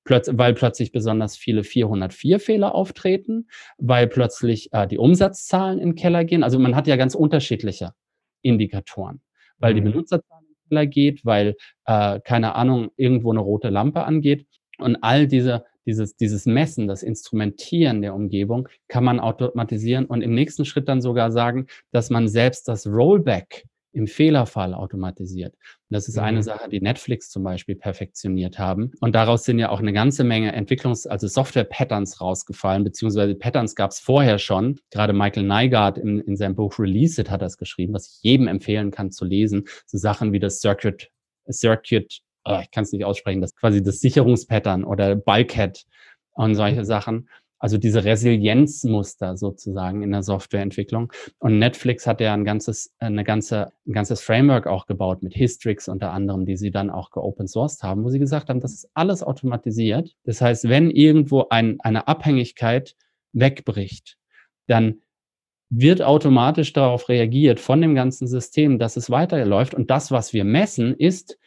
Plötz 0.04 0.30
weil 0.34 0.54
plötzlich 0.54 0.92
besonders 0.92 1.38
viele 1.38 1.64
404 1.64 2.40
Fehler 2.40 2.76
auftreten, 2.76 3.48
weil 3.78 4.08
plötzlich 4.08 4.72
äh, 4.74 4.88
die 4.88 4.98
Umsatzzahlen 4.98 5.80
in 5.80 5.90
den 5.90 5.96
Keller 5.96 6.26
gehen. 6.26 6.44
Also 6.44 6.60
man 6.60 6.76
hat 6.76 6.88
ja 6.88 6.98
ganz 6.98 7.16
unterschiedliche 7.16 7.94
Indikatoren, 8.42 9.22
weil 9.58 9.74
mhm. 9.74 9.78
die 9.78 9.82
Benutzerzahlen 9.84 10.46
in 10.46 10.54
den 10.54 10.70
Keller 10.70 10.88
geht, 10.88 11.26
weil, 11.26 11.56
äh, 11.86 12.20
keine 12.20 12.56
Ahnung, 12.56 12.92
irgendwo 12.98 13.32
eine 13.32 13.40
rote 13.40 13.70
Lampe 13.70 14.04
angeht. 14.04 14.46
Und 14.78 14.98
all 15.02 15.28
diese 15.28 15.64
dieses, 15.86 16.16
dieses 16.16 16.46
Messen, 16.46 16.88
das 16.88 17.04
Instrumentieren 17.04 18.02
der 18.02 18.16
Umgebung 18.16 18.70
kann 18.88 19.04
man 19.04 19.20
automatisieren 19.20 20.06
und 20.06 20.22
im 20.22 20.34
nächsten 20.34 20.66
Schritt 20.66 20.88
dann 20.88 21.02
sogar 21.02 21.32
sagen, 21.32 21.68
dass 21.92 22.10
man 22.10 22.28
selbst 22.28 22.68
das 22.68 22.88
Rollback 22.88 23.66
im 23.94 24.08
Fehlerfall 24.08 24.74
automatisiert. 24.74 25.56
Das 25.90 26.08
ist 26.08 26.18
eine 26.18 26.38
mhm. 26.38 26.42
Sache, 26.42 26.68
die 26.68 26.82
Netflix 26.82 27.30
zum 27.30 27.44
Beispiel 27.44 27.76
perfektioniert 27.76 28.58
haben. 28.58 28.92
Und 29.00 29.14
daraus 29.14 29.44
sind 29.44 29.60
ja 29.60 29.70
auch 29.70 29.80
eine 29.80 29.94
ganze 29.94 30.24
Menge 30.24 30.54
Entwicklungs-, 30.56 31.08
also 31.08 31.28
Software-Patterns 31.28 32.20
rausgefallen, 32.20 32.84
beziehungsweise 32.84 33.36
Patterns 33.36 33.76
gab 33.76 33.92
es 33.92 34.00
vorher 34.00 34.40
schon. 34.40 34.80
Gerade 34.90 35.14
Michael 35.14 35.44
Nygaard 35.44 36.00
in, 36.00 36.20
in 36.22 36.36
seinem 36.36 36.56
Buch 36.56 36.80
Release 36.80 37.22
It 37.22 37.30
hat 37.30 37.44
das 37.44 37.58
geschrieben, 37.58 37.94
was 37.94 38.08
ich 38.08 38.24
jedem 38.24 38.48
empfehlen 38.48 38.90
kann 38.90 39.12
zu 39.12 39.26
lesen. 39.26 39.66
So 39.86 40.00
Sachen 40.00 40.34
wie 40.34 40.40
das 40.40 40.60
Circuit, 40.60 41.12
Circuit 41.52 42.23
oh, 42.46 42.60
ich 42.62 42.72
kann 42.72 42.84
es 42.84 42.92
nicht 42.92 43.06
aussprechen, 43.06 43.42
das 43.42 43.56
quasi 43.56 43.82
das 43.82 44.00
Sicherungspattern 44.00 44.84
oder 44.84 45.16
Bulkhead 45.16 45.86
und 46.34 46.56
solche 46.56 46.82
mhm. 46.82 46.86
Sachen. 46.86 47.30
Also 47.60 47.78
diese 47.78 48.04
Resilienzmuster 48.04 49.38
sozusagen 49.38 50.04
in 50.04 50.12
der 50.12 50.22
Softwareentwicklung. 50.22 51.14
Und 51.40 51.60
Netflix 51.60 52.06
hat 52.06 52.20
ja 52.20 52.34
ein 52.34 52.44
ganzes, 52.44 52.94
eine 53.00 53.24
ganze, 53.24 53.72
ein 53.88 53.94
ganzes 53.94 54.20
Framework 54.20 54.68
auch 54.68 54.86
gebaut 54.86 55.24
mit 55.24 55.34
Histrix 55.34 55.88
unter 55.88 56.12
anderem, 56.12 56.46
die 56.46 56.58
sie 56.58 56.72
dann 56.72 56.90
auch 56.90 57.10
geopen 57.12 57.48
sourced 57.48 57.82
haben, 57.82 58.04
wo 58.04 58.10
sie 58.10 58.20
gesagt 58.20 58.50
haben, 58.50 58.60
das 58.60 58.74
ist 58.74 58.90
alles 58.94 59.24
automatisiert. 59.24 60.14
Das 60.26 60.42
heißt, 60.42 60.68
wenn 60.68 60.92
irgendwo 60.92 61.48
ein, 61.50 61.80
eine 61.80 62.10
Abhängigkeit 62.10 62.98
wegbricht, 63.32 64.18
dann 64.68 65.00
wird 65.70 66.02
automatisch 66.02 66.74
darauf 66.74 67.08
reagiert 67.08 67.62
von 67.62 67.82
dem 67.82 67.96
ganzen 67.96 68.28
System, 68.28 68.78
dass 68.78 68.98
es 68.98 69.10
weiterläuft. 69.10 69.74
Und 69.74 69.90
das, 69.90 70.12
was 70.12 70.34
wir 70.34 70.44
messen, 70.44 70.94
ist, 70.96 71.40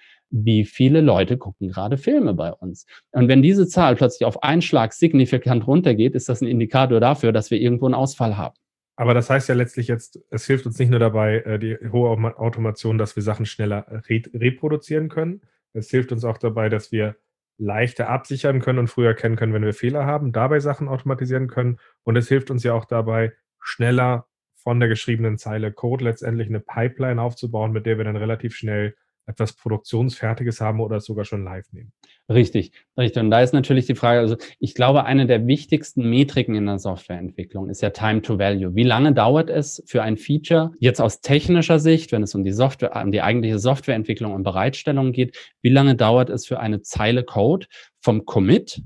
wie 0.45 0.65
viele 0.65 1.01
Leute 1.01 1.39
gucken 1.39 1.69
gerade 1.69 1.97
Filme 1.97 2.35
bei 2.35 2.53
uns. 2.53 2.87
Und 3.13 3.29
wenn 3.29 3.43
diese 3.43 3.67
Zahl 3.67 3.97
plötzlich 3.97 4.27
auf 4.27 4.43
einen 4.43 4.63
Schlag 4.63 4.93
signifikant 4.93 5.67
runtergeht, 5.67 6.15
ist 6.15 6.29
das 6.29 6.41
ein 6.41 6.49
Indikator 6.49 7.01
dafür, 7.01 7.33
dass 7.33 7.51
wir 7.51 7.61
irgendwo 7.61 7.87
einen 7.87 7.95
Ausfall 7.95 8.37
haben. 8.37 8.57
Aber 8.97 9.13
das 9.13 9.29
heißt 9.29 9.49
ja 9.49 9.55
letztlich 9.55 9.89
jetzt, 9.89 10.21
es 10.31 10.47
hilft 10.47 10.67
uns 10.67 10.79
nicht 10.79 10.91
nur 10.91 10.99
dabei, 10.99 11.37
äh, 11.41 11.59
die 11.59 11.77
hohe 11.93 12.11
Automation, 12.39 12.97
dass 12.99 13.15
wir 13.15 13.23
Sachen 13.23 13.45
schneller 13.47 13.87
re 14.09 14.23
reproduzieren 14.33 15.09
können. 15.09 15.43
Es 15.75 15.91
hilft 15.91 16.13
uns 16.13 16.25
auch 16.25 16.39
dabei, 16.39 16.71
dass 16.71 16.93
wir 16.93 17.17
leichter 17.59 18.09
absichern 18.09 18.61
können 18.61 18.79
und 18.79 18.89
früher 18.89 19.09
erkennen 19.09 19.37
können, 19.37 19.53
wenn 19.53 19.65
wir 19.65 19.75
Fehler 19.75 20.07
haben, 20.07 20.33
dabei 20.33 20.61
Sachen 20.61 20.89
automatisieren 20.89 21.49
können. 21.49 21.79
Und 22.05 22.17
es 22.17 22.29
hilft 22.29 22.51
uns 22.51 22.63
ja 22.65 22.73
auch 22.73 22.85
dabei, 22.87 23.33
schneller 23.61 24.27
von 24.55 24.81
der 24.81 24.89
geschriebenen 24.89 25.39
Zeile 25.39 25.73
Code 25.73 26.05
letztendlich 26.05 26.49
eine 26.49 26.61
Pipeline 26.61 27.21
aufzubauen, 27.21 27.73
mit 27.73 27.87
der 27.87 27.99
wir 27.99 28.05
dann 28.05 28.17
relativ 28.17 28.55
schnell 28.55 28.97
etwas 29.27 29.55
Produktionsfertiges 29.55 30.61
haben 30.61 30.81
oder 30.81 30.97
es 30.97 31.05
sogar 31.05 31.25
schon 31.25 31.45
live 31.45 31.67
nehmen. 31.73 31.93
Richtig, 32.29 32.73
richtig. 32.97 33.23
Und 33.23 33.31
da 33.31 33.41
ist 33.41 33.53
natürlich 33.53 33.87
die 33.87 33.95
Frage, 33.95 34.21
also 34.21 34.37
ich 34.59 34.75
glaube, 34.75 35.05
eine 35.05 35.27
der 35.27 35.47
wichtigsten 35.47 36.09
Metriken 36.09 36.55
in 36.55 36.67
der 36.67 36.79
Softwareentwicklung 36.79 37.69
ist 37.69 37.83
ja 37.83 37.91
Time 37.91 38.23
to 38.23 38.39
Value. 38.39 38.75
Wie 38.75 38.85
lange 38.85 39.13
dauert 39.13 39.51
es 39.51 39.83
für 39.87 40.03
ein 40.03 40.17
Feature, 40.17 40.73
jetzt 40.79 41.01
aus 41.01 41.21
technischer 41.21 41.81
Sicht, 41.81 42.13
wenn 42.13 42.23
es 42.23 42.35
um 42.35 42.45
die 42.45 42.53
Software, 42.53 42.95
um 43.03 43.11
die 43.11 43.23
eigentliche 43.23 43.59
Softwareentwicklung 43.59 44.33
und 44.33 44.45
Bereitstellung 44.45 45.13
geht, 45.13 45.37
wie 45.61 45.71
lange 45.71 45.97
dauert 45.97 46.31
es 46.31 46.47
für 46.47 46.61
eine 46.61 46.83
Zeile 46.83 47.25
Code 47.25 47.67
vom 48.01 48.25
Commit, 48.27 48.83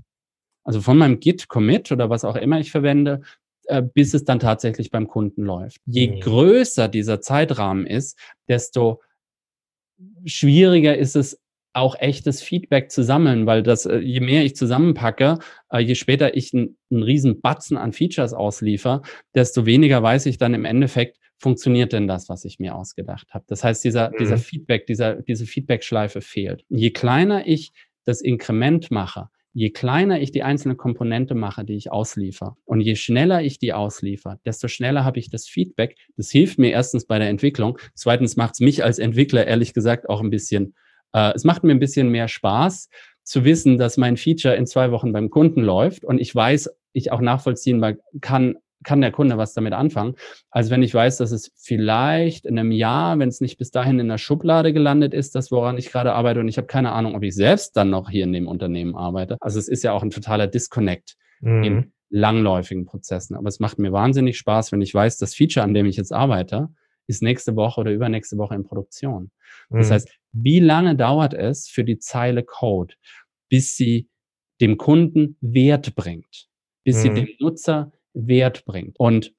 also 0.64 0.80
von 0.80 0.96
meinem 0.96 1.20
Git 1.20 1.48
Commit 1.48 1.92
oder 1.92 2.08
was 2.08 2.24
auch 2.24 2.36
immer 2.36 2.60
ich 2.60 2.70
verwende, 2.70 3.20
äh, 3.66 3.82
bis 3.82 4.14
es 4.14 4.24
dann 4.24 4.38
tatsächlich 4.38 4.90
beim 4.90 5.06
Kunden 5.06 5.44
läuft. 5.44 5.78
Je 5.84 6.08
mhm. 6.08 6.20
größer 6.20 6.88
dieser 6.88 7.20
Zeitrahmen 7.20 7.86
ist, 7.86 8.18
desto 8.48 9.00
schwieriger 10.24 10.96
ist 10.96 11.16
es, 11.16 11.40
auch 11.72 11.96
echtes 12.00 12.42
Feedback 12.42 12.90
zu 12.90 13.04
sammeln, 13.04 13.46
weil 13.46 13.62
das, 13.62 13.86
äh, 13.86 13.98
je 13.98 14.20
mehr 14.20 14.44
ich 14.44 14.56
zusammenpacke, 14.56 15.38
äh, 15.70 15.78
je 15.78 15.94
später 15.94 16.36
ich 16.36 16.52
einen 16.52 16.76
riesen 16.90 17.40
Batzen 17.40 17.76
an 17.76 17.92
Features 17.92 18.32
ausliefer, 18.32 19.02
desto 19.34 19.66
weniger 19.66 20.02
weiß 20.02 20.26
ich 20.26 20.38
dann 20.38 20.54
im 20.54 20.64
Endeffekt, 20.64 21.18
funktioniert 21.38 21.92
denn 21.92 22.06
das, 22.06 22.28
was 22.28 22.44
ich 22.44 22.58
mir 22.58 22.74
ausgedacht 22.74 23.32
habe. 23.32 23.44
Das 23.48 23.64
heißt, 23.64 23.84
dieser, 23.84 24.10
mhm. 24.10 24.16
dieser 24.18 24.36
Feedback, 24.38 24.86
dieser, 24.86 25.22
diese 25.22 25.46
Feedback-Schleife 25.46 26.20
fehlt. 26.20 26.64
Je 26.68 26.90
kleiner 26.90 27.46
ich 27.46 27.72
das 28.04 28.20
Inkrement 28.20 28.90
mache, 28.90 29.28
je 29.52 29.70
kleiner 29.70 30.20
ich 30.20 30.30
die 30.30 30.42
einzelne 30.42 30.76
Komponente 30.76 31.34
mache, 31.34 31.64
die 31.64 31.74
ich 31.74 31.90
ausliefer 31.90 32.56
und 32.64 32.80
je 32.80 32.94
schneller 32.94 33.42
ich 33.42 33.58
die 33.58 33.72
ausliefer, 33.72 34.38
desto 34.44 34.68
schneller 34.68 35.04
habe 35.04 35.18
ich 35.18 35.30
das 35.30 35.48
Feedback. 35.48 35.96
Das 36.16 36.30
hilft 36.30 36.58
mir 36.58 36.70
erstens 36.70 37.06
bei 37.06 37.18
der 37.18 37.28
Entwicklung. 37.28 37.78
Zweitens 37.94 38.36
macht 38.36 38.54
es 38.54 38.60
mich 38.60 38.84
als 38.84 38.98
Entwickler 38.98 39.46
ehrlich 39.46 39.74
gesagt 39.74 40.08
auch 40.08 40.20
ein 40.20 40.30
bisschen, 40.30 40.74
äh, 41.12 41.32
es 41.34 41.44
macht 41.44 41.64
mir 41.64 41.72
ein 41.72 41.80
bisschen 41.80 42.10
mehr 42.10 42.28
Spaß 42.28 42.88
zu 43.24 43.44
wissen, 43.44 43.78
dass 43.78 43.96
mein 43.96 44.16
Feature 44.16 44.54
in 44.54 44.66
zwei 44.66 44.92
Wochen 44.92 45.12
beim 45.12 45.30
Kunden 45.30 45.62
läuft 45.62 46.04
und 46.04 46.20
ich 46.20 46.34
weiß, 46.34 46.70
ich 46.92 47.12
auch 47.12 47.20
nachvollziehen 47.20 47.96
kann, 48.20 48.56
kann 48.84 49.00
der 49.00 49.12
Kunde 49.12 49.38
was 49.38 49.54
damit 49.54 49.72
anfangen, 49.72 50.14
als 50.50 50.70
wenn 50.70 50.82
ich 50.82 50.94
weiß, 50.94 51.18
dass 51.18 51.32
es 51.32 51.52
vielleicht 51.56 52.46
in 52.46 52.58
einem 52.58 52.72
Jahr, 52.72 53.18
wenn 53.18 53.28
es 53.28 53.40
nicht 53.40 53.58
bis 53.58 53.70
dahin 53.70 53.98
in 53.98 54.08
der 54.08 54.18
Schublade 54.18 54.72
gelandet 54.72 55.14
ist, 55.14 55.34
das 55.34 55.50
woran 55.50 55.78
ich 55.78 55.90
gerade 55.90 56.12
arbeite 56.12 56.40
und 56.40 56.48
ich 56.48 56.56
habe 56.56 56.66
keine 56.66 56.92
Ahnung, 56.92 57.14
ob 57.14 57.22
ich 57.22 57.34
selbst 57.34 57.76
dann 57.76 57.90
noch 57.90 58.08
hier 58.10 58.24
in 58.24 58.32
dem 58.32 58.48
Unternehmen 58.48 58.94
arbeite. 58.94 59.36
Also 59.40 59.58
es 59.58 59.68
ist 59.68 59.82
ja 59.82 59.92
auch 59.92 60.02
ein 60.02 60.10
totaler 60.10 60.46
Disconnect 60.46 61.16
mhm. 61.40 61.62
in 61.62 61.92
langläufigen 62.10 62.86
Prozessen. 62.86 63.36
Aber 63.36 63.48
es 63.48 63.60
macht 63.60 63.78
mir 63.78 63.92
wahnsinnig 63.92 64.36
Spaß, 64.36 64.72
wenn 64.72 64.82
ich 64.82 64.92
weiß, 64.92 65.18
das 65.18 65.34
Feature, 65.34 65.64
an 65.64 65.74
dem 65.74 65.86
ich 65.86 65.96
jetzt 65.96 66.12
arbeite, 66.12 66.68
ist 67.06 67.22
nächste 67.22 67.56
Woche 67.56 67.80
oder 67.80 67.92
übernächste 67.92 68.36
Woche 68.36 68.54
in 68.54 68.64
Produktion. 68.64 69.30
Mhm. 69.68 69.78
Das 69.78 69.90
heißt, 69.90 70.10
wie 70.32 70.60
lange 70.60 70.96
dauert 70.96 71.34
es 71.34 71.68
für 71.68 71.84
die 71.84 71.98
Zeile 71.98 72.42
Code, 72.42 72.94
bis 73.48 73.76
sie 73.76 74.08
dem 74.60 74.76
Kunden 74.76 75.36
Wert 75.40 75.94
bringt, 75.94 76.48
bis 76.84 76.96
mhm. 76.96 77.00
sie 77.00 77.14
dem 77.14 77.28
Nutzer 77.38 77.92
Wert 78.14 78.64
bringt. 78.64 78.98
Und 78.98 79.32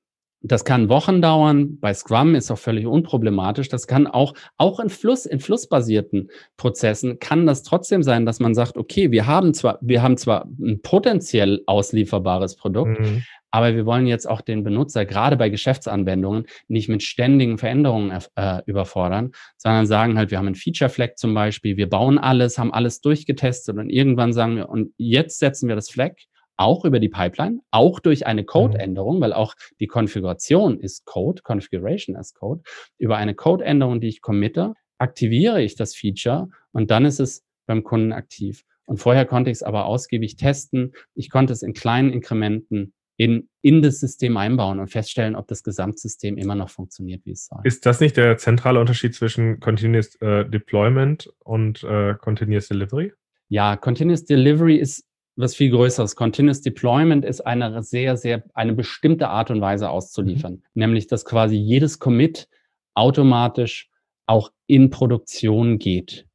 das 0.43 0.65
kann 0.65 0.89
Wochen 0.89 1.21
dauern. 1.21 1.79
Bei 1.79 1.93
Scrum 1.93 2.33
ist 2.33 2.49
auch 2.49 2.57
völlig 2.57 2.87
unproblematisch. 2.87 3.69
Das 3.69 3.85
kann 3.85 4.07
auch, 4.07 4.33
auch 4.57 4.79
in 4.79 4.89
Fluss, 4.89 5.25
in 5.25 5.39
flussbasierten 5.39 6.31
Prozessen 6.57 7.19
kann 7.19 7.45
das 7.45 7.63
trotzdem 7.63 8.01
sein, 8.01 8.25
dass 8.25 8.39
man 8.39 8.55
sagt, 8.55 8.75
okay, 8.75 9.11
wir 9.11 9.27
haben 9.27 9.53
zwar, 9.53 9.77
wir 9.81 10.01
haben 10.01 10.17
zwar 10.17 10.47
ein 10.59 10.81
potenziell 10.81 11.61
auslieferbares 11.67 12.55
Produkt, 12.55 12.99
mhm. 12.99 13.23
aber 13.51 13.75
wir 13.75 13.85
wollen 13.85 14.07
jetzt 14.07 14.27
auch 14.27 14.41
den 14.41 14.63
Benutzer 14.63 15.05
gerade 15.05 15.37
bei 15.37 15.49
Geschäftsanwendungen 15.49 16.47
nicht 16.67 16.89
mit 16.89 17.03
ständigen 17.03 17.59
Veränderungen 17.59 18.19
äh, 18.35 18.61
überfordern, 18.65 19.33
sondern 19.57 19.85
sagen 19.85 20.17
halt, 20.17 20.31
wir 20.31 20.39
haben 20.39 20.47
einen 20.47 20.55
Feature 20.55 20.89
Flag 20.89 21.17
zum 21.17 21.35
Beispiel, 21.35 21.77
wir 21.77 21.87
bauen 21.87 22.17
alles, 22.17 22.57
haben 22.57 22.73
alles 22.73 22.99
durchgetestet 23.01 23.77
und 23.77 23.91
irgendwann 23.91 24.33
sagen 24.33 24.55
wir, 24.55 24.69
und 24.69 24.91
jetzt 24.97 25.37
setzen 25.37 25.69
wir 25.69 25.75
das 25.75 25.91
Flag 25.91 26.13
auch 26.57 26.85
über 26.85 26.99
die 26.99 27.09
Pipeline, 27.09 27.59
auch 27.71 27.99
durch 27.99 28.27
eine 28.27 28.41
mhm. 28.41 28.47
Codeänderung, 28.47 29.21
weil 29.21 29.33
auch 29.33 29.55
die 29.79 29.87
Konfiguration 29.87 30.79
ist 30.79 31.05
Code, 31.05 31.41
Configuration 31.41 32.15
as 32.15 32.33
Code. 32.33 32.61
Über 32.97 33.17
eine 33.17 33.35
Codeänderung, 33.35 34.01
die 34.01 34.07
ich 34.07 34.21
committe, 34.21 34.73
aktiviere 34.97 35.61
ich 35.61 35.75
das 35.75 35.95
Feature 35.95 36.49
und 36.71 36.91
dann 36.91 37.05
ist 37.05 37.19
es 37.19 37.43
beim 37.65 37.83
Kunden 37.83 38.13
aktiv. 38.13 38.63
Und 38.85 38.97
vorher 38.97 39.25
konnte 39.25 39.49
ich 39.49 39.57
es 39.57 39.63
aber 39.63 39.85
ausgiebig 39.85 40.35
testen. 40.35 40.93
Ich 41.15 41.29
konnte 41.29 41.53
es 41.53 41.63
in 41.63 41.73
kleinen 41.73 42.11
Inkrementen 42.11 42.93
in, 43.21 43.49
in 43.61 43.83
das 43.83 43.99
System 43.99 44.35
einbauen 44.35 44.79
und 44.79 44.87
feststellen, 44.87 45.35
ob 45.35 45.47
das 45.47 45.63
Gesamtsystem 45.63 46.37
immer 46.37 46.55
noch 46.55 46.69
funktioniert, 46.69 47.23
wie 47.25 47.31
es 47.31 47.45
soll. 47.45 47.59
Ist 47.63 47.85
das 47.85 47.99
nicht 47.99 48.17
der 48.17 48.37
zentrale 48.37 48.79
Unterschied 48.79 49.13
zwischen 49.13 49.59
Continuous 49.59 50.15
äh, 50.21 50.43
Deployment 50.49 51.31
und 51.39 51.83
äh, 51.83 52.15
Continuous 52.15 52.67
Delivery? 52.67 53.13
Ja, 53.47 53.77
Continuous 53.77 54.25
Delivery 54.25 54.77
ist 54.77 55.05
was 55.35 55.55
viel 55.55 55.71
Größeres. 55.71 56.15
Continuous 56.15 56.61
Deployment 56.61 57.25
ist 57.25 57.41
eine 57.41 57.81
sehr, 57.83 58.17
sehr, 58.17 58.43
eine 58.53 58.73
bestimmte 58.73 59.29
Art 59.29 59.51
und 59.51 59.61
Weise 59.61 59.89
auszuliefern. 59.89 60.53
Mhm. 60.53 60.61
Nämlich, 60.73 61.07
dass 61.07 61.25
quasi 61.25 61.55
jedes 61.55 61.99
Commit 61.99 62.47
automatisch 62.93 63.89
auch 64.25 64.51
in 64.67 64.89
Produktion 64.89 65.79
geht. 65.79 66.27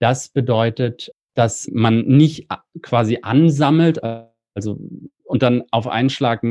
Das 0.00 0.28
bedeutet, 0.28 1.12
dass 1.34 1.68
man 1.72 2.02
nicht 2.06 2.48
quasi 2.82 3.20
ansammelt, 3.22 4.02
also 4.54 4.78
und 5.24 5.42
dann 5.42 5.62
auf 5.70 5.86
einen 5.86 6.10
Schlag 6.10 6.42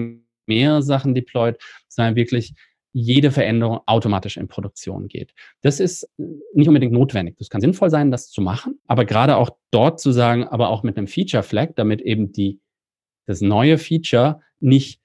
mehrere 0.48 0.82
Sachen 0.82 1.14
deployt, 1.14 1.58
sondern 1.88 2.16
wirklich 2.16 2.54
jede 2.94 3.32
Veränderung 3.32 3.80
automatisch 3.86 4.38
in 4.38 4.48
Produktion 4.48 5.08
geht. 5.08 5.34
Das 5.62 5.80
ist 5.80 6.10
nicht 6.54 6.68
unbedingt 6.68 6.94
notwendig. 6.94 7.38
Das 7.38 7.50
kann 7.50 7.62
sinnvoll 7.62 7.90
sein, 7.90 8.12
das 8.12 8.30
zu 8.30 8.42
machen, 8.42 8.80
aber 8.88 9.06
gerade 9.06 9.38
auch 9.38 9.52
dort 9.72 10.00
zu 10.00 10.12
sagen, 10.12 10.46
aber 10.48 10.70
auch 10.70 10.84
mit 10.84 10.98
einem 10.98 11.08
Feature 11.08 11.44
Flag, 11.44 11.70
damit 11.76 12.02
eben 12.02 12.32
die, 12.32 12.60
das 13.26 13.42
neue 13.42 13.78
Feature 13.78 14.42
nicht 14.60 15.02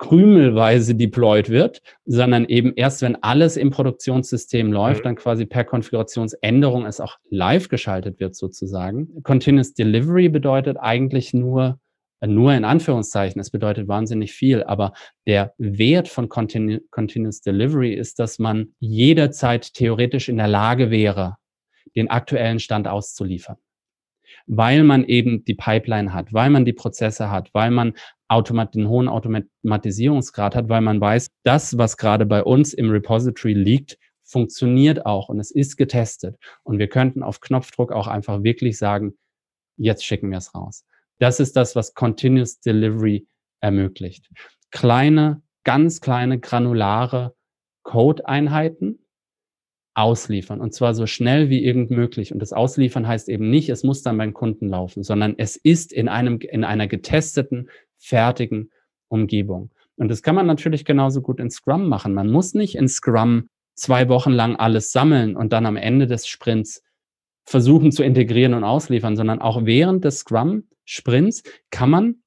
krümelweise 0.00 0.94
deployed 0.94 1.50
wird, 1.50 1.82
sondern 2.06 2.46
eben 2.46 2.72
erst, 2.74 3.02
wenn 3.02 3.22
alles 3.22 3.58
im 3.58 3.70
Produktionssystem 3.70 4.72
läuft, 4.72 5.00
mhm. 5.00 5.04
dann 5.04 5.16
quasi 5.16 5.44
per 5.44 5.64
Konfigurationsänderung 5.64 6.86
es 6.86 7.00
auch 7.00 7.18
live 7.28 7.68
geschaltet 7.68 8.18
wird 8.18 8.34
sozusagen. 8.34 9.22
Continuous 9.22 9.74
Delivery 9.74 10.30
bedeutet 10.30 10.78
eigentlich 10.80 11.34
nur, 11.34 11.78
nur 12.26 12.52
in 12.52 12.64
Anführungszeichen, 12.64 13.40
es 13.40 13.50
bedeutet 13.50 13.88
wahnsinnig 13.88 14.32
viel, 14.32 14.62
aber 14.62 14.92
der 15.26 15.54
Wert 15.58 16.08
von 16.08 16.28
Continu 16.28 16.78
Continuous 16.90 17.40
Delivery 17.40 17.94
ist, 17.94 18.18
dass 18.18 18.38
man 18.38 18.74
jederzeit 18.78 19.72
theoretisch 19.74 20.28
in 20.28 20.36
der 20.36 20.48
Lage 20.48 20.90
wäre, 20.90 21.36
den 21.96 22.10
aktuellen 22.10 22.58
Stand 22.58 22.88
auszuliefern. 22.88 23.56
Weil 24.46 24.84
man 24.84 25.04
eben 25.04 25.44
die 25.44 25.54
Pipeline 25.54 26.12
hat, 26.12 26.32
weil 26.32 26.50
man 26.50 26.64
die 26.64 26.72
Prozesse 26.72 27.30
hat, 27.30 27.50
weil 27.52 27.70
man 27.70 27.94
Automat 28.28 28.74
den 28.74 28.88
hohen 28.88 29.08
Automatisierungsgrad 29.08 30.54
hat, 30.54 30.68
weil 30.68 30.82
man 30.82 31.00
weiß, 31.00 31.28
das, 31.42 31.78
was 31.78 31.96
gerade 31.96 32.26
bei 32.26 32.44
uns 32.44 32.72
im 32.74 32.90
Repository 32.90 33.54
liegt, 33.54 33.98
funktioniert 34.22 35.06
auch 35.06 35.28
und 35.28 35.40
es 35.40 35.50
ist 35.50 35.76
getestet. 35.76 36.36
Und 36.62 36.78
wir 36.78 36.88
könnten 36.88 37.22
auf 37.22 37.40
Knopfdruck 37.40 37.90
auch 37.90 38.06
einfach 38.06 38.44
wirklich 38.44 38.78
sagen, 38.78 39.14
jetzt 39.76 40.04
schicken 40.04 40.30
wir 40.30 40.38
es 40.38 40.54
raus. 40.54 40.84
Das 41.20 41.38
ist 41.38 41.54
das, 41.54 41.76
was 41.76 41.94
Continuous 41.94 42.60
Delivery 42.60 43.26
ermöglicht. 43.60 44.28
Kleine, 44.70 45.42
ganz 45.64 46.00
kleine, 46.00 46.40
granulare 46.40 47.34
Code-Einheiten 47.82 49.04
ausliefern 49.94 50.60
und 50.60 50.72
zwar 50.72 50.94
so 50.94 51.06
schnell 51.06 51.50
wie 51.50 51.62
irgend 51.62 51.90
möglich. 51.90 52.32
Und 52.32 52.40
das 52.40 52.52
Ausliefern 52.52 53.06
heißt 53.06 53.28
eben 53.28 53.50
nicht, 53.50 53.68
es 53.68 53.84
muss 53.84 54.02
dann 54.02 54.16
beim 54.16 54.32
Kunden 54.32 54.68
laufen, 54.68 55.02
sondern 55.02 55.34
es 55.36 55.56
ist 55.56 55.92
in 55.92 56.08
einem, 56.08 56.38
in 56.40 56.64
einer 56.64 56.86
getesteten, 56.86 57.68
fertigen 57.98 58.70
Umgebung. 59.08 59.70
Und 59.96 60.08
das 60.08 60.22
kann 60.22 60.34
man 60.34 60.46
natürlich 60.46 60.86
genauso 60.86 61.20
gut 61.20 61.38
in 61.38 61.50
Scrum 61.50 61.86
machen. 61.88 62.14
Man 62.14 62.30
muss 62.30 62.54
nicht 62.54 62.76
in 62.76 62.88
Scrum 62.88 63.50
zwei 63.74 64.08
Wochen 64.08 64.30
lang 64.30 64.56
alles 64.56 64.90
sammeln 64.92 65.36
und 65.36 65.52
dann 65.52 65.66
am 65.66 65.76
Ende 65.76 66.06
des 66.06 66.26
Sprints 66.26 66.82
versuchen 67.44 67.92
zu 67.92 68.02
integrieren 68.02 68.54
und 68.54 68.64
ausliefern, 68.64 69.16
sondern 69.16 69.42
auch 69.42 69.66
während 69.66 70.04
des 70.04 70.20
Scrum-Sprints 70.86 71.42
kann 71.70 71.90
man 71.90 72.22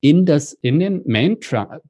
in 0.00 0.24
das, 0.24 0.54
in 0.54 0.80
den 0.80 1.02
Main, 1.06 1.38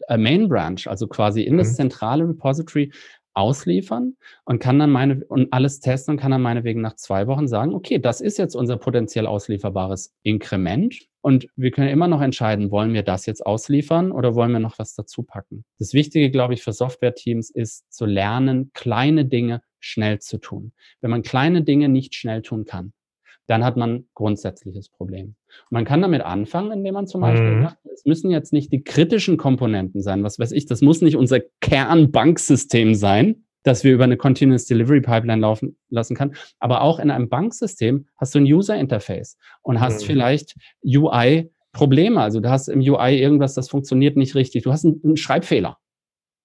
äh, 0.09 0.17
Main 0.17 0.49
Branch, 0.49 0.81
also 0.87 1.07
quasi 1.07 1.43
in 1.43 1.59
das 1.59 1.73
mhm. 1.73 1.75
zentrale 1.75 2.29
Repository 2.29 2.91
ausliefern 3.35 4.17
und 4.45 4.59
kann 4.59 4.79
dann 4.79 4.91
meine 4.91 5.25
und 5.27 5.53
alles 5.53 5.81
testen 5.81 6.13
und 6.13 6.21
kann 6.21 6.33
dann 6.33 6.43
meinetwegen 6.43 6.81
nach 6.81 6.97
zwei 6.97 7.27
Wochen 7.29 7.47
sagen, 7.47 7.75
okay, 7.75 7.99
das 7.99 8.21
ist 8.21 8.39
jetzt 8.39 8.57
unser 8.57 8.77
potenziell 8.77 9.27
auslieferbares 9.27 10.13
Inkrement 10.23 11.07
und 11.23 11.47
wir 11.55 11.71
können 11.71 11.89
immer 11.89 12.09
noch 12.09 12.21
entscheiden, 12.21 12.71
wollen 12.71 12.93
wir 12.93 13.03
das 13.03 13.27
jetzt 13.27 13.47
ausliefern 13.47 14.11
oder 14.11 14.35
wollen 14.35 14.53
wir 14.53 14.59
noch 14.59 14.79
was 14.79 14.95
dazu 14.95 15.23
packen. 15.23 15.65
Das 15.79 15.95
Wichtige, 15.95 16.31
glaube 16.31 16.55
ich, 16.55 16.63
für 16.63 16.73
Software-Teams 16.73 17.51
ist 17.51 17.93
zu 17.93 18.05
lernen, 18.05 18.73
kleine 18.75 19.25
Dinge 19.25 19.63
schnell 19.79 20.19
zu 20.19 20.39
tun. 20.39 20.73
Wenn 21.01 21.11
man 21.11 21.23
kleine 21.23 21.63
Dinge 21.63 21.89
nicht 21.89 22.15
schnell 22.15 22.43
tun 22.43 22.65
kann, 22.65 22.93
dann 23.51 23.65
hat 23.65 23.77
man 23.77 24.05
grundsätzliches 24.15 24.91
Problem. 24.91 25.27
Und 25.27 25.73
man 25.73 25.85
kann 25.85 26.01
damit 26.01 26.23
anfangen, 26.23 26.71
indem 26.71 26.95
man 26.95 27.09
zum 27.09 27.21
Beispiel 27.21 27.57
mhm. 27.57 27.63
sagt, 27.63 27.79
es 27.93 28.05
müssen 28.05 28.31
jetzt 28.31 28.53
nicht 28.53 28.73
die 28.73 28.85
kritischen 28.85 29.39
Komponenten 29.39 30.03
sein, 30.03 30.23
was 30.23 30.39
weiß 30.39 30.53
ich, 30.53 30.67
das 30.67 30.83
muss 30.83 31.03
nicht 31.03 31.17
unser 31.17 31.41
Kernbanksystem 31.61 32.95
sein, 32.95 33.45
das 33.65 33.83
wir 33.83 33.93
über 33.93 34.05
eine 34.05 34.17
Continuous 34.17 34.67
Delivery 34.67 35.01
Pipeline 35.01 35.41
laufen 35.41 35.77
lassen 35.89 36.15
kann. 36.15 36.37
Aber 36.61 36.83
auch 36.83 37.01
in 37.01 37.11
einem 37.11 37.29
Banksystem 37.29 38.07
hast 38.17 38.37
du 38.37 38.39
ein 38.39 38.45
User 38.45 38.77
Interface 38.77 39.37
und 39.63 39.81
hast 39.81 40.03
mhm. 40.03 40.07
vielleicht 40.07 40.55
UI 40.85 41.51
Probleme. 41.73 42.21
Also 42.21 42.39
du 42.39 42.51
hast 42.51 42.69
im 42.69 42.79
UI 42.79 43.19
irgendwas, 43.19 43.55
das 43.55 43.69
funktioniert 43.69 44.17
nicht 44.17 44.37
richtig. 44.37 44.63
Du 44.63 44.71
hast 44.71 44.85
einen, 44.85 45.01
einen 45.03 45.17
Schreibfehler. 45.17 45.77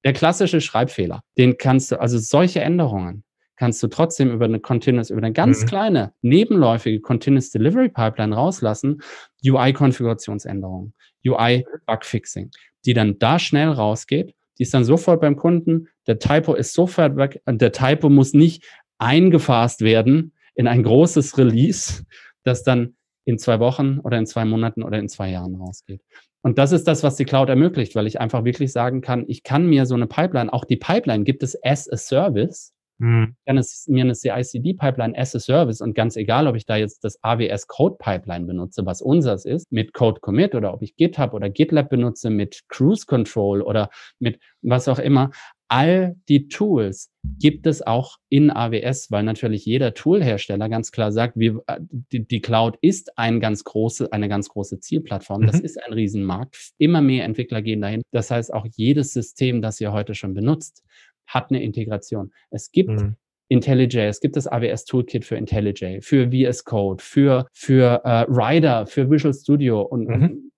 Der 0.04 0.14
klassische 0.14 0.60
Schreibfehler, 0.60 1.22
den 1.38 1.58
kannst 1.58 1.92
du, 1.92 2.00
also 2.00 2.18
solche 2.18 2.62
Änderungen 2.62 3.25
kannst 3.56 3.82
du 3.82 3.88
trotzdem 3.88 4.32
über 4.32 4.46
eine 4.46 4.60
Continuous, 4.60 5.10
über 5.10 5.22
eine 5.22 5.34
ganz 5.34 5.62
mhm. 5.62 5.66
kleine, 5.68 6.14
nebenläufige 6.22 7.00
Continuous 7.00 7.52
Delivery 7.52 7.90
Pipeline 7.90 8.36
rauslassen, 8.36 9.02
UI-Konfigurationsänderungen, 9.46 10.94
UI-Bugfixing, 11.26 12.52
die 12.86 12.94
dann 12.94 13.18
da 13.20 13.40
schnell 13.40 13.70
rausgeht, 13.70 14.36
die 14.58 14.64
ist 14.64 14.74
dann 14.74 14.86
sofort 14.86 15.22
beim 15.22 15.36
Kunden, 15.36 15.88
der 16.08 16.20
Typo 16.20 16.54
ist 16.54 16.74
sofort 16.74 17.18
weg, 17.18 17.42
und 17.46 17.62
der 17.62 17.72
Typo 17.72 18.10
muss 18.10 18.34
nicht 18.34 18.64
eingefasst 18.98 19.82
werden 19.82 20.34
in 20.56 20.68
ein 20.68 20.84
großes 20.84 21.38
Release, 21.38 22.06
das 22.44 22.64
dann 22.64 22.96
in 23.26 23.38
zwei 23.38 23.60
Wochen 23.60 24.00
oder 24.00 24.18
in 24.18 24.26
zwei 24.26 24.46
Monaten 24.46 24.84
oder 24.84 25.00
in 25.00 25.10
zwei 25.10 25.32
Jahren 25.32 25.56
rausgeht. 25.56 26.02
Und 26.42 26.60
das 26.60 26.72
ist 26.72 26.88
das, 26.88 27.02
was 27.02 27.16
die 27.16 27.26
Cloud 27.26 27.50
ermöglicht, 27.50 27.96
weil 27.96 28.06
ich 28.06 28.22
einfach 28.22 28.46
wirklich 28.46 28.72
sagen 28.72 29.02
kann, 29.02 29.26
ich 29.28 29.42
kann 29.42 29.66
mir 29.66 29.88
so 29.88 29.96
eine 29.96 30.06
Pipeline, 30.06 30.54
auch 30.54 30.64
die 30.64 30.78
Pipeline 30.78 31.24
gibt 31.24 31.42
es 31.42 31.58
as 31.64 31.92
a 31.92 31.98
Service, 31.98 32.75
hm. 33.00 33.36
kann 33.46 33.58
es 33.58 33.88
mir 33.88 34.04
eine 34.04 34.14
CI/CD-Pipeline 34.14 35.18
as 35.18 35.36
a 35.36 35.40
Service 35.40 35.82
und 35.82 35.96
ganz 35.96 36.16
egal, 36.16 36.48
ob 36.48 36.56
ich 36.56 36.66
da 36.66 36.78
jetzt 36.78 37.04
das 37.04 37.22
AWS 37.24 37.68
Code 37.68 37.98
Pipeline 38.00 38.46
benutze, 38.46 38.86
was 38.86 39.02
unseres 39.02 39.46
ist, 39.46 39.72
mit 39.72 39.94
Code 39.94 40.22
Commit 40.22 40.56
oder 40.56 40.74
ob 40.74 40.82
ich 40.82 40.96
GitHub 40.96 41.34
oder 41.34 41.50
GitLab 41.50 41.90
benutze 41.90 42.30
mit 42.30 42.62
Cruise 42.70 43.06
Control 43.06 43.62
oder 43.62 43.90
mit 44.20 44.40
was 44.62 44.88
auch 44.88 45.00
immer, 45.00 45.32
all 45.68 46.16
die 46.30 46.48
Tools 46.48 47.12
gibt 47.40 47.66
es 47.66 47.82
auch 47.82 48.18
in 48.30 48.52
AWS, 48.52 49.10
weil 49.12 49.24
natürlich 49.24 49.66
jeder 49.66 49.94
Toolhersteller 49.94 50.70
ganz 50.70 50.92
klar 50.92 51.12
sagt, 51.12 51.38
wir, 51.38 51.62
äh, 51.68 51.80
die, 51.82 52.26
die, 52.28 52.42
Cloud 52.42 52.78
ist 52.82 53.18
ein 53.18 53.40
ganz 53.40 53.64
große, 53.64 54.12
eine 54.12 54.30
ganz 54.30 54.50
große 54.50 54.80
Zielplattform. 54.80 55.42
Mhm. 55.42 55.48
Das 55.48 55.60
ist 55.60 55.84
ein 55.84 55.94
Riesenmarkt. 55.94 56.72
Immer 56.78 57.02
mehr 57.02 57.26
Entwickler 57.26 57.62
gehen 57.62 57.82
dahin. 57.82 58.04
Das 58.12 58.30
heißt, 58.30 58.54
auch 58.54 58.68
jedes 58.76 59.12
System, 59.12 59.62
das 59.62 59.82
ihr 59.82 59.92
heute 59.92 60.14
schon 60.14 60.34
benutzt, 60.34 60.84
hat 61.28 61.50
eine 61.50 61.62
Integration. 61.64 62.32
Es 62.50 62.72
gibt 62.72 62.90
mhm. 62.90 63.16
IntelliJ, 63.48 64.00
es 64.08 64.20
gibt 64.20 64.36
das 64.36 64.48
AWS 64.48 64.86
Toolkit 64.86 65.26
für 65.26 65.36
IntelliJ, 65.36 66.02
für 66.02 66.32
VS 66.32 66.64
Code, 66.64 67.04
für, 67.04 67.48
für 67.54 68.02
äh, 68.04 68.26
Rider, 68.28 68.88
für 68.88 69.10
Visual 69.10 69.34
Studio 69.34 69.82
und, 69.82 70.08
mhm 70.08 70.52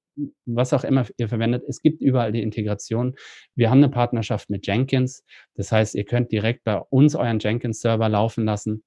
was 0.46 0.74
auch 0.74 0.84
immer 0.84 1.06
ihr 1.18 1.30
verwendet, 1.30 1.64
es 1.68 1.82
gibt 1.82 2.02
überall 2.02 2.32
die 2.32 2.42
Integration. 2.42 3.16
Wir 3.56 3.70
haben 3.70 3.80
eine 3.80 3.90
Partnerschaft 3.90 4.50
mit 4.50 4.66
Jenkins. 4.66 5.24
Das 5.56 5.72
heißt, 5.72 5.96
ihr 5.96 6.06
könnt 6.06 6.32
direkt 6.32 6.64
bei 6.64 6.78
uns 6.78 7.16
euren 7.16 7.40
Jenkins-Server 7.40 8.10
laufen 8.10 8.46
lassen. 8.46 8.84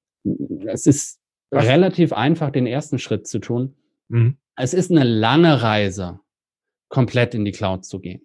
Es 0.66 0.86
ist 0.86 1.20
was? 1.50 1.66
relativ 1.66 2.12
einfach, 2.12 2.50
den 2.50 2.66
ersten 2.66 2.98
Schritt 2.98 3.26
zu 3.26 3.38
tun. 3.38 3.76
Mhm. 4.08 4.38
Es 4.56 4.74
ist 4.74 4.90
eine 4.90 5.04
lange 5.04 5.62
Reise, 5.62 6.20
komplett 6.88 7.34
in 7.34 7.44
die 7.44 7.52
Cloud 7.52 7.84
zu 7.84 8.00
gehen. 8.00 8.22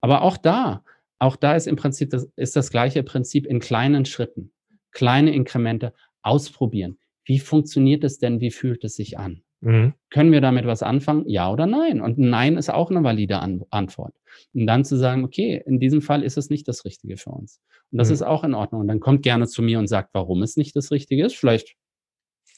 Aber 0.00 0.22
auch 0.22 0.36
da, 0.36 0.84
auch 1.18 1.36
da 1.36 1.54
ist 1.56 1.66
im 1.66 1.76
Prinzip 1.76 2.10
das, 2.10 2.30
ist 2.36 2.56
das 2.56 2.70
gleiche 2.70 3.02
Prinzip 3.02 3.46
in 3.46 3.60
kleinen 3.60 4.04
Schritten, 4.04 4.52
kleine 4.92 5.34
Inkremente 5.34 5.92
ausprobieren. 6.22 6.98
Wie 7.24 7.38
funktioniert 7.38 8.04
es 8.04 8.18
denn? 8.18 8.40
Wie 8.40 8.50
fühlt 8.50 8.84
es 8.84 8.96
sich 8.96 9.18
an? 9.18 9.42
Mhm. 9.60 9.94
Können 10.10 10.32
wir 10.32 10.40
damit 10.40 10.66
was 10.66 10.82
anfangen? 10.82 11.28
Ja 11.28 11.50
oder 11.52 11.66
nein? 11.66 12.00
Und 12.00 12.18
Nein 12.18 12.56
ist 12.56 12.70
auch 12.70 12.90
eine 12.90 13.02
valide 13.02 13.40
An 13.40 13.64
Antwort. 13.70 14.14
Und 14.54 14.66
dann 14.66 14.84
zu 14.84 14.96
sagen, 14.96 15.24
okay, 15.24 15.62
in 15.66 15.80
diesem 15.80 16.00
Fall 16.00 16.22
ist 16.22 16.38
es 16.38 16.48
nicht 16.48 16.68
das 16.68 16.84
Richtige 16.84 17.16
für 17.16 17.30
uns. 17.30 17.60
Und 17.90 17.98
das 17.98 18.08
mhm. 18.08 18.14
ist 18.14 18.22
auch 18.22 18.44
in 18.44 18.54
Ordnung. 18.54 18.82
Und 18.82 18.88
dann 18.88 19.00
kommt 19.00 19.22
gerne 19.22 19.46
zu 19.46 19.62
mir 19.62 19.78
und 19.78 19.88
sagt, 19.88 20.10
warum 20.12 20.42
es 20.42 20.56
nicht 20.56 20.76
das 20.76 20.90
Richtige 20.92 21.24
ist. 21.24 21.36
Vielleicht 21.36 21.76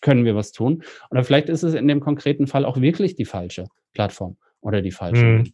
können 0.02 0.24
wir 0.24 0.34
was 0.34 0.52
tun. 0.52 0.82
Oder 1.11 1.24
vielleicht 1.24 1.48
ist 1.48 1.62
es 1.62 1.74
in 1.74 1.88
dem 1.88 2.00
konkreten 2.00 2.46
Fall 2.46 2.64
auch 2.64 2.80
wirklich 2.80 3.14
die 3.14 3.24
falsche 3.24 3.66
Plattform 3.92 4.36
oder 4.61 4.82
die 4.82 4.90
falsche. 4.90 5.24
Mhm. 5.24 5.52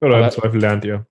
Oder 0.00 0.16
Aber, 0.16 0.24
im 0.26 0.30
Zweifel 0.30 0.60
lernt 0.60 0.84
ihr. 0.84 1.06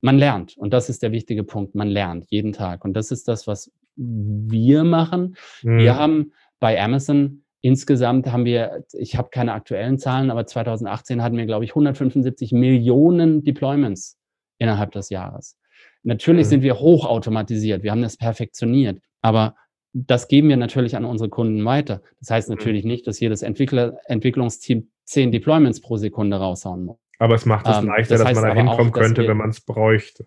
Man 0.00 0.18
lernt. 0.18 0.56
Und 0.56 0.72
das 0.72 0.88
ist 0.88 1.02
der 1.02 1.12
wichtige 1.12 1.44
Punkt. 1.44 1.74
Man 1.74 1.88
lernt 1.88 2.26
jeden 2.30 2.52
Tag. 2.52 2.84
Und 2.84 2.94
das 2.94 3.10
ist 3.10 3.28
das, 3.28 3.46
was 3.46 3.72
wir 3.96 4.84
machen. 4.84 5.36
Wir 5.62 5.94
mhm. 5.94 5.98
haben 5.98 6.32
bei 6.60 6.80
Amazon 6.80 7.42
Insgesamt 7.66 8.30
haben 8.30 8.44
wir, 8.44 8.84
ich 8.92 9.16
habe 9.16 9.30
keine 9.30 9.52
aktuellen 9.52 9.98
Zahlen, 9.98 10.30
aber 10.30 10.46
2018 10.46 11.20
hatten 11.20 11.36
wir, 11.36 11.46
glaube 11.46 11.64
ich, 11.64 11.72
175 11.72 12.52
Millionen 12.52 13.42
Deployments 13.42 14.18
innerhalb 14.58 14.92
des 14.92 15.10
Jahres. 15.10 15.58
Natürlich 16.04 16.46
mhm. 16.46 16.50
sind 16.50 16.62
wir 16.62 16.78
hochautomatisiert, 16.78 17.82
wir 17.82 17.90
haben 17.90 18.02
das 18.02 18.18
perfektioniert, 18.18 19.00
aber 19.20 19.56
das 19.92 20.28
geben 20.28 20.48
wir 20.48 20.56
natürlich 20.56 20.94
an 20.94 21.04
unsere 21.04 21.28
Kunden 21.28 21.64
weiter. 21.64 22.02
Das 22.20 22.30
heißt 22.30 22.50
mhm. 22.50 22.54
natürlich 22.54 22.84
nicht, 22.84 23.04
dass 23.08 23.18
jedes 23.18 23.42
Entwickler, 23.42 23.98
Entwicklungsteam 24.04 24.88
zehn 25.04 25.32
Deployments 25.32 25.80
pro 25.80 25.96
Sekunde 25.96 26.36
raushauen 26.36 26.84
muss. 26.84 26.98
Aber 27.18 27.34
es 27.34 27.46
macht 27.46 27.66
es 27.66 27.78
ähm, 27.78 27.86
leichter, 27.86 28.18
das 28.18 28.24
dass 28.24 28.34
man 28.34 28.44
da 28.44 28.54
hinkommen 28.54 28.92
könnte, 28.92 29.26
wenn 29.26 29.36
man 29.36 29.50
es 29.50 29.60
bräuchte. 29.60 30.26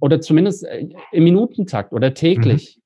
Oder 0.00 0.20
zumindest 0.20 0.64
äh, 0.64 0.88
im 1.12 1.24
Minutentakt 1.24 1.92
oder 1.92 2.14
täglich. 2.14 2.78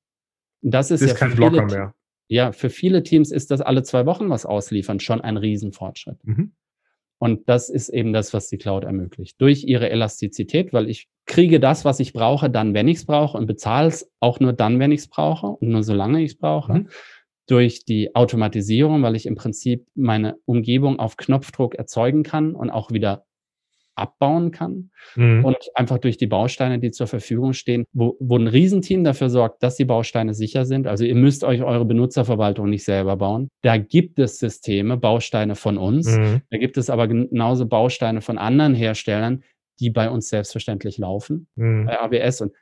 Mhm. 0.61 0.71
Das 0.71 0.91
ist, 0.91 1.01
ist 1.01 1.09
ja 1.09 1.15
kein 1.15 1.35
Blocker 1.35 1.65
mehr 1.65 1.93
ja, 2.31 2.53
für 2.53 2.69
viele 2.69 3.03
Teams 3.03 3.29
ist 3.29 3.51
das 3.51 3.59
alle 3.59 3.83
zwei 3.83 4.05
Wochen 4.05 4.29
was 4.29 4.45
ausliefern 4.45 5.01
schon 5.01 5.19
ein 5.19 5.35
Riesenfortschritt. 5.35 6.25
Mhm. 6.25 6.53
Und 7.17 7.49
das 7.49 7.69
ist 7.69 7.89
eben 7.89 8.13
das, 8.13 8.33
was 8.33 8.47
die 8.47 8.57
Cloud 8.57 8.85
ermöglicht. 8.85 9.39
Durch 9.41 9.65
ihre 9.65 9.89
Elastizität, 9.89 10.71
weil 10.71 10.89
ich 10.89 11.09
kriege 11.25 11.59
das, 11.59 11.83
was 11.83 11.99
ich 11.99 12.13
brauche, 12.13 12.49
dann, 12.49 12.73
wenn 12.73 12.87
ich 12.87 12.99
es 12.99 13.05
brauche 13.05 13.37
und 13.37 13.47
bezahle 13.47 13.89
es 13.89 14.09
auch 14.21 14.39
nur 14.39 14.53
dann, 14.53 14.79
wenn 14.79 14.93
ich 14.93 15.01
es 15.01 15.07
brauche 15.09 15.47
und 15.47 15.67
nur 15.67 15.83
solange 15.83 16.23
ich 16.23 16.31
es 16.31 16.37
brauche. 16.37 16.73
Mhm. 16.73 16.89
Durch 17.51 17.83
die 17.83 18.15
Automatisierung, 18.15 19.03
weil 19.03 19.17
ich 19.17 19.25
im 19.25 19.35
Prinzip 19.35 19.85
meine 19.93 20.37
Umgebung 20.45 20.99
auf 20.99 21.17
Knopfdruck 21.17 21.75
erzeugen 21.75 22.23
kann 22.23 22.55
und 22.55 22.69
auch 22.69 22.91
wieder 22.91 23.25
abbauen 23.95 24.51
kann 24.51 24.91
mhm. 25.15 25.43
und 25.43 25.57
einfach 25.75 25.97
durch 25.97 26.15
die 26.15 26.27
Bausteine, 26.27 26.79
die 26.79 26.91
zur 26.91 27.07
Verfügung 27.07 27.51
stehen, 27.51 27.83
wo, 27.91 28.15
wo 28.21 28.37
ein 28.37 28.47
Riesenteam 28.47 29.03
dafür 29.03 29.29
sorgt, 29.29 29.61
dass 29.63 29.75
die 29.75 29.83
Bausteine 29.83 30.33
sicher 30.33 30.65
sind. 30.65 30.87
Also 30.87 31.03
ihr 31.03 31.15
müsst 31.15 31.43
euch 31.43 31.61
eure 31.61 31.83
Benutzerverwaltung 31.83 32.69
nicht 32.69 32.85
selber 32.85 33.17
bauen. 33.17 33.49
Da 33.63 33.75
gibt 33.75 34.17
es 34.17 34.39
Systeme, 34.39 34.95
Bausteine 34.95 35.55
von 35.55 35.77
uns. 35.77 36.17
Mhm. 36.17 36.41
Da 36.49 36.57
gibt 36.57 36.77
es 36.77 36.89
aber 36.89 37.09
genauso 37.09 37.67
Bausteine 37.67 38.21
von 38.21 38.37
anderen 38.37 38.75
Herstellern, 38.75 39.43
die 39.81 39.89
bei 39.89 40.09
uns 40.09 40.29
selbstverständlich 40.29 40.97
laufen, 40.97 41.47
mhm. 41.55 41.87
bei 41.87 41.99
AWS 41.99 42.41
und 42.41 42.53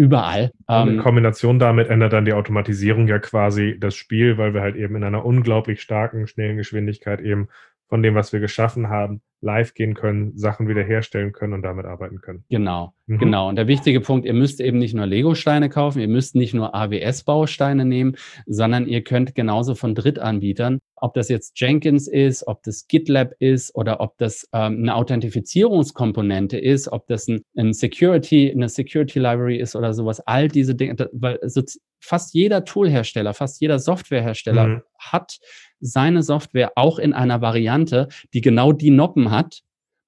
überall. 0.00 0.50
Und 0.66 0.88
in 0.88 0.94
ähm, 0.94 1.02
Kombination 1.02 1.58
damit 1.58 1.90
ändert 1.90 2.14
dann 2.14 2.24
die 2.24 2.32
Automatisierung 2.32 3.06
ja 3.06 3.18
quasi 3.18 3.76
das 3.78 3.94
Spiel, 3.94 4.38
weil 4.38 4.54
wir 4.54 4.62
halt 4.62 4.74
eben 4.74 4.96
in 4.96 5.04
einer 5.04 5.26
unglaublich 5.26 5.82
starken, 5.82 6.26
schnellen 6.26 6.56
Geschwindigkeit 6.56 7.20
eben 7.20 7.48
von 7.90 8.02
dem, 8.04 8.14
was 8.14 8.32
wir 8.32 8.38
geschaffen 8.38 8.88
haben, 8.88 9.20
live 9.40 9.74
gehen 9.74 9.94
können, 9.94 10.36
Sachen 10.38 10.68
wiederherstellen 10.68 11.32
können 11.32 11.54
und 11.54 11.62
damit 11.62 11.86
arbeiten 11.86 12.20
können. 12.20 12.44
Genau, 12.50 12.94
mhm. 13.06 13.18
genau. 13.18 13.48
Und 13.48 13.56
der 13.56 13.66
wichtige 13.66 14.00
Punkt, 14.00 14.26
ihr 14.26 14.32
müsst 14.32 14.60
eben 14.60 14.78
nicht 14.78 14.94
nur 14.94 15.06
Lego-Steine 15.06 15.68
kaufen, 15.68 16.00
ihr 16.00 16.08
müsst 16.08 16.36
nicht 16.36 16.54
nur 16.54 16.72
AWS-Bausteine 16.72 17.84
nehmen, 17.84 18.16
sondern 18.46 18.86
ihr 18.86 19.02
könnt 19.02 19.34
genauso 19.34 19.74
von 19.74 19.96
Drittanbietern, 19.96 20.78
ob 20.94 21.14
das 21.14 21.28
jetzt 21.28 21.58
Jenkins 21.58 22.06
ist, 22.06 22.46
ob 22.46 22.62
das 22.62 22.86
GitLab 22.86 23.32
ist 23.40 23.74
oder 23.74 24.00
ob 24.00 24.16
das 24.18 24.48
ähm, 24.52 24.82
eine 24.82 24.94
Authentifizierungskomponente 24.94 26.56
ist, 26.56 26.92
ob 26.92 27.08
das 27.08 27.26
ein, 27.26 27.40
ein, 27.56 27.72
Security, 27.72 28.52
eine 28.52 28.68
Security 28.68 29.18
Library 29.18 29.58
ist 29.58 29.74
oder 29.74 29.94
sowas, 29.94 30.20
all 30.20 30.46
diese 30.46 30.76
Dinge, 30.76 31.08
weil 31.12 31.40
so 31.42 31.62
fast 31.98 32.34
jeder 32.34 32.64
Toolhersteller, 32.64 33.34
fast 33.34 33.60
jeder 33.60 33.78
Softwarehersteller 33.78 34.66
mhm. 34.66 34.82
hat 34.98 35.38
seine 35.80 36.22
Software 36.22 36.72
auch 36.76 36.98
in 36.98 37.12
einer 37.12 37.40
Variante, 37.40 38.08
die 38.34 38.40
genau 38.40 38.72
die 38.72 38.90
Noppen 38.90 39.30
hat, 39.30 39.60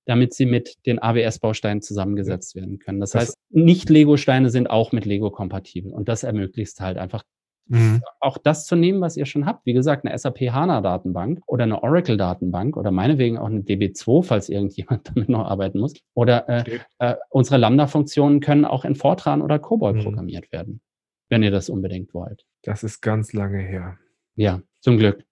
damit 0.05 0.35
sie 0.35 0.47
mit 0.47 0.77
den 0.87 1.01
AWS-Bausteinen 1.01 1.83
zusammengesetzt 1.83 2.55
werden 2.57 2.79
können. 2.79 3.01
Das, 3.01 3.11
das 3.11 3.23
heißt, 3.23 3.37
nicht 3.51 3.89
Lego-Steine 3.89 4.51
sind 4.51 4.69
auch 4.69 4.93
mit 4.93 5.05
Lego 5.05 5.31
kompatibel 5.31 5.93
und 5.93 6.09
das 6.09 6.25
ermöglicht 6.25 6.81
halt 6.81 6.99
einfach 6.99 7.23
Mhm. 7.69 8.03
Auch 8.21 8.39
das 8.39 8.67
zu 8.67 8.77
nehmen, 8.77 9.01
was 9.01 9.17
ihr 9.17 9.27
schon 9.27 9.47
habt. 9.47 9.67
Wie 9.67 9.73
gesagt, 9.73 10.05
eine 10.05 10.17
SAP 10.17 10.41
HANA-Datenbank 10.51 11.41
oder 11.47 11.65
eine 11.65 11.83
Oracle-Datenbank 11.83 12.77
oder 12.77 12.91
meinetwegen 12.91 13.39
auch 13.39 13.47
eine 13.47 13.61
DB2, 13.61 14.25
falls 14.25 14.49
irgendjemand 14.49 15.09
damit 15.15 15.29
noch 15.29 15.47
arbeiten 15.47 15.81
muss. 15.81 15.95
Oder 16.15 16.49
äh, 16.49 16.81
äh, 16.99 17.17
unsere 17.31 17.59
Lambda-Funktionen 17.59 18.41
können 18.41 18.65
auch 18.65 18.85
in 18.85 18.95
Fortran 18.95 19.43
oder 19.43 19.59
COBOL 19.59 19.95
mhm. 19.95 20.03
programmiert 20.03 20.53
werden, 20.53 20.81
wenn 21.29 21.43
ihr 21.43 21.51
das 21.51 21.69
unbedingt 21.69 22.15
wollt. 22.15 22.45
Das 22.63 22.85
ist 22.85 23.01
ganz 23.01 23.33
lange 23.33 23.59
her. 23.59 23.99
Ja, 24.35 24.61
zum 24.81 24.99
Glück. 24.99 25.25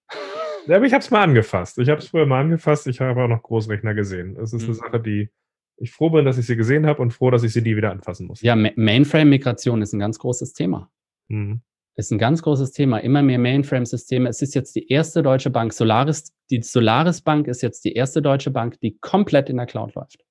Ja, 0.67 0.77
aber 0.77 0.85
ich 0.85 0.93
habe 0.93 1.01
es 1.01 1.11
mal 1.11 1.23
angefasst. 1.23 1.77
Ich 1.79 1.89
habe 1.89 1.99
es 1.99 2.07
früher 2.07 2.25
mal 2.25 2.41
angefasst. 2.41 2.87
Ich 2.87 3.01
habe 3.01 3.23
auch 3.23 3.27
noch 3.27 3.43
Großrechner 3.43 3.93
gesehen. 3.93 4.37
Es 4.37 4.53
ist 4.53 4.63
mhm. 4.63 4.67
eine 4.67 4.75
Sache, 4.75 4.99
die 4.99 5.29
ich 5.77 5.91
froh 5.91 6.09
bin, 6.11 6.25
dass 6.25 6.37
ich 6.37 6.45
sie 6.45 6.55
gesehen 6.55 6.85
habe 6.85 7.01
und 7.01 7.11
froh, 7.11 7.31
dass 7.31 7.43
ich 7.43 7.53
sie 7.53 7.61
nie 7.61 7.75
wieder 7.75 7.91
anfassen 7.91 8.27
muss. 8.27 8.41
Ja, 8.41 8.55
Mainframe-Migration 8.55 9.81
ist 9.81 9.93
ein 9.93 9.99
ganz 9.99 10.19
großes 10.19 10.53
Thema. 10.53 10.91
Mhm. 11.27 11.61
Ist 11.95 12.11
ein 12.11 12.19
ganz 12.19 12.41
großes 12.41 12.71
Thema. 12.71 12.99
Immer 12.99 13.21
mehr 13.23 13.39
Mainframe-Systeme. 13.39 14.29
Es 14.29 14.41
ist 14.41 14.53
jetzt 14.53 14.75
die 14.75 14.87
erste 14.89 15.23
deutsche 15.23 15.49
Bank, 15.49 15.73
Solaris, 15.73 16.33
die 16.49 16.61
Solaris 16.61 17.21
Bank 17.21 17.47
ist 17.47 17.61
jetzt 17.61 17.83
die 17.83 17.93
erste 17.93 18.21
deutsche 18.21 18.51
Bank, 18.51 18.79
die 18.81 18.97
komplett 18.99 19.49
in 19.49 19.57
der 19.57 19.65
Cloud 19.65 19.95
läuft. 19.95 20.23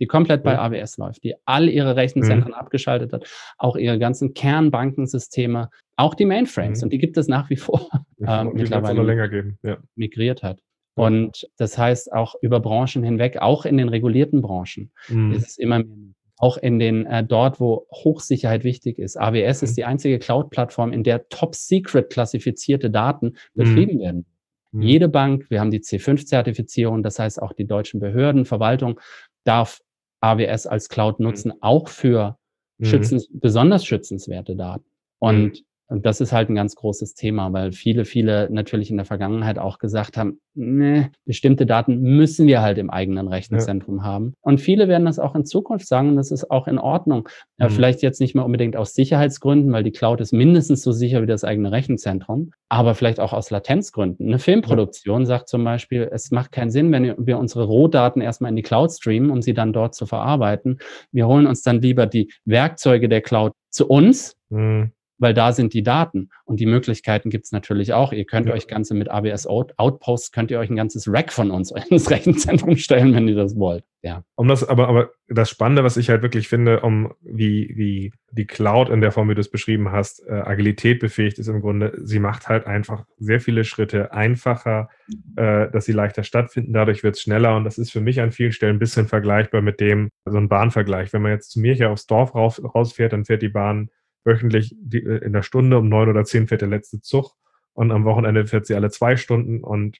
Die 0.00 0.06
komplett 0.06 0.42
bei 0.42 0.58
AWS 0.58 0.96
läuft, 0.98 1.22
die 1.22 1.34
all 1.44 1.68
ihre 1.68 1.96
Rechenzentren 1.96 2.52
mhm. 2.52 2.58
abgeschaltet 2.58 3.12
hat, 3.12 3.28
auch 3.58 3.76
ihre 3.76 3.98
ganzen 3.98 4.34
Kernbankensysteme, 4.34 5.70
auch 5.96 6.14
die 6.14 6.24
Mainframes. 6.24 6.80
Mhm. 6.80 6.86
Und 6.86 6.92
die 6.92 6.98
gibt 6.98 7.16
es 7.16 7.28
nach 7.28 7.48
wie 7.50 7.56
vor 7.56 7.88
ähm, 8.26 8.52
mittlerweile 8.54 9.02
länger 9.02 9.28
geben. 9.28 9.58
Ja. 9.62 9.78
migriert 9.94 10.42
hat. 10.42 10.60
Und 10.96 11.48
das 11.56 11.76
heißt 11.76 12.12
auch 12.12 12.36
über 12.40 12.60
Branchen 12.60 13.02
hinweg, 13.02 13.38
auch 13.40 13.64
in 13.64 13.76
den 13.76 13.88
regulierten 13.88 14.42
Branchen, 14.42 14.92
mhm. 15.08 15.32
ist 15.32 15.48
es 15.48 15.58
immer 15.58 15.80
mehr 15.80 16.14
auch 16.36 16.56
in 16.56 16.78
den 16.78 17.06
äh, 17.06 17.24
dort, 17.24 17.60
wo 17.60 17.86
Hochsicherheit 17.90 18.64
wichtig 18.64 18.98
ist. 18.98 19.16
AWS 19.16 19.62
mhm. 19.62 19.64
ist 19.64 19.76
die 19.76 19.84
einzige 19.84 20.18
Cloud-Plattform, 20.18 20.92
in 20.92 21.04
der 21.04 21.28
Top-Secret 21.28 22.10
klassifizierte 22.10 22.90
Daten 22.90 23.36
betrieben 23.54 23.96
mhm. 23.96 24.00
werden. 24.00 24.26
Mhm. 24.72 24.82
Jede 24.82 25.08
Bank, 25.08 25.46
wir 25.48 25.60
haben 25.60 25.70
die 25.70 25.80
C5-Zertifizierung, 25.80 27.02
das 27.02 27.18
heißt 27.18 27.40
auch 27.40 27.52
die 27.52 27.66
deutschen 27.66 28.00
Behörden, 28.00 28.44
Verwaltung 28.44 29.00
darf 29.44 29.80
AWS 30.20 30.66
als 30.66 30.88
Cloud 30.88 31.18
mhm. 31.18 31.26
nutzen, 31.26 31.52
auch 31.60 31.88
für 31.88 32.38
schützens, 32.80 33.28
besonders 33.30 33.84
schützenswerte 33.84 34.56
Daten. 34.56 34.84
Und 35.18 35.64
Und 35.88 36.06
das 36.06 36.20
ist 36.20 36.32
halt 36.32 36.48
ein 36.48 36.54
ganz 36.54 36.76
großes 36.76 37.14
Thema, 37.14 37.52
weil 37.52 37.72
viele, 37.72 38.04
viele 38.06 38.48
natürlich 38.50 38.90
in 38.90 38.96
der 38.96 39.04
Vergangenheit 39.04 39.58
auch 39.58 39.78
gesagt 39.78 40.16
haben, 40.16 40.40
ne, 40.54 41.10
bestimmte 41.26 41.66
Daten 41.66 42.00
müssen 42.00 42.46
wir 42.46 42.62
halt 42.62 42.78
im 42.78 42.88
eigenen 42.88 43.28
Rechenzentrum 43.28 43.98
ja. 43.98 44.04
haben. 44.04 44.34
Und 44.40 44.60
viele 44.60 44.88
werden 44.88 45.04
das 45.04 45.18
auch 45.18 45.34
in 45.34 45.44
Zukunft 45.44 45.86
sagen, 45.86 46.16
das 46.16 46.30
ist 46.30 46.50
auch 46.50 46.68
in 46.68 46.78
Ordnung. 46.78 47.28
Mhm. 47.58 47.68
Vielleicht 47.68 48.02
jetzt 48.02 48.20
nicht 48.20 48.34
mehr 48.34 48.46
unbedingt 48.46 48.76
aus 48.76 48.94
Sicherheitsgründen, 48.94 49.72
weil 49.72 49.82
die 49.82 49.92
Cloud 49.92 50.22
ist 50.22 50.32
mindestens 50.32 50.82
so 50.82 50.92
sicher 50.92 51.20
wie 51.20 51.26
das 51.26 51.44
eigene 51.44 51.70
Rechenzentrum, 51.70 52.52
aber 52.70 52.94
vielleicht 52.94 53.20
auch 53.20 53.34
aus 53.34 53.50
Latenzgründen. 53.50 54.26
Eine 54.26 54.38
Filmproduktion 54.38 55.22
ja. 55.22 55.26
sagt 55.26 55.48
zum 55.50 55.64
Beispiel, 55.64 56.08
es 56.10 56.30
macht 56.30 56.50
keinen 56.50 56.70
Sinn, 56.70 56.92
wenn 56.92 57.14
wir 57.26 57.38
unsere 57.38 57.64
Rohdaten 57.64 58.22
erstmal 58.22 58.50
in 58.50 58.56
die 58.56 58.62
Cloud 58.62 58.90
streamen, 58.90 59.30
um 59.30 59.42
sie 59.42 59.52
dann 59.52 59.74
dort 59.74 59.94
zu 59.94 60.06
verarbeiten. 60.06 60.78
Wir 61.12 61.26
holen 61.26 61.46
uns 61.46 61.62
dann 61.62 61.82
lieber 61.82 62.06
die 62.06 62.32
Werkzeuge 62.46 63.10
der 63.10 63.20
Cloud 63.20 63.52
zu 63.70 63.86
uns. 63.86 64.36
Mhm 64.48 64.92
weil 65.18 65.34
da 65.34 65.52
sind 65.52 65.74
die 65.74 65.82
Daten 65.82 66.30
und 66.44 66.60
die 66.60 66.66
Möglichkeiten 66.66 67.30
gibt 67.30 67.46
es 67.46 67.52
natürlich 67.52 67.92
auch. 67.92 68.12
Ihr 68.12 68.24
könnt 68.24 68.46
ja. 68.46 68.54
euch 68.54 68.66
ganze 68.66 68.94
mit 68.94 69.10
AWS 69.10 69.46
Outposts, 69.46 70.32
könnt 70.32 70.50
ihr 70.50 70.58
euch 70.58 70.70
ein 70.70 70.76
ganzes 70.76 71.06
Rack 71.08 71.32
von 71.32 71.50
uns 71.50 71.72
ins 71.90 72.10
Rechenzentrum 72.10 72.76
stellen, 72.76 73.14
wenn 73.14 73.28
ihr 73.28 73.36
das 73.36 73.56
wollt. 73.56 73.84
Ja. 74.02 74.22
Um 74.34 74.48
das, 74.48 74.68
aber, 74.68 74.88
aber 74.88 75.12
das 75.28 75.48
Spannende, 75.48 75.82
was 75.82 75.96
ich 75.96 76.10
halt 76.10 76.20
wirklich 76.20 76.46
finde, 76.46 76.80
um 76.80 77.14
wie, 77.22 77.72
wie 77.74 78.12
die 78.32 78.46
Cloud 78.46 78.90
in 78.90 79.00
der 79.00 79.12
Form, 79.12 79.30
wie 79.30 79.34
du 79.34 79.40
es 79.40 79.50
beschrieben 79.50 79.92
hast, 79.92 80.22
äh, 80.26 80.32
Agilität 80.32 81.00
befähigt, 81.00 81.38
ist 81.38 81.48
im 81.48 81.62
Grunde, 81.62 81.98
sie 82.02 82.18
macht 82.18 82.48
halt 82.48 82.66
einfach 82.66 83.06
sehr 83.18 83.40
viele 83.40 83.64
Schritte 83.64 84.12
einfacher, 84.12 84.90
äh, 85.36 85.70
dass 85.70 85.86
sie 85.86 85.92
leichter 85.92 86.22
stattfinden. 86.22 86.74
Dadurch 86.74 87.02
wird 87.02 87.16
es 87.16 87.22
schneller 87.22 87.56
und 87.56 87.64
das 87.64 87.78
ist 87.78 87.92
für 87.92 88.02
mich 88.02 88.20
an 88.20 88.30
vielen 88.30 88.52
Stellen 88.52 88.76
ein 88.76 88.80
bisschen 88.80 89.08
vergleichbar 89.08 89.62
mit 89.62 89.80
dem, 89.80 90.10
so 90.26 90.36
ein 90.36 90.50
Bahnvergleich. 90.50 91.14
Wenn 91.14 91.22
man 91.22 91.32
jetzt 91.32 91.52
zu 91.52 91.60
mir 91.60 91.72
hier 91.72 91.90
aufs 91.90 92.06
Dorf 92.06 92.34
raus, 92.34 92.60
rausfährt, 92.62 93.14
dann 93.14 93.24
fährt 93.24 93.40
die 93.40 93.48
Bahn 93.48 93.88
wöchentlich 94.24 94.74
die, 94.78 95.04
äh, 95.04 95.24
in 95.24 95.32
der 95.32 95.42
Stunde 95.42 95.78
um 95.78 95.88
neun 95.88 96.08
oder 96.08 96.24
zehn 96.24 96.48
fährt 96.48 96.62
der 96.62 96.68
letzte 96.68 97.00
Zug 97.00 97.34
und 97.72 97.92
am 97.92 98.04
Wochenende 98.04 98.46
fährt 98.46 98.66
sie 98.66 98.74
alle 98.74 98.90
zwei 98.90 99.16
Stunden 99.16 99.62
und 99.62 99.98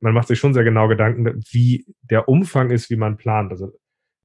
man 0.00 0.14
macht 0.14 0.28
sich 0.28 0.38
schon 0.38 0.54
sehr 0.54 0.64
genau 0.64 0.88
Gedanken, 0.88 1.42
wie 1.50 1.86
der 2.02 2.28
Umfang 2.28 2.70
ist, 2.70 2.90
wie 2.90 2.96
man 2.96 3.16
plant. 3.16 3.50
Also 3.50 3.72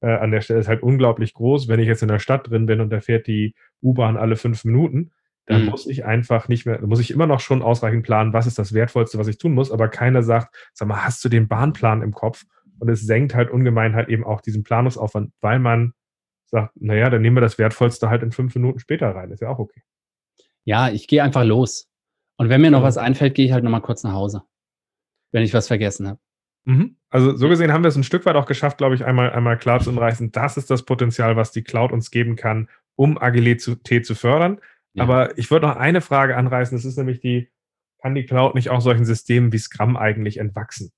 äh, 0.00 0.12
an 0.12 0.30
der 0.30 0.42
Stelle 0.42 0.60
ist 0.60 0.68
halt 0.68 0.82
unglaublich 0.82 1.32
groß. 1.32 1.68
Wenn 1.68 1.80
ich 1.80 1.86
jetzt 1.86 2.02
in 2.02 2.08
der 2.08 2.18
Stadt 2.18 2.50
drin 2.50 2.66
bin 2.66 2.80
und 2.80 2.90
da 2.90 3.00
fährt 3.00 3.26
die 3.26 3.54
U-Bahn 3.82 4.16
alle 4.16 4.36
fünf 4.36 4.64
Minuten, 4.64 5.12
dann 5.46 5.64
mhm. 5.64 5.70
muss 5.70 5.86
ich 5.86 6.04
einfach 6.04 6.48
nicht 6.48 6.66
mehr, 6.66 6.80
muss 6.86 7.00
ich 7.00 7.10
immer 7.10 7.26
noch 7.26 7.40
schon 7.40 7.62
ausreichend 7.62 8.04
planen, 8.04 8.32
was 8.32 8.46
ist 8.46 8.58
das 8.58 8.74
Wertvollste, 8.74 9.18
was 9.18 9.28
ich 9.28 9.38
tun 9.38 9.54
muss, 9.54 9.72
aber 9.72 9.88
keiner 9.88 10.22
sagt, 10.22 10.54
sag 10.72 10.88
mal, 10.88 11.04
hast 11.04 11.24
du 11.24 11.28
den 11.28 11.48
Bahnplan 11.48 12.02
im 12.02 12.12
Kopf? 12.12 12.44
Und 12.78 12.88
es 12.88 13.02
senkt 13.02 13.34
halt 13.34 13.50
ungemein 13.50 13.94
halt 13.94 14.08
eben 14.08 14.24
auch 14.24 14.40
diesen 14.40 14.62
Planungsaufwand, 14.62 15.32
weil 15.40 15.58
man 15.58 15.94
sagt, 16.52 16.80
naja, 16.80 17.10
dann 17.10 17.22
nehmen 17.22 17.36
wir 17.36 17.40
das 17.40 17.58
Wertvollste 17.58 18.08
halt 18.08 18.22
in 18.22 18.30
fünf 18.30 18.54
Minuten 18.54 18.78
später 18.78 19.08
rein. 19.14 19.32
Ist 19.32 19.40
ja 19.40 19.48
auch 19.48 19.58
okay. 19.58 19.82
Ja, 20.64 20.90
ich 20.90 21.08
gehe 21.08 21.22
einfach 21.22 21.44
los. 21.44 21.88
Und 22.36 22.48
wenn 22.48 22.60
mir 22.60 22.70
noch 22.70 22.82
was 22.82 22.98
einfällt, 22.98 23.34
gehe 23.34 23.46
ich 23.46 23.52
halt 23.52 23.64
nochmal 23.64 23.80
kurz 23.80 24.04
nach 24.04 24.12
Hause, 24.12 24.42
wenn 25.32 25.42
ich 25.42 25.54
was 25.54 25.66
vergessen 25.66 26.06
habe. 26.06 26.20
Mhm. 26.64 26.96
Also 27.10 27.36
so 27.36 27.48
gesehen 27.48 27.72
haben 27.72 27.82
wir 27.82 27.88
es 27.88 27.96
ein 27.96 28.04
Stück 28.04 28.24
weit 28.26 28.36
auch 28.36 28.46
geschafft, 28.46 28.78
glaube 28.78 28.94
ich, 28.94 29.04
einmal, 29.04 29.32
einmal 29.32 29.58
klar 29.58 29.80
zu 29.80 29.90
umreißen, 29.90 30.30
das 30.30 30.56
ist 30.56 30.70
das 30.70 30.84
Potenzial, 30.84 31.36
was 31.36 31.50
die 31.50 31.64
Cloud 31.64 31.92
uns 31.92 32.10
geben 32.10 32.36
kann, 32.36 32.68
um 32.94 33.18
Agilität 33.18 34.06
zu 34.06 34.14
fördern. 34.14 34.60
Ja. 34.94 35.02
Aber 35.02 35.36
ich 35.38 35.50
würde 35.50 35.66
noch 35.66 35.76
eine 35.76 36.00
Frage 36.00 36.36
anreißen, 36.36 36.76
das 36.76 36.84
ist 36.84 36.96
nämlich 36.96 37.20
die, 37.20 37.50
kann 38.00 38.14
die 38.14 38.24
Cloud 38.24 38.54
nicht 38.54 38.70
auch 38.70 38.80
solchen 38.80 39.04
Systemen 39.04 39.52
wie 39.52 39.58
Scrum 39.58 39.96
eigentlich 39.96 40.38
entwachsen? 40.38 40.92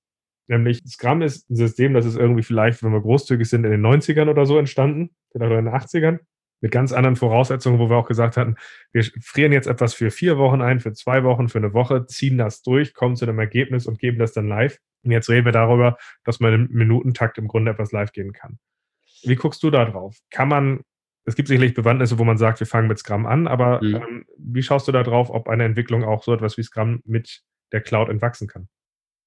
Nämlich 0.47 0.83
Scrum 0.87 1.23
ist 1.23 1.49
ein 1.51 1.57
System, 1.57 1.95
das 1.95 2.05
ist 2.05 2.17
irgendwie 2.17 2.43
vielleicht, 2.43 2.83
wenn 2.83 2.93
wir 2.93 3.01
großzügig 3.01 3.49
sind, 3.49 3.65
in 3.65 3.71
den 3.71 3.85
90ern 3.85 4.29
oder 4.29 4.47
so 4.47 4.59
entstanden, 4.59 5.15
oder 5.33 5.59
in 5.59 5.65
den 5.65 5.75
80ern, 5.75 6.21
mit 6.61 6.73
ganz 6.73 6.93
anderen 6.93 7.17
Voraussetzungen, 7.17 7.79
wo 7.79 7.91
wir 7.91 7.97
auch 7.97 8.09
gesagt 8.09 8.37
hatten, 8.37 8.57
wir 8.93 9.05
frieren 9.21 9.53
jetzt 9.53 9.67
etwas 9.67 9.93
für 9.93 10.11
vier 10.11 10.39
Wochen 10.39 10.63
ein, 10.63 10.81
für 10.81 10.93
zwei 10.93 11.23
Wochen, 11.23 11.49
für 11.49 11.59
eine 11.59 11.75
Woche, 11.75 12.07
ziehen 12.07 12.39
das 12.39 12.63
durch, 12.63 12.95
kommen 12.95 13.17
zu 13.17 13.27
einem 13.27 13.39
Ergebnis 13.39 13.87
und 13.87 13.99
geben 13.99 14.19
das 14.19 14.33
dann 14.33 14.49
live. 14.49 14.79
Und 15.03 15.11
jetzt 15.11 15.29
reden 15.29 15.45
wir 15.45 15.53
darüber, 15.53 15.99
dass 16.25 16.41
man 16.41 16.55
im 16.55 16.69
Minutentakt 16.71 17.37
im 17.37 17.49
Grunde 17.49 17.73
etwas 17.73 17.93
live 17.93 18.13
gehen 18.13 18.33
kann. 18.33 18.59
Wie 19.25 19.37
guckst 19.37 19.63
du 19.63 19.71
da 19.71 19.85
drauf? 19.85 20.17
Kann 20.31 20.49
man, 20.49 20.81
es 21.27 21.35
gibt 21.35 21.49
sicherlich 21.49 21.75
Bewandtnisse, 21.75 22.19
wo 22.19 22.25
man 22.25 22.39
sagt, 22.39 22.61
wir 22.61 22.67
fangen 22.67 22.89
mit 22.89 22.99
Scrum 22.99 23.27
an, 23.27 23.47
aber 23.47 23.83
mhm. 23.83 23.95
ähm, 23.97 24.25
wie 24.39 24.63
schaust 24.63 24.89
du 24.89 24.93
da 24.93 25.03
drauf, 25.03 25.29
ob 25.29 25.49
eine 25.49 25.65
Entwicklung 25.65 26.05
auch 26.05 26.23
so 26.23 26.33
etwas 26.33 26.57
wie 26.57 26.63
Scrum 26.63 27.03
mit 27.05 27.43
der 27.73 27.83
Cloud 27.83 28.09
entwachsen 28.09 28.49
kann? 28.49 28.69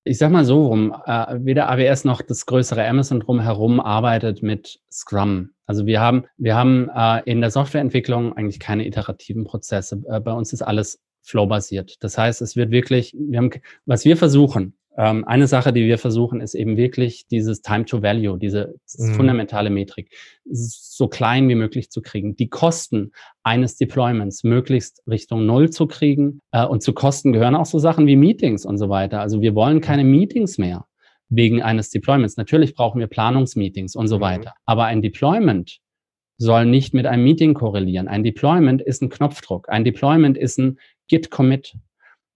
Ich 0.08 0.18
sag 0.18 0.32
mal 0.32 0.46
so 0.46 0.68
rum, 0.68 0.96
äh, 1.06 1.36
weder 1.40 1.70
AWS 1.70 2.06
noch 2.06 2.22
das 2.22 2.46
größere 2.46 2.88
Amazon 2.88 3.20
drumherum 3.20 3.80
arbeitet 3.80 4.42
mit 4.42 4.80
Scrum. 4.92 5.52
Also 5.66 5.86
wir 5.86 6.00
haben, 6.00 6.26
wir 6.38 6.56
haben 6.56 6.90
äh, 6.96 7.22
in 7.30 7.42
der 7.42 7.52
Softwareentwicklung 7.52 8.34
eigentlich 8.34 8.60
keine 8.60 8.88
iterativen 8.88 9.44
Prozesse. 9.44 10.02
Äh, 10.08 10.20
bei 10.20 10.32
uns 10.32 10.54
ist 10.54 10.62
alles 10.62 11.00
flow-basiert. 11.22 12.02
Das 12.04 12.18
heißt, 12.18 12.42
es 12.42 12.56
wird 12.56 12.72
wirklich, 12.72 13.14
wir 13.18 13.40
haben, 13.40 13.52
was 13.86 14.06
wir 14.06 14.16
versuchen, 14.16 14.74
eine 15.00 15.46
Sache, 15.46 15.74
die 15.74 15.86
wir 15.86 16.00
versuchen, 16.00 16.42
ist 16.42 16.56
eben 16.56 16.76
wirklich 16.76 17.28
dieses 17.28 17.62
Time 17.62 17.86
to 17.86 18.02
Value, 18.02 18.40
diese 18.40 18.76
mhm. 18.98 19.14
fundamentale 19.14 19.70
Metrik, 19.70 20.10
so 20.50 21.08
klein 21.08 21.48
wie 21.50 21.56
möglich 21.56 21.92
zu 21.92 22.02
kriegen. 22.02 22.36
Die 22.36 22.50
Kosten 22.50 23.12
eines 23.44 23.78
Deployments 23.78 24.44
möglichst 24.44 25.04
Richtung 25.08 25.46
Null 25.46 25.70
zu 25.70 25.86
kriegen. 25.86 26.42
Äh, 26.52 26.66
und 26.66 26.82
zu 26.82 26.94
Kosten 26.94 27.32
gehören 27.32 27.56
auch 27.56 27.68
so 27.68 27.78
Sachen 27.78 28.08
wie 28.08 28.16
Meetings 28.16 28.66
und 28.66 28.80
so 28.80 28.90
weiter. 28.90 29.22
Also 29.22 29.40
wir 29.42 29.54
wollen 29.54 29.82
keine 29.82 30.04
Meetings 30.04 30.58
mehr 30.58 30.88
wegen 31.30 31.62
eines 31.62 31.92
Deployments. 31.92 32.38
Natürlich 32.38 32.74
brauchen 32.74 33.00
wir 33.00 33.08
Planungsmeetings 33.08 33.96
und 33.96 34.08
so 34.08 34.18
mhm. 34.18 34.22
weiter. 34.22 34.54
Aber 34.66 34.86
ein 34.86 35.04
Deployment 35.04 35.78
soll 36.40 36.66
nicht 36.66 36.96
mit 36.96 37.06
einem 37.06 37.24
Meeting 37.24 37.54
korrelieren. 37.54 38.08
Ein 38.08 38.24
Deployment 38.24 38.82
ist 38.82 39.04
ein 39.04 39.10
Knopfdruck. 39.10 39.70
Ein 39.70 39.84
Deployment 39.84 40.38
ist 40.38 40.58
ein 40.58 40.80
Git-Commit. 41.08 41.76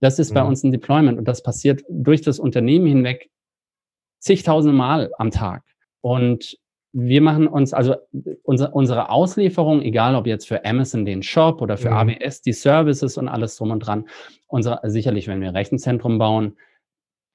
Das 0.02 0.20
ist 0.20 0.34
bei 0.34 0.41
mhm. 0.41 0.49
uns 0.49 0.64
ein 0.64 0.72
Deployment 0.72 1.18
und 1.18 1.28
das 1.28 1.43
passiert 1.43 1.84
durch 1.89 2.22
das 2.22 2.39
Unternehmen 2.39 2.88
hinweg 2.88 3.30
zigtausende 4.20 4.76
Mal 4.76 5.12
am 5.18 5.32
Tag. 5.32 5.64
Und 6.02 6.58
wir 6.93 7.22
machen 7.22 7.47
uns, 7.47 7.74
also 7.74 7.95
unsere, 8.43 8.72
unsere 8.72 9.10
Auslieferung, 9.10 9.82
egal 9.82 10.16
ob 10.16 10.28
jetzt 10.28 10.47
für 10.47 10.66
Amazon 10.66 11.06
den 11.06 11.24
Shop 11.24 11.62
oder 11.62 11.78
für 11.78 11.91
mhm. 11.91 12.10
AWS 12.10 12.41
die 12.41 12.54
Services 12.54 13.18
und 13.18 13.30
alles 13.30 13.56
drum 13.56 13.72
und 13.72 13.80
dran, 13.80 14.10
unsere, 14.47 14.80
sicherlich, 14.89 15.28
wenn 15.28 15.39
wir 15.39 15.49
ein 15.49 15.56
Rechenzentrum 15.56 16.18
bauen 16.18 16.58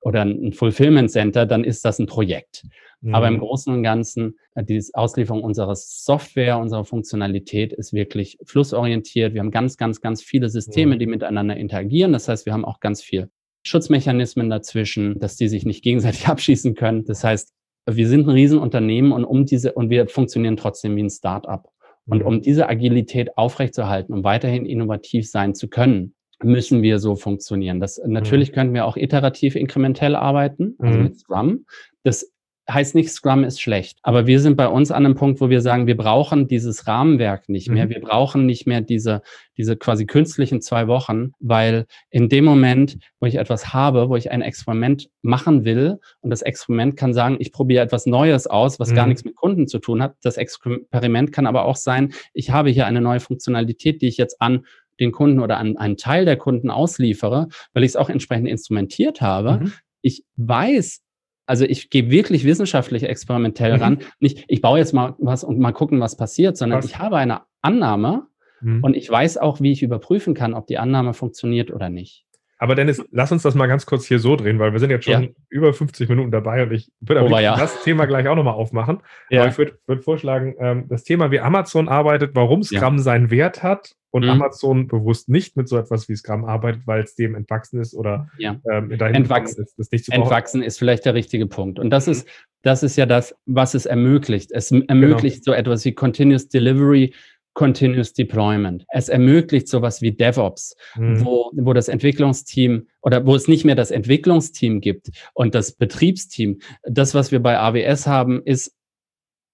oder 0.00 0.22
ein 0.22 0.52
Fulfillment 0.52 1.10
Center, 1.10 1.46
dann 1.46 1.64
ist 1.64 1.84
das 1.84 1.98
ein 1.98 2.06
Projekt. 2.06 2.64
Mhm. 3.00 3.14
Aber 3.14 3.28
im 3.28 3.34
mhm. 3.34 3.40
Großen 3.40 3.72
und 3.72 3.82
Ganzen, 3.82 4.38
äh, 4.54 4.64
die 4.64 4.82
Auslieferung 4.92 5.42
unserer 5.42 5.74
Software, 5.76 6.58
unserer 6.58 6.84
Funktionalität 6.84 7.72
ist 7.72 7.92
wirklich 7.92 8.38
flussorientiert. 8.44 9.34
Wir 9.34 9.40
haben 9.40 9.50
ganz, 9.50 9.76
ganz, 9.76 10.00
ganz 10.00 10.22
viele 10.22 10.48
Systeme, 10.48 10.94
mhm. 10.94 10.98
die 10.98 11.06
miteinander 11.06 11.56
interagieren. 11.56 12.12
Das 12.12 12.28
heißt, 12.28 12.46
wir 12.46 12.52
haben 12.52 12.64
auch 12.64 12.80
ganz 12.80 13.02
viel 13.02 13.30
Schutzmechanismen 13.64 14.48
dazwischen, 14.48 15.18
dass 15.18 15.36
die 15.36 15.48
sich 15.48 15.64
nicht 15.64 15.82
gegenseitig 15.82 16.28
abschießen 16.28 16.74
können. 16.74 17.04
Das 17.04 17.24
heißt, 17.24 17.52
wir 17.88 18.08
sind 18.08 18.26
ein 18.26 18.30
Riesenunternehmen 18.30 19.12
und 19.12 19.24
um 19.24 19.46
diese, 19.46 19.72
und 19.72 19.90
wir 19.90 20.08
funktionieren 20.08 20.56
trotzdem 20.56 20.96
wie 20.96 21.04
ein 21.04 21.10
Start-up. 21.10 21.68
Und 22.08 22.22
um 22.22 22.36
mhm. 22.36 22.42
diese 22.42 22.68
Agilität 22.68 23.36
aufrechtzuerhalten, 23.36 24.14
um 24.14 24.22
weiterhin 24.22 24.64
innovativ 24.64 25.28
sein 25.28 25.54
zu 25.54 25.68
können, 25.68 26.14
müssen 26.42 26.82
wir 26.82 26.98
so 26.98 27.16
funktionieren. 27.16 27.80
Das, 27.80 28.00
natürlich 28.04 28.50
mhm. 28.50 28.54
können 28.54 28.74
wir 28.74 28.84
auch 28.84 28.96
iterativ 28.96 29.56
inkrementell 29.56 30.14
arbeiten, 30.14 30.76
also 30.78 30.98
mhm. 30.98 31.04
mit 31.04 31.18
Scrum. 31.18 31.66
Das 32.02 32.30
heißt 32.68 32.96
nicht, 32.96 33.10
Scrum 33.10 33.44
ist 33.44 33.60
schlecht. 33.60 33.98
Aber 34.02 34.26
wir 34.26 34.40
sind 34.40 34.56
bei 34.56 34.66
uns 34.66 34.90
an 34.90 35.06
einem 35.06 35.14
Punkt, 35.14 35.40
wo 35.40 35.50
wir 35.50 35.60
sagen, 35.60 35.86
wir 35.86 35.96
brauchen 35.96 36.48
dieses 36.48 36.86
Rahmenwerk 36.86 37.48
nicht 37.48 37.70
mehr. 37.70 37.86
Mhm. 37.86 37.90
Wir 37.90 38.00
brauchen 38.00 38.44
nicht 38.44 38.66
mehr 38.66 38.80
diese, 38.80 39.22
diese 39.56 39.76
quasi 39.76 40.04
künstlichen 40.04 40.60
zwei 40.60 40.88
Wochen, 40.88 41.30
weil 41.38 41.86
in 42.10 42.28
dem 42.28 42.44
Moment, 42.44 42.98
wo 43.20 43.26
ich 43.26 43.36
etwas 43.36 43.72
habe, 43.72 44.08
wo 44.08 44.16
ich 44.16 44.32
ein 44.32 44.42
Experiment 44.42 45.08
machen 45.22 45.64
will 45.64 45.98
und 46.20 46.30
das 46.30 46.42
Experiment 46.42 46.96
kann 46.96 47.14
sagen, 47.14 47.36
ich 47.38 47.52
probiere 47.52 47.84
etwas 47.84 48.06
Neues 48.06 48.46
aus, 48.46 48.80
was 48.80 48.90
mhm. 48.90 48.94
gar 48.96 49.06
nichts 49.06 49.24
mit 49.24 49.36
Kunden 49.36 49.68
zu 49.68 49.78
tun 49.78 50.02
hat. 50.02 50.16
Das 50.22 50.36
Experiment 50.36 51.30
kann 51.30 51.46
aber 51.46 51.66
auch 51.66 51.76
sein, 51.76 52.12
ich 52.34 52.50
habe 52.50 52.70
hier 52.70 52.86
eine 52.86 53.00
neue 53.00 53.20
Funktionalität, 53.20 54.02
die 54.02 54.08
ich 54.08 54.16
jetzt 54.16 54.42
an 54.42 54.64
den 55.00 55.12
Kunden 55.12 55.40
oder 55.40 55.58
an 55.58 55.76
einen 55.76 55.96
Teil 55.96 56.24
der 56.24 56.36
Kunden 56.36 56.70
ausliefere, 56.70 57.48
weil 57.72 57.84
ich 57.84 57.90
es 57.90 57.96
auch 57.96 58.08
entsprechend 58.08 58.48
instrumentiert 58.48 59.20
habe. 59.20 59.60
Mhm. 59.60 59.72
Ich 60.02 60.24
weiß, 60.36 61.02
also 61.46 61.64
ich 61.64 61.90
gehe 61.90 62.10
wirklich 62.10 62.44
wissenschaftlich 62.44 63.04
experimentell 63.04 63.76
mhm. 63.76 63.82
ran. 63.82 63.98
Nicht, 64.20 64.44
ich 64.48 64.60
baue 64.60 64.78
jetzt 64.78 64.92
mal 64.92 65.14
was 65.18 65.44
und 65.44 65.58
mal 65.58 65.72
gucken, 65.72 66.00
was 66.00 66.16
passiert, 66.16 66.56
sondern 66.56 66.78
was? 66.78 66.86
ich 66.86 66.98
habe 66.98 67.16
eine 67.16 67.42
Annahme 67.62 68.26
mhm. 68.60 68.82
und 68.82 68.96
ich 68.96 69.08
weiß 69.08 69.38
auch, 69.38 69.60
wie 69.60 69.72
ich 69.72 69.82
überprüfen 69.82 70.34
kann, 70.34 70.54
ob 70.54 70.66
die 70.66 70.78
Annahme 70.78 71.14
funktioniert 71.14 71.70
oder 71.70 71.88
nicht. 71.88 72.25
Aber 72.58 72.74
Dennis, 72.74 73.04
lass 73.10 73.32
uns 73.32 73.42
das 73.42 73.54
mal 73.54 73.66
ganz 73.66 73.84
kurz 73.84 74.06
hier 74.06 74.18
so 74.18 74.34
drehen, 74.34 74.58
weil 74.58 74.72
wir 74.72 74.80
sind 74.80 74.90
jetzt 74.90 75.04
schon 75.04 75.22
ja. 75.22 75.28
über 75.50 75.74
50 75.74 76.08
Minuten 76.08 76.30
dabei 76.30 76.62
und 76.62 76.72
ich 76.72 76.90
würde 77.00 77.22
oh, 77.22 77.38
ja. 77.38 77.56
das 77.56 77.82
Thema 77.82 78.06
gleich 78.06 78.28
auch 78.28 78.36
nochmal 78.36 78.54
aufmachen. 78.54 79.00
Ja. 79.28 79.42
Aber 79.42 79.50
ich 79.50 79.58
würde 79.58 79.78
würd 79.86 80.04
vorschlagen, 80.04 80.54
ähm, 80.58 80.86
das 80.88 81.04
Thema, 81.04 81.30
wie 81.30 81.40
Amazon 81.40 81.88
arbeitet, 81.88 82.30
warum 82.34 82.62
Scrum 82.62 82.98
seinen 82.98 83.30
Wert 83.30 83.62
hat 83.62 83.92
und 84.10 84.24
mhm. 84.24 84.30
Amazon 84.30 84.88
bewusst 84.88 85.28
nicht 85.28 85.58
mit 85.58 85.68
so 85.68 85.76
etwas 85.76 86.08
wie 86.08 86.16
Scrum 86.16 86.46
arbeitet, 86.46 86.86
weil 86.86 87.02
es 87.02 87.14
dem 87.14 87.34
entwachsen 87.34 87.80
ist 87.80 87.94
oder 87.94 88.28
ja. 88.38 88.56
ähm, 88.70 88.90
entwachsen 88.90 89.62
ist. 89.62 89.78
Das 89.78 89.90
nicht 89.90 90.06
zu 90.06 90.12
entwachsen 90.12 90.62
ist 90.62 90.78
vielleicht 90.78 91.04
der 91.04 91.12
richtige 91.12 91.46
Punkt. 91.46 91.78
Und 91.78 91.90
das 91.90 92.06
mhm. 92.06 92.12
ist, 92.12 92.28
das 92.62 92.82
ist 92.82 92.96
ja 92.96 93.04
das, 93.04 93.34
was 93.44 93.74
es 93.74 93.84
ermöglicht. 93.84 94.52
Es 94.52 94.72
ermöglicht 94.72 95.44
genau. 95.44 95.54
so 95.54 95.60
etwas 95.60 95.84
wie 95.84 95.92
Continuous 95.92 96.48
Delivery 96.48 97.12
Continuous 97.56 98.12
Deployment. 98.12 98.84
Es 98.92 99.08
ermöglicht 99.08 99.66
sowas 99.66 100.02
wie 100.02 100.12
DevOps, 100.12 100.76
mhm. 100.94 101.24
wo, 101.24 101.50
wo 101.54 101.72
das 101.72 101.88
Entwicklungsteam 101.88 102.86
oder 103.00 103.26
wo 103.26 103.34
es 103.34 103.48
nicht 103.48 103.64
mehr 103.64 103.74
das 103.74 103.90
Entwicklungsteam 103.90 104.82
gibt 104.82 105.08
und 105.32 105.54
das 105.54 105.72
Betriebsteam. 105.72 106.58
Das, 106.82 107.14
was 107.14 107.32
wir 107.32 107.40
bei 107.40 107.58
AWS 107.58 108.06
haben, 108.06 108.42
ist 108.44 108.76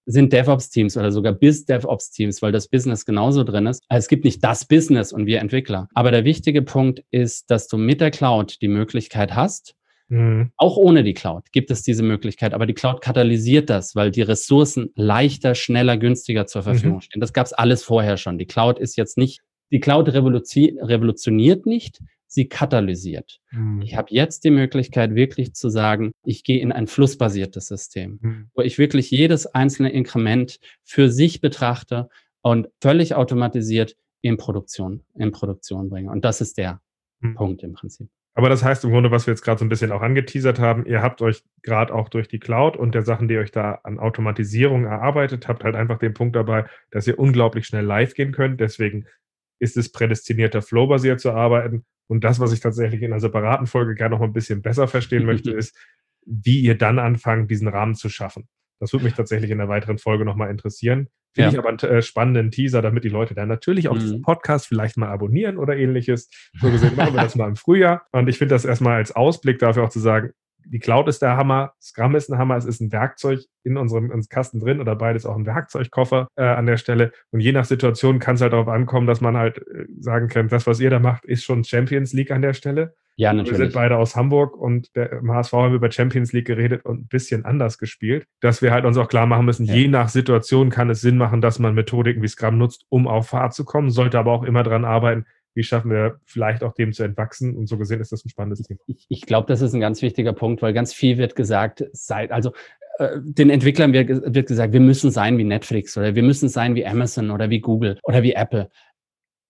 sind 0.05 0.33
DevOps-Teams 0.33 0.97
oder 0.97 1.13
sogar 1.13 1.31
Biz-DevOps-Teams, 1.31 2.41
weil 2.41 2.51
das 2.51 2.67
Business 2.67 3.05
genauso 3.05 3.45
drin 3.45 3.67
ist. 3.67 3.81
Also 3.87 3.99
es 4.03 4.09
gibt 4.09 4.25
nicht 4.25 4.43
das 4.43 4.65
Business 4.65 5.13
und 5.13 5.25
wir 5.25 5.39
Entwickler. 5.39 5.87
Aber 5.93 6.11
der 6.11 6.25
wichtige 6.25 6.61
Punkt 6.61 7.05
ist, 7.09 7.49
dass 7.49 7.69
du 7.69 7.77
mit 7.77 8.01
der 8.01 8.11
Cloud 8.11 8.61
die 8.61 8.67
Möglichkeit 8.67 9.33
hast, 9.33 9.75
Mhm. 10.13 10.51
Auch 10.57 10.77
ohne 10.77 11.03
die 11.03 11.15
Cloud 11.15 11.51
gibt 11.51 11.71
es 11.71 11.81
diese 11.81 12.03
Möglichkeit, 12.03 12.53
aber 12.53 12.67
die 12.67 12.75
Cloud 12.75 13.01
katalysiert 13.01 13.71
das, 13.71 13.95
weil 13.95 14.11
die 14.11 14.21
Ressourcen 14.21 14.91
leichter, 14.95 15.55
schneller, 15.55 15.97
günstiger 15.97 16.45
zur 16.45 16.61
Verfügung 16.61 16.97
mhm. 16.97 17.01
stehen. 17.01 17.19
Das 17.19 17.33
gab 17.33 17.47
es 17.47 17.53
alles 17.53 17.83
vorher 17.83 18.17
schon. 18.17 18.37
Die 18.37 18.45
Cloud 18.45 18.77
ist 18.77 18.95
jetzt 18.95 19.17
nicht, 19.17 19.41
die 19.71 19.79
Cloud 19.79 20.09
revolutioniert 20.09 21.65
nicht, 21.65 21.99
sie 22.27 22.47
katalysiert. 22.47 23.39
Mhm. 23.49 23.81
Ich 23.81 23.95
habe 23.95 24.09
jetzt 24.11 24.43
die 24.43 24.51
Möglichkeit, 24.51 25.15
wirklich 25.15 25.53
zu 25.55 25.69
sagen, 25.69 26.11
ich 26.23 26.43
gehe 26.43 26.59
in 26.59 26.71
ein 26.71 26.85
flussbasiertes 26.85 27.67
System, 27.67 28.19
mhm. 28.21 28.49
wo 28.53 28.61
ich 28.61 28.77
wirklich 28.77 29.09
jedes 29.09 29.47
einzelne 29.47 29.91
Inkrement 29.91 30.59
für 30.83 31.09
sich 31.09 31.41
betrachte 31.41 32.07
und 32.43 32.69
völlig 32.81 33.15
automatisiert 33.15 33.95
in 34.21 34.37
Produktion, 34.37 35.01
in 35.15 35.31
Produktion 35.31 35.89
bringe. 35.89 36.11
Und 36.11 36.23
das 36.23 36.39
ist 36.39 36.59
der 36.59 36.81
mhm. 37.19 37.33
Punkt 37.33 37.63
im 37.63 37.73
Prinzip. 37.73 38.09
Aber 38.35 38.49
das 38.49 38.63
heißt 38.63 38.83
im 38.83 38.91
Grunde, 38.91 39.11
was 39.11 39.27
wir 39.27 39.33
jetzt 39.33 39.43
gerade 39.43 39.59
so 39.59 39.65
ein 39.65 39.69
bisschen 39.69 39.91
auch 39.91 40.01
angeteasert 40.01 40.59
haben, 40.59 40.85
ihr 40.85 41.03
habt 41.03 41.21
euch 41.21 41.43
gerade 41.61 41.93
auch 41.93 42.09
durch 42.09 42.27
die 42.27 42.39
Cloud 42.39 42.75
und 42.75 42.95
der 42.95 43.03
Sachen, 43.03 43.27
die 43.27 43.35
ihr 43.35 43.41
euch 43.41 43.51
da 43.51 43.79
an 43.83 43.99
Automatisierung 43.99 44.85
erarbeitet 44.85 45.47
habt, 45.47 45.63
halt 45.63 45.75
einfach 45.75 45.99
den 45.99 46.15
Punkt 46.15 46.35
dabei, 46.35 46.65
dass 46.89 47.05
ihr 47.05 47.19
unglaublich 47.19 47.67
schnell 47.67 47.85
live 47.85 48.15
gehen 48.15 48.31
könnt. 48.31 48.59
Deswegen 48.59 49.05
ist 49.59 49.77
es 49.77 49.91
prädestinierter, 49.91 50.63
flow-basiert 50.63 51.19
zu 51.19 51.31
arbeiten. 51.31 51.85
Und 52.07 52.23
das, 52.23 52.39
was 52.39 52.51
ich 52.51 52.59
tatsächlich 52.59 53.01
in 53.01 53.11
einer 53.11 53.19
separaten 53.19 53.67
Folge 53.67 53.93
gerne 53.93 54.15
noch 54.15 54.21
ein 54.21 54.33
bisschen 54.33 54.61
besser 54.61 54.87
verstehen 54.87 55.25
möchte, 55.25 55.51
ist, 55.55 55.77
wie 56.25 56.61
ihr 56.61 56.77
dann 56.77 56.99
anfangt, 56.99 57.51
diesen 57.51 57.67
Rahmen 57.67 57.93
zu 57.93 58.09
schaffen. 58.09 58.47
Das 58.79 58.91
würde 58.93 59.05
mich 59.05 59.13
tatsächlich 59.13 59.51
in 59.51 59.59
der 59.59 59.69
weiteren 59.69 59.99
Folge 59.99 60.25
nochmal 60.25 60.49
interessieren. 60.49 61.07
Finde 61.33 61.49
ja. 61.49 61.53
ich 61.53 61.59
aber 61.59 61.69
einen 61.69 61.79
äh, 61.79 62.01
spannenden 62.01 62.51
Teaser, 62.51 62.81
damit 62.81 63.03
die 63.03 63.09
Leute 63.09 63.33
dann 63.33 63.47
natürlich 63.47 63.89
auch 63.89 63.95
mhm. 63.95 63.99
diesen 63.99 64.21
Podcast 64.21 64.67
vielleicht 64.67 64.97
mal 64.97 65.09
abonnieren 65.09 65.57
oder 65.57 65.75
ähnliches. 65.75 66.29
So 66.59 66.69
gesehen 66.69 66.95
machen 66.95 67.15
wir 67.15 67.21
das 67.23 67.35
mal 67.35 67.47
im 67.47 67.55
Frühjahr. 67.55 68.05
Und 68.11 68.27
ich 68.27 68.37
finde 68.37 68.55
das 68.55 68.65
erstmal 68.65 68.97
als 68.97 69.15
Ausblick 69.15 69.59
dafür 69.59 69.83
auch 69.83 69.89
zu 69.89 69.99
sagen, 69.99 70.33
die 70.65 70.79
Cloud 70.79 71.07
ist 71.07 71.21
der 71.21 71.35
Hammer, 71.35 71.73
Scrum 71.81 72.15
ist 72.15 72.29
ein 72.29 72.37
Hammer, 72.37 72.55
es 72.55 72.65
ist 72.65 72.79
ein 72.81 72.91
Werkzeug 72.91 73.41
in 73.63 73.77
unserem 73.77 74.11
ins 74.11 74.29
Kasten 74.29 74.59
drin 74.59 74.79
oder 74.79 74.95
beides 74.95 75.25
auch 75.25 75.35
ein 75.35 75.45
Werkzeugkoffer 75.45 76.27
äh, 76.35 76.43
an 76.43 76.65
der 76.65 76.77
Stelle. 76.77 77.11
Und 77.31 77.41
je 77.41 77.51
nach 77.51 77.65
Situation 77.65 78.19
kann 78.19 78.35
es 78.35 78.41
halt 78.41 78.53
darauf 78.53 78.67
ankommen, 78.67 79.07
dass 79.07 79.21
man 79.21 79.35
halt 79.35 79.57
äh, 79.57 79.85
sagen 79.99 80.27
kann, 80.27 80.47
das, 80.47 80.67
was 80.67 80.79
ihr 80.79 80.89
da 80.89 80.99
macht, 80.99 81.25
ist 81.25 81.43
schon 81.43 81.63
Champions 81.63 82.13
League 82.13 82.31
an 82.31 82.41
der 82.41 82.53
Stelle. 82.53 82.95
Ja, 83.15 83.31
natürlich. 83.31 83.59
Wir 83.59 83.65
sind 83.65 83.73
beide 83.73 83.97
aus 83.97 84.15
Hamburg 84.15 84.57
und 84.57 84.95
der, 84.95 85.11
im 85.11 85.31
HSV 85.31 85.53
haben 85.53 85.71
wir 85.71 85.77
über 85.77 85.91
Champions 85.91 86.33
League 86.33 86.47
geredet 86.47 86.83
und 86.85 87.01
ein 87.01 87.07
bisschen 87.07 87.45
anders 87.45 87.77
gespielt, 87.77 88.25
dass 88.39 88.61
wir 88.61 88.71
halt 88.71 88.85
uns 88.85 88.97
auch 88.97 89.07
klar 89.07 89.27
machen 89.27 89.45
müssen, 89.45 89.65
ja. 89.65 89.75
je 89.75 89.87
nach 89.87 90.09
Situation 90.09 90.69
kann 90.69 90.89
es 90.89 91.01
Sinn 91.01 91.17
machen, 91.17 91.41
dass 91.41 91.59
man 91.59 91.75
Methodiken 91.75 92.23
wie 92.23 92.27
Scrum 92.27 92.57
nutzt, 92.57 92.85
um 92.89 93.07
auf 93.07 93.27
Fahrt 93.27 93.53
zu 93.53 93.65
kommen, 93.65 93.91
sollte 93.91 94.17
aber 94.17 94.31
auch 94.31 94.43
immer 94.43 94.63
dran 94.63 94.83
arbeiten, 94.85 95.25
wie 95.55 95.63
schaffen 95.63 95.91
wir 95.91 96.19
vielleicht 96.25 96.63
auch 96.63 96.73
dem 96.73 96.93
zu 96.93 97.03
entwachsen? 97.03 97.55
Und 97.55 97.67
so 97.67 97.77
gesehen 97.77 98.01
ist 98.01 98.11
das 98.11 98.25
ein 98.25 98.29
spannendes 98.29 98.65
Thema. 98.65 98.79
Ich, 98.87 99.05
ich 99.09 99.21
glaube, 99.21 99.47
das 99.47 99.61
ist 99.61 99.73
ein 99.73 99.79
ganz 99.79 100.01
wichtiger 100.01 100.33
Punkt, 100.33 100.61
weil 100.61 100.73
ganz 100.73 100.93
viel 100.93 101.17
wird 101.17 101.35
gesagt, 101.35 101.85
seit, 101.91 102.31
also 102.31 102.53
äh, 102.97 103.19
den 103.21 103.49
Entwicklern 103.49 103.93
wird, 103.93 104.09
wird 104.09 104.47
gesagt, 104.47 104.73
wir 104.73 104.79
müssen 104.79 105.11
sein 105.11 105.37
wie 105.37 105.43
Netflix 105.43 105.97
oder 105.97 106.15
wir 106.15 106.23
müssen 106.23 106.49
sein 106.49 106.75
wie 106.75 106.85
Amazon 106.85 107.31
oder 107.31 107.49
wie 107.49 107.59
Google 107.59 107.99
oder 108.03 108.23
wie 108.23 108.33
Apple. 108.33 108.69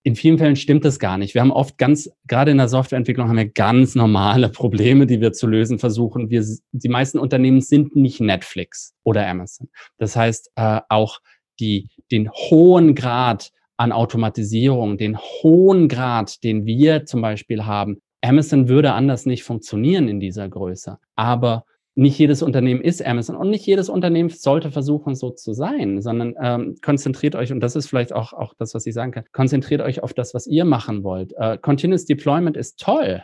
In 0.05 0.15
vielen 0.17 0.37
Fällen 0.37 0.57
stimmt 0.57 0.83
das 0.83 0.99
gar 0.99 1.17
nicht. 1.17 1.33
Wir 1.33 1.41
haben 1.41 1.51
oft 1.51 1.77
ganz, 1.77 2.09
gerade 2.27 2.51
in 2.51 2.57
der 2.57 2.67
Softwareentwicklung 2.67 3.29
haben 3.29 3.37
wir 3.37 3.49
ganz 3.49 3.95
normale 3.95 4.49
Probleme, 4.49 5.07
die 5.07 5.21
wir 5.21 5.31
zu 5.31 5.47
lösen 5.47 5.79
versuchen. 5.79 6.29
Wir, 6.29 6.45
die 6.71 6.89
meisten 6.89 7.19
Unternehmen 7.19 7.61
sind 7.61 7.95
nicht 7.95 8.19
Netflix 8.19 8.93
oder 9.03 9.27
Amazon. 9.27 9.69
Das 9.97 10.15
heißt, 10.15 10.51
äh, 10.55 10.81
auch 10.89 11.19
die, 11.59 11.89
den 12.11 12.29
hohen 12.31 12.95
Grad 12.95 13.51
an 13.77 13.91
Automatisierung, 13.91 14.97
den 14.97 15.17
hohen 15.17 15.87
Grad, 15.87 16.43
den 16.43 16.65
wir 16.65 17.05
zum 17.05 17.21
Beispiel 17.21 17.65
haben. 17.65 18.01
Amazon 18.21 18.67
würde 18.67 18.93
anders 18.93 19.25
nicht 19.25 19.43
funktionieren 19.43 20.07
in 20.07 20.19
dieser 20.19 20.47
Größe. 20.47 20.97
Aber 21.15 21.65
nicht 21.95 22.17
jedes 22.17 22.41
Unternehmen 22.41 22.81
ist 22.81 23.05
Amazon 23.05 23.35
und 23.35 23.49
nicht 23.49 23.65
jedes 23.65 23.89
Unternehmen 23.89 24.29
sollte 24.29 24.71
versuchen, 24.71 25.15
so 25.15 25.29
zu 25.29 25.53
sein, 25.53 26.01
sondern 26.01 26.35
ähm, 26.41 26.75
konzentriert 26.83 27.35
euch, 27.35 27.51
und 27.51 27.59
das 27.59 27.75
ist 27.75 27.87
vielleicht 27.87 28.13
auch, 28.13 28.33
auch 28.33 28.53
das, 28.57 28.73
was 28.73 28.85
ich 28.85 28.93
sagen 28.93 29.11
kann, 29.11 29.25
konzentriert 29.31 29.81
euch 29.81 30.01
auf 30.01 30.13
das, 30.13 30.33
was 30.33 30.47
ihr 30.47 30.65
machen 30.65 31.03
wollt. 31.03 31.33
Äh, 31.37 31.57
Continuous 31.59 32.05
Deployment 32.05 32.57
ist 32.57 32.79
toll. 32.79 33.23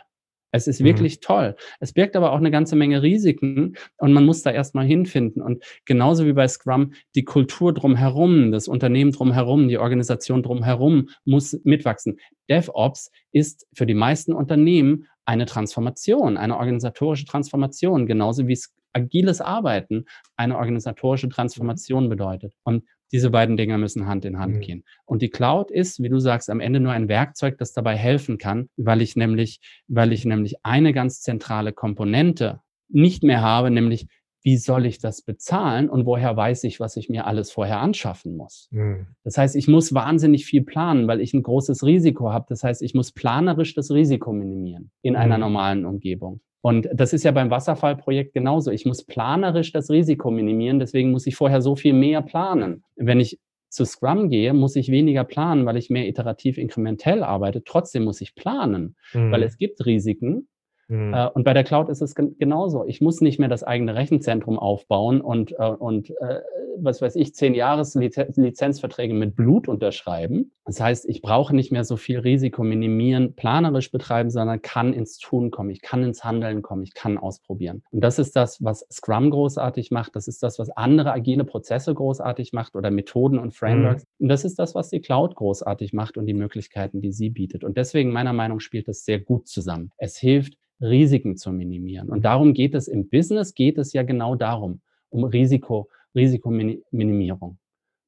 Es 0.52 0.66
ist 0.66 0.80
mhm. 0.80 0.86
wirklich 0.86 1.20
toll. 1.20 1.56
Es 1.78 1.92
birgt 1.92 2.16
aber 2.16 2.32
auch 2.32 2.38
eine 2.38 2.50
ganze 2.50 2.76
Menge 2.76 3.02
Risiken 3.02 3.76
und 3.98 4.12
man 4.12 4.24
muss 4.24 4.42
da 4.42 4.50
erstmal 4.50 4.86
hinfinden. 4.86 5.42
Und 5.42 5.62
genauso 5.84 6.26
wie 6.26 6.32
bei 6.32 6.48
Scrum, 6.48 6.92
die 7.14 7.24
Kultur 7.24 7.72
drumherum, 7.72 8.52
das 8.52 8.68
Unternehmen 8.68 9.12
drumherum, 9.12 9.68
die 9.68 9.78
Organisation 9.78 10.42
drumherum 10.42 11.08
muss 11.24 11.58
mitwachsen. 11.64 12.18
DevOps 12.48 13.10
ist 13.32 13.66
für 13.74 13.86
die 13.86 13.94
meisten 13.94 14.32
Unternehmen 14.32 15.06
eine 15.24 15.46
Transformation, 15.46 16.36
eine 16.36 16.56
organisatorische 16.56 17.26
Transformation, 17.26 18.06
genauso 18.06 18.48
wie 18.48 18.54
es 18.54 18.74
agiles 18.92 19.40
Arbeiten 19.40 20.06
eine 20.36 20.56
organisatorische 20.56 21.28
Transformation 21.28 22.08
bedeutet. 22.08 22.54
Und 22.64 22.84
diese 23.12 23.30
beiden 23.30 23.56
Dinge 23.56 23.78
müssen 23.78 24.06
Hand 24.06 24.24
in 24.24 24.38
Hand 24.38 24.56
mhm. 24.56 24.60
gehen. 24.60 24.84
Und 25.04 25.22
die 25.22 25.30
Cloud 25.30 25.70
ist, 25.70 26.02
wie 26.02 26.08
du 26.08 26.18
sagst, 26.18 26.50
am 26.50 26.60
Ende 26.60 26.80
nur 26.80 26.92
ein 26.92 27.08
Werkzeug, 27.08 27.58
das 27.58 27.72
dabei 27.72 27.96
helfen 27.96 28.38
kann, 28.38 28.68
weil 28.76 29.02
ich 29.02 29.16
nämlich, 29.16 29.60
weil 29.88 30.12
ich 30.12 30.24
nämlich 30.24 30.56
eine 30.64 30.92
ganz 30.92 31.20
zentrale 31.20 31.72
Komponente 31.72 32.60
nicht 32.88 33.22
mehr 33.22 33.40
habe, 33.40 33.70
nämlich 33.70 34.06
wie 34.42 34.56
soll 34.56 34.86
ich 34.86 34.98
das 34.98 35.22
bezahlen 35.22 35.90
und 35.90 36.06
woher 36.06 36.34
weiß 36.36 36.64
ich, 36.64 36.80
was 36.80 36.96
ich 36.96 37.10
mir 37.10 37.26
alles 37.26 37.50
vorher 37.50 37.80
anschaffen 37.80 38.36
muss. 38.36 38.68
Mhm. 38.70 39.08
Das 39.22 39.36
heißt, 39.36 39.54
ich 39.54 39.68
muss 39.68 39.92
wahnsinnig 39.92 40.46
viel 40.46 40.62
planen, 40.62 41.08
weil 41.08 41.20
ich 41.20 41.34
ein 41.34 41.42
großes 41.42 41.84
Risiko 41.84 42.32
habe. 42.32 42.46
Das 42.48 42.64
heißt, 42.64 42.80
ich 42.82 42.94
muss 42.94 43.12
planerisch 43.12 43.74
das 43.74 43.90
Risiko 43.90 44.32
minimieren 44.32 44.90
in 45.02 45.12
mhm. 45.12 45.20
einer 45.20 45.38
normalen 45.38 45.84
Umgebung. 45.84 46.40
Und 46.62 46.88
das 46.92 47.12
ist 47.12 47.24
ja 47.24 47.32
beim 47.32 47.50
Wasserfallprojekt 47.50 48.34
genauso. 48.34 48.70
Ich 48.70 48.84
muss 48.84 49.04
planerisch 49.04 49.72
das 49.72 49.90
Risiko 49.90 50.30
minimieren, 50.30 50.78
deswegen 50.78 51.10
muss 51.10 51.26
ich 51.26 51.36
vorher 51.36 51.62
so 51.62 51.74
viel 51.74 51.94
mehr 51.94 52.20
planen. 52.22 52.84
Wenn 52.96 53.20
ich 53.20 53.38
zu 53.70 53.84
Scrum 53.84 54.28
gehe, 54.28 54.52
muss 54.52 54.76
ich 54.76 54.90
weniger 54.90 55.24
planen, 55.24 55.64
weil 55.64 55.76
ich 55.76 55.90
mehr 55.90 56.06
iterativ 56.08 56.58
inkrementell 56.58 57.22
arbeite. 57.22 57.62
Trotzdem 57.64 58.04
muss 58.04 58.20
ich 58.20 58.34
planen, 58.34 58.96
mhm. 59.14 59.30
weil 59.30 59.42
es 59.42 59.56
gibt 59.56 59.84
Risiken, 59.86 60.48
Mhm. 60.90 61.14
Äh, 61.14 61.28
und 61.28 61.44
bei 61.44 61.54
der 61.54 61.64
Cloud 61.64 61.88
ist 61.88 62.02
es 62.02 62.14
gen 62.14 62.36
genauso. 62.38 62.84
Ich 62.84 63.00
muss 63.00 63.20
nicht 63.20 63.38
mehr 63.38 63.48
das 63.48 63.62
eigene 63.62 63.94
Rechenzentrum 63.94 64.58
aufbauen 64.58 65.20
und, 65.20 65.52
äh, 65.52 65.64
und 65.64 66.10
äh, 66.20 66.40
was 66.82 67.00
weiß 67.00 67.16
ich, 67.16 67.34
zehn 67.34 67.54
Jahres 67.54 67.94
Lizenzverträge 67.94 69.14
mit 69.14 69.36
Blut 69.36 69.68
unterschreiben. 69.68 70.52
Das 70.64 70.80
heißt, 70.80 71.08
ich 71.08 71.20
brauche 71.20 71.54
nicht 71.54 71.72
mehr 71.72 71.84
so 71.84 71.96
viel 71.96 72.20
Risiko 72.20 72.62
minimieren, 72.62 73.34
planerisch 73.34 73.90
betreiben, 73.90 74.30
sondern 74.30 74.62
kann 74.62 74.92
ins 74.92 75.18
Tun 75.18 75.50
kommen. 75.50 75.70
Ich 75.70 75.82
kann 75.82 76.02
ins 76.02 76.24
Handeln 76.24 76.62
kommen. 76.62 76.82
Ich 76.82 76.94
kann 76.94 77.18
ausprobieren. 77.18 77.82
Und 77.90 78.02
das 78.02 78.18
ist 78.18 78.36
das, 78.36 78.62
was 78.64 78.86
Scrum 78.90 79.30
großartig 79.30 79.90
macht. 79.90 80.16
Das 80.16 80.28
ist 80.28 80.42
das, 80.42 80.58
was 80.58 80.70
andere 80.70 81.12
agile 81.12 81.44
Prozesse 81.44 81.92
großartig 81.94 82.52
macht 82.52 82.76
oder 82.76 82.90
Methoden 82.90 83.38
und 83.38 83.54
Frameworks. 83.54 84.04
Mhm. 84.04 84.24
Und 84.24 84.28
das 84.28 84.44
ist 84.44 84.58
das, 84.58 84.74
was 84.74 84.90
die 84.90 85.00
Cloud 85.00 85.34
großartig 85.34 85.92
macht 85.92 86.16
und 86.16 86.26
die 86.26 86.34
Möglichkeiten, 86.34 87.00
die 87.00 87.12
sie 87.12 87.30
bietet. 87.30 87.64
Und 87.64 87.76
deswegen 87.76 88.10
meiner 88.12 88.32
Meinung 88.32 88.50
nach 88.50 88.60
spielt 88.60 88.88
das 88.88 89.04
sehr 89.04 89.18
gut 89.18 89.48
zusammen. 89.48 89.90
Es 89.96 90.16
hilft, 90.16 90.54
Risiken 90.80 91.36
zu 91.36 91.52
minimieren. 91.52 92.08
Und 92.08 92.24
darum 92.24 92.54
geht 92.54 92.74
es 92.74 92.88
im 92.88 93.08
Business, 93.08 93.54
geht 93.54 93.78
es 93.78 93.92
ja 93.92 94.02
genau 94.02 94.34
darum, 94.34 94.80
um 95.10 95.24
Risiko, 95.24 95.88
Risikominimierung. 96.14 97.58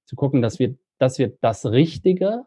Zu 0.07 0.17
gucken, 0.17 0.43
dass 0.43 0.59
wir, 0.59 0.77
dass 0.99 1.19
wir 1.19 1.37
das 1.41 1.67
Richtige 1.67 2.47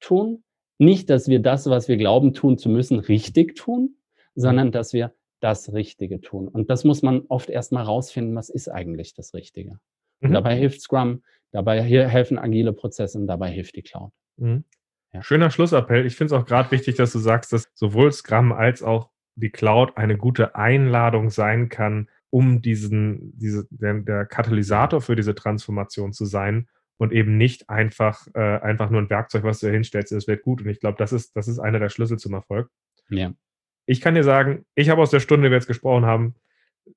tun, 0.00 0.42
nicht, 0.78 1.10
dass 1.10 1.28
wir 1.28 1.40
das, 1.40 1.68
was 1.68 1.88
wir 1.88 1.96
glauben 1.96 2.32
tun 2.32 2.58
zu 2.58 2.68
müssen, 2.68 2.98
richtig 2.98 3.54
tun, 3.54 3.96
sondern 4.34 4.72
dass 4.72 4.92
wir 4.92 5.12
das 5.40 5.72
Richtige 5.72 6.20
tun. 6.20 6.48
Und 6.48 6.70
das 6.70 6.84
muss 6.84 7.02
man 7.02 7.24
oft 7.28 7.50
erstmal 7.50 7.84
rausfinden, 7.84 8.34
was 8.34 8.48
ist 8.48 8.68
eigentlich 8.68 9.14
das 9.14 9.34
Richtige. 9.34 9.78
Mhm. 10.20 10.32
Dabei 10.32 10.56
hilft 10.56 10.80
Scrum, 10.80 11.22
dabei 11.50 11.82
helfen 11.82 12.38
agile 12.38 12.72
Prozesse 12.72 13.18
und 13.18 13.26
dabei 13.26 13.50
hilft 13.50 13.76
die 13.76 13.82
Cloud. 13.82 14.12
Mhm. 14.36 14.64
Ja. 15.12 15.22
Schöner 15.22 15.50
Schlussappell. 15.50 16.06
Ich 16.06 16.16
finde 16.16 16.34
es 16.34 16.40
auch 16.40 16.46
gerade 16.46 16.70
wichtig, 16.70 16.96
dass 16.96 17.12
du 17.12 17.18
sagst, 17.18 17.52
dass 17.52 17.68
sowohl 17.74 18.12
Scrum 18.12 18.52
als 18.52 18.82
auch 18.82 19.09
die 19.34 19.50
Cloud 19.50 19.96
eine 19.96 20.16
gute 20.16 20.54
Einladung 20.54 21.30
sein 21.30 21.68
kann, 21.68 22.08
um 22.30 22.62
diesen, 22.62 23.36
diese, 23.38 23.66
der, 23.70 23.94
der 23.94 24.26
Katalysator 24.26 25.00
für 25.00 25.16
diese 25.16 25.34
Transformation 25.34 26.12
zu 26.12 26.24
sein 26.24 26.68
und 26.96 27.12
eben 27.12 27.36
nicht 27.36 27.68
einfach, 27.68 28.26
äh, 28.34 28.58
einfach 28.58 28.90
nur 28.90 29.00
ein 29.00 29.10
Werkzeug, 29.10 29.42
was 29.42 29.60
du 29.60 29.66
da 29.66 29.72
hinstellst, 29.72 30.12
das 30.12 30.28
wird 30.28 30.42
gut. 30.42 30.62
Und 30.62 30.68
ich 30.68 30.80
glaube, 30.80 30.98
das 30.98 31.12
ist, 31.12 31.34
das 31.36 31.48
ist 31.48 31.58
einer 31.58 31.78
der 31.78 31.88
Schlüssel 31.88 32.18
zum 32.18 32.34
Erfolg. 32.34 32.70
Ja. 33.08 33.32
Ich 33.86 34.00
kann 34.00 34.14
dir 34.14 34.22
sagen, 34.22 34.64
ich 34.74 34.90
habe 34.90 35.02
aus 35.02 35.10
der 35.10 35.20
Stunde, 35.20 35.48
die 35.48 35.50
wir 35.50 35.56
jetzt 35.56 35.66
gesprochen 35.66 36.06
haben, 36.06 36.34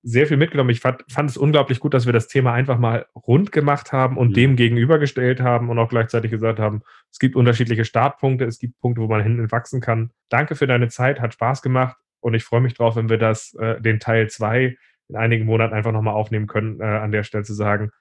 sehr 0.02 0.28
viel 0.28 0.38
mitgenommen. 0.38 0.70
Ich 0.70 0.80
fand, 0.80 1.04
fand, 1.10 1.30
es 1.30 1.38
unglaublich 1.38 1.80
gut, 1.80 1.94
dass 1.94 2.06
wir 2.06 2.14
das 2.14 2.28
Thema 2.28 2.54
einfach 2.54 2.78
mal 2.78 3.06
rund 3.16 3.52
gemacht 3.52 3.92
haben 3.92 4.18
und 4.18 4.30
mhm. 4.30 4.34
dem 4.34 4.56
gegenübergestellt 4.56 5.42
haben 5.42 5.70
und 5.70 5.80
auch 5.80 5.90
gleichzeitig 5.90 6.32
gesagt 6.32 6.60
haben, 6.60 6.82
es 7.12 7.20
gibt 7.20 7.36
unterschiedliche 7.36 7.86
Startpunkte, 7.86 8.46
es 8.46 8.60
gibt 8.60 8.80
Punkte, 8.80 9.02
wo 9.02 9.08
man 9.08 9.24
hinten 9.24 9.52
wachsen 9.52 9.82
kann. 9.82 10.12
Danke 10.30 10.56
für 10.56 10.68
deine 10.68 10.90
Zeit, 10.90 11.20
hat 11.22 11.34
Spaß 11.34 11.62
gemacht 11.62 11.98
und 12.24 12.34
ich 12.34 12.44
freue 12.44 12.62
mich 12.62 12.74
drauf, 12.74 12.96
wenn 12.96 13.10
wir 13.10 13.18
das, 13.18 13.54
äh, 13.56 13.82
den 13.82 14.00
Teil 14.00 14.30
2 14.30 14.78
in 15.10 15.16
einigen 15.16 15.46
Monaten 15.46 15.74
einfach 15.74 15.92
nochmal 15.92 16.14
aufnehmen 16.14 16.48
können, 16.48 16.80
äh, 16.80 16.86
an 16.86 17.12
der 17.12 17.24
Stelle 17.24 17.44
zu 17.44 17.54
sagen, 17.54 17.92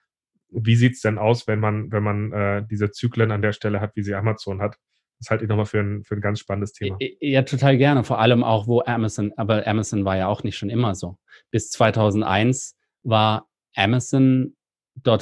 wie 0.51 0.77
sieht 0.77 0.95
es 0.95 1.01
denn 1.01 1.19
aus, 1.19 1.49
wenn 1.49 1.59
man, 1.59 1.91
wenn 1.91 2.03
man 2.03 2.33
äh, 2.33 2.65
diese 2.71 2.91
Zyklen 2.91 3.33
an 3.33 3.43
der 3.43 3.53
Stelle 3.53 3.81
hat, 3.81 3.97
wie 3.97 4.03
sie 4.03 4.15
Amazon 4.15 4.63
hat? 4.63 4.77
Das 5.19 5.31
halte 5.31 5.45
ich 5.45 5.49
nochmal 5.49 5.67
für 5.67 5.81
ein, 5.81 6.05
für 6.05 6.15
ein 6.15 6.21
ganz 6.21 6.41
spannendes 6.41 6.73
Thema. 6.73 6.97
Ja, 7.21 7.43
total 7.43 7.77
gerne. 7.79 8.05
Vor 8.05 8.21
allem 8.21 8.45
auch, 8.45 8.67
wo 8.67 8.83
Amazon, 8.83 9.33
aber 9.37 9.67
Amazon 9.67 10.05
war 10.05 10.17
ja 10.17 10.29
auch 10.29 10.43
nicht 10.43 10.57
schon 10.57 10.71
immer 10.71 10.95
so. 10.95 11.17
Bis 11.51 11.71
2001 11.71 12.77
war 13.03 13.49
Amazon 13.75 14.55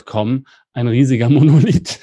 Com 0.04 0.44
ein 0.72 0.88
riesiger 0.88 1.28
Monolith. 1.30 2.00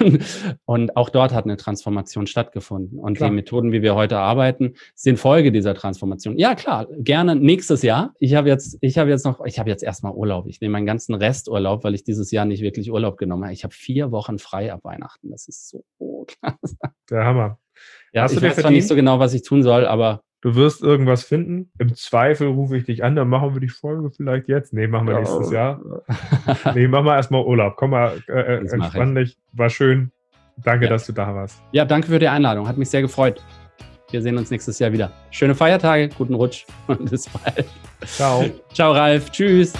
und, 0.00 0.24
und, 0.64 0.96
auch 0.96 1.08
dort 1.08 1.32
hat 1.32 1.44
eine 1.44 1.56
Transformation 1.56 2.26
stattgefunden. 2.26 2.98
Und 2.98 3.16
klar. 3.16 3.30
die 3.30 3.36
Methoden, 3.36 3.72
wie 3.72 3.82
wir 3.82 3.94
heute 3.94 4.18
arbeiten, 4.18 4.74
sind 4.94 5.18
Folge 5.18 5.52
dieser 5.52 5.74
Transformation. 5.74 6.38
Ja, 6.38 6.54
klar, 6.54 6.86
gerne 6.98 7.36
nächstes 7.36 7.82
Jahr. 7.82 8.14
Ich 8.18 8.34
habe 8.34 8.48
jetzt, 8.48 8.76
ich 8.80 8.98
habe 8.98 9.10
jetzt 9.10 9.24
noch, 9.24 9.44
ich 9.44 9.58
habe 9.58 9.70
jetzt 9.70 9.82
erstmal 9.82 10.12
Urlaub. 10.12 10.46
Ich 10.46 10.60
nehme 10.60 10.72
meinen 10.72 10.86
ganzen 10.86 11.14
Resturlaub, 11.14 11.84
weil 11.84 11.94
ich 11.94 12.04
dieses 12.04 12.30
Jahr 12.30 12.44
nicht 12.44 12.62
wirklich 12.62 12.90
Urlaub 12.90 13.16
genommen 13.16 13.44
habe. 13.44 13.54
Ich 13.54 13.64
habe 13.64 13.74
vier 13.74 14.10
Wochen 14.10 14.38
frei 14.38 14.72
ab 14.72 14.80
Weihnachten. 14.84 15.30
Das 15.30 15.48
ist 15.48 15.68
so 15.68 15.84
klasse. 16.26 16.76
Der 17.10 17.24
Hammer. 17.24 17.58
Ja, 18.12 18.22
Hast 18.22 18.32
ich 18.32 18.42
weiß 18.42 18.56
zwar 18.56 18.70
nicht 18.70 18.88
so 18.88 18.94
genau, 18.94 19.18
was 19.18 19.34
ich 19.34 19.42
tun 19.42 19.62
soll, 19.62 19.86
aber 19.86 20.22
Du 20.40 20.54
wirst 20.54 20.82
irgendwas 20.82 21.24
finden. 21.24 21.70
Im 21.78 21.94
Zweifel 21.96 22.48
rufe 22.48 22.76
ich 22.76 22.84
dich 22.84 23.02
an, 23.02 23.16
dann 23.16 23.28
machen 23.28 23.54
wir 23.54 23.60
die 23.60 23.68
Folge 23.68 24.10
vielleicht 24.10 24.48
jetzt. 24.48 24.72
Nee, 24.72 24.86
machen 24.86 25.06
wir 25.08 25.14
ja, 25.14 25.20
nächstes 25.20 25.50
Jahr. 25.50 25.80
nee, 26.74 26.86
machen 26.86 27.06
wir 27.06 27.16
erstmal 27.16 27.44
Urlaub. 27.44 27.74
Komm 27.76 27.90
mal, 27.90 28.22
äh, 28.28 28.32
äh 28.32 28.68
entspann 28.70 29.16
dich. 29.16 29.36
War 29.52 29.68
schön. 29.68 30.12
Danke, 30.58 30.84
ja. 30.86 30.90
dass 30.90 31.06
du 31.06 31.12
da 31.12 31.34
warst. 31.34 31.60
Ja, 31.72 31.84
danke 31.84 32.08
für 32.08 32.18
die 32.18 32.28
Einladung. 32.28 32.68
Hat 32.68 32.78
mich 32.78 32.90
sehr 32.90 33.02
gefreut. 33.02 33.42
Wir 34.10 34.22
sehen 34.22 34.38
uns 34.38 34.50
nächstes 34.50 34.78
Jahr 34.78 34.92
wieder. 34.92 35.12
Schöne 35.30 35.54
Feiertage, 35.54 36.08
guten 36.16 36.34
Rutsch 36.34 36.66
und 36.86 37.10
bis 37.10 37.28
bald. 37.28 37.66
Ciao. 38.06 38.44
Ciao, 38.72 38.92
Ralf. 38.92 39.30
Tschüss. 39.30 39.74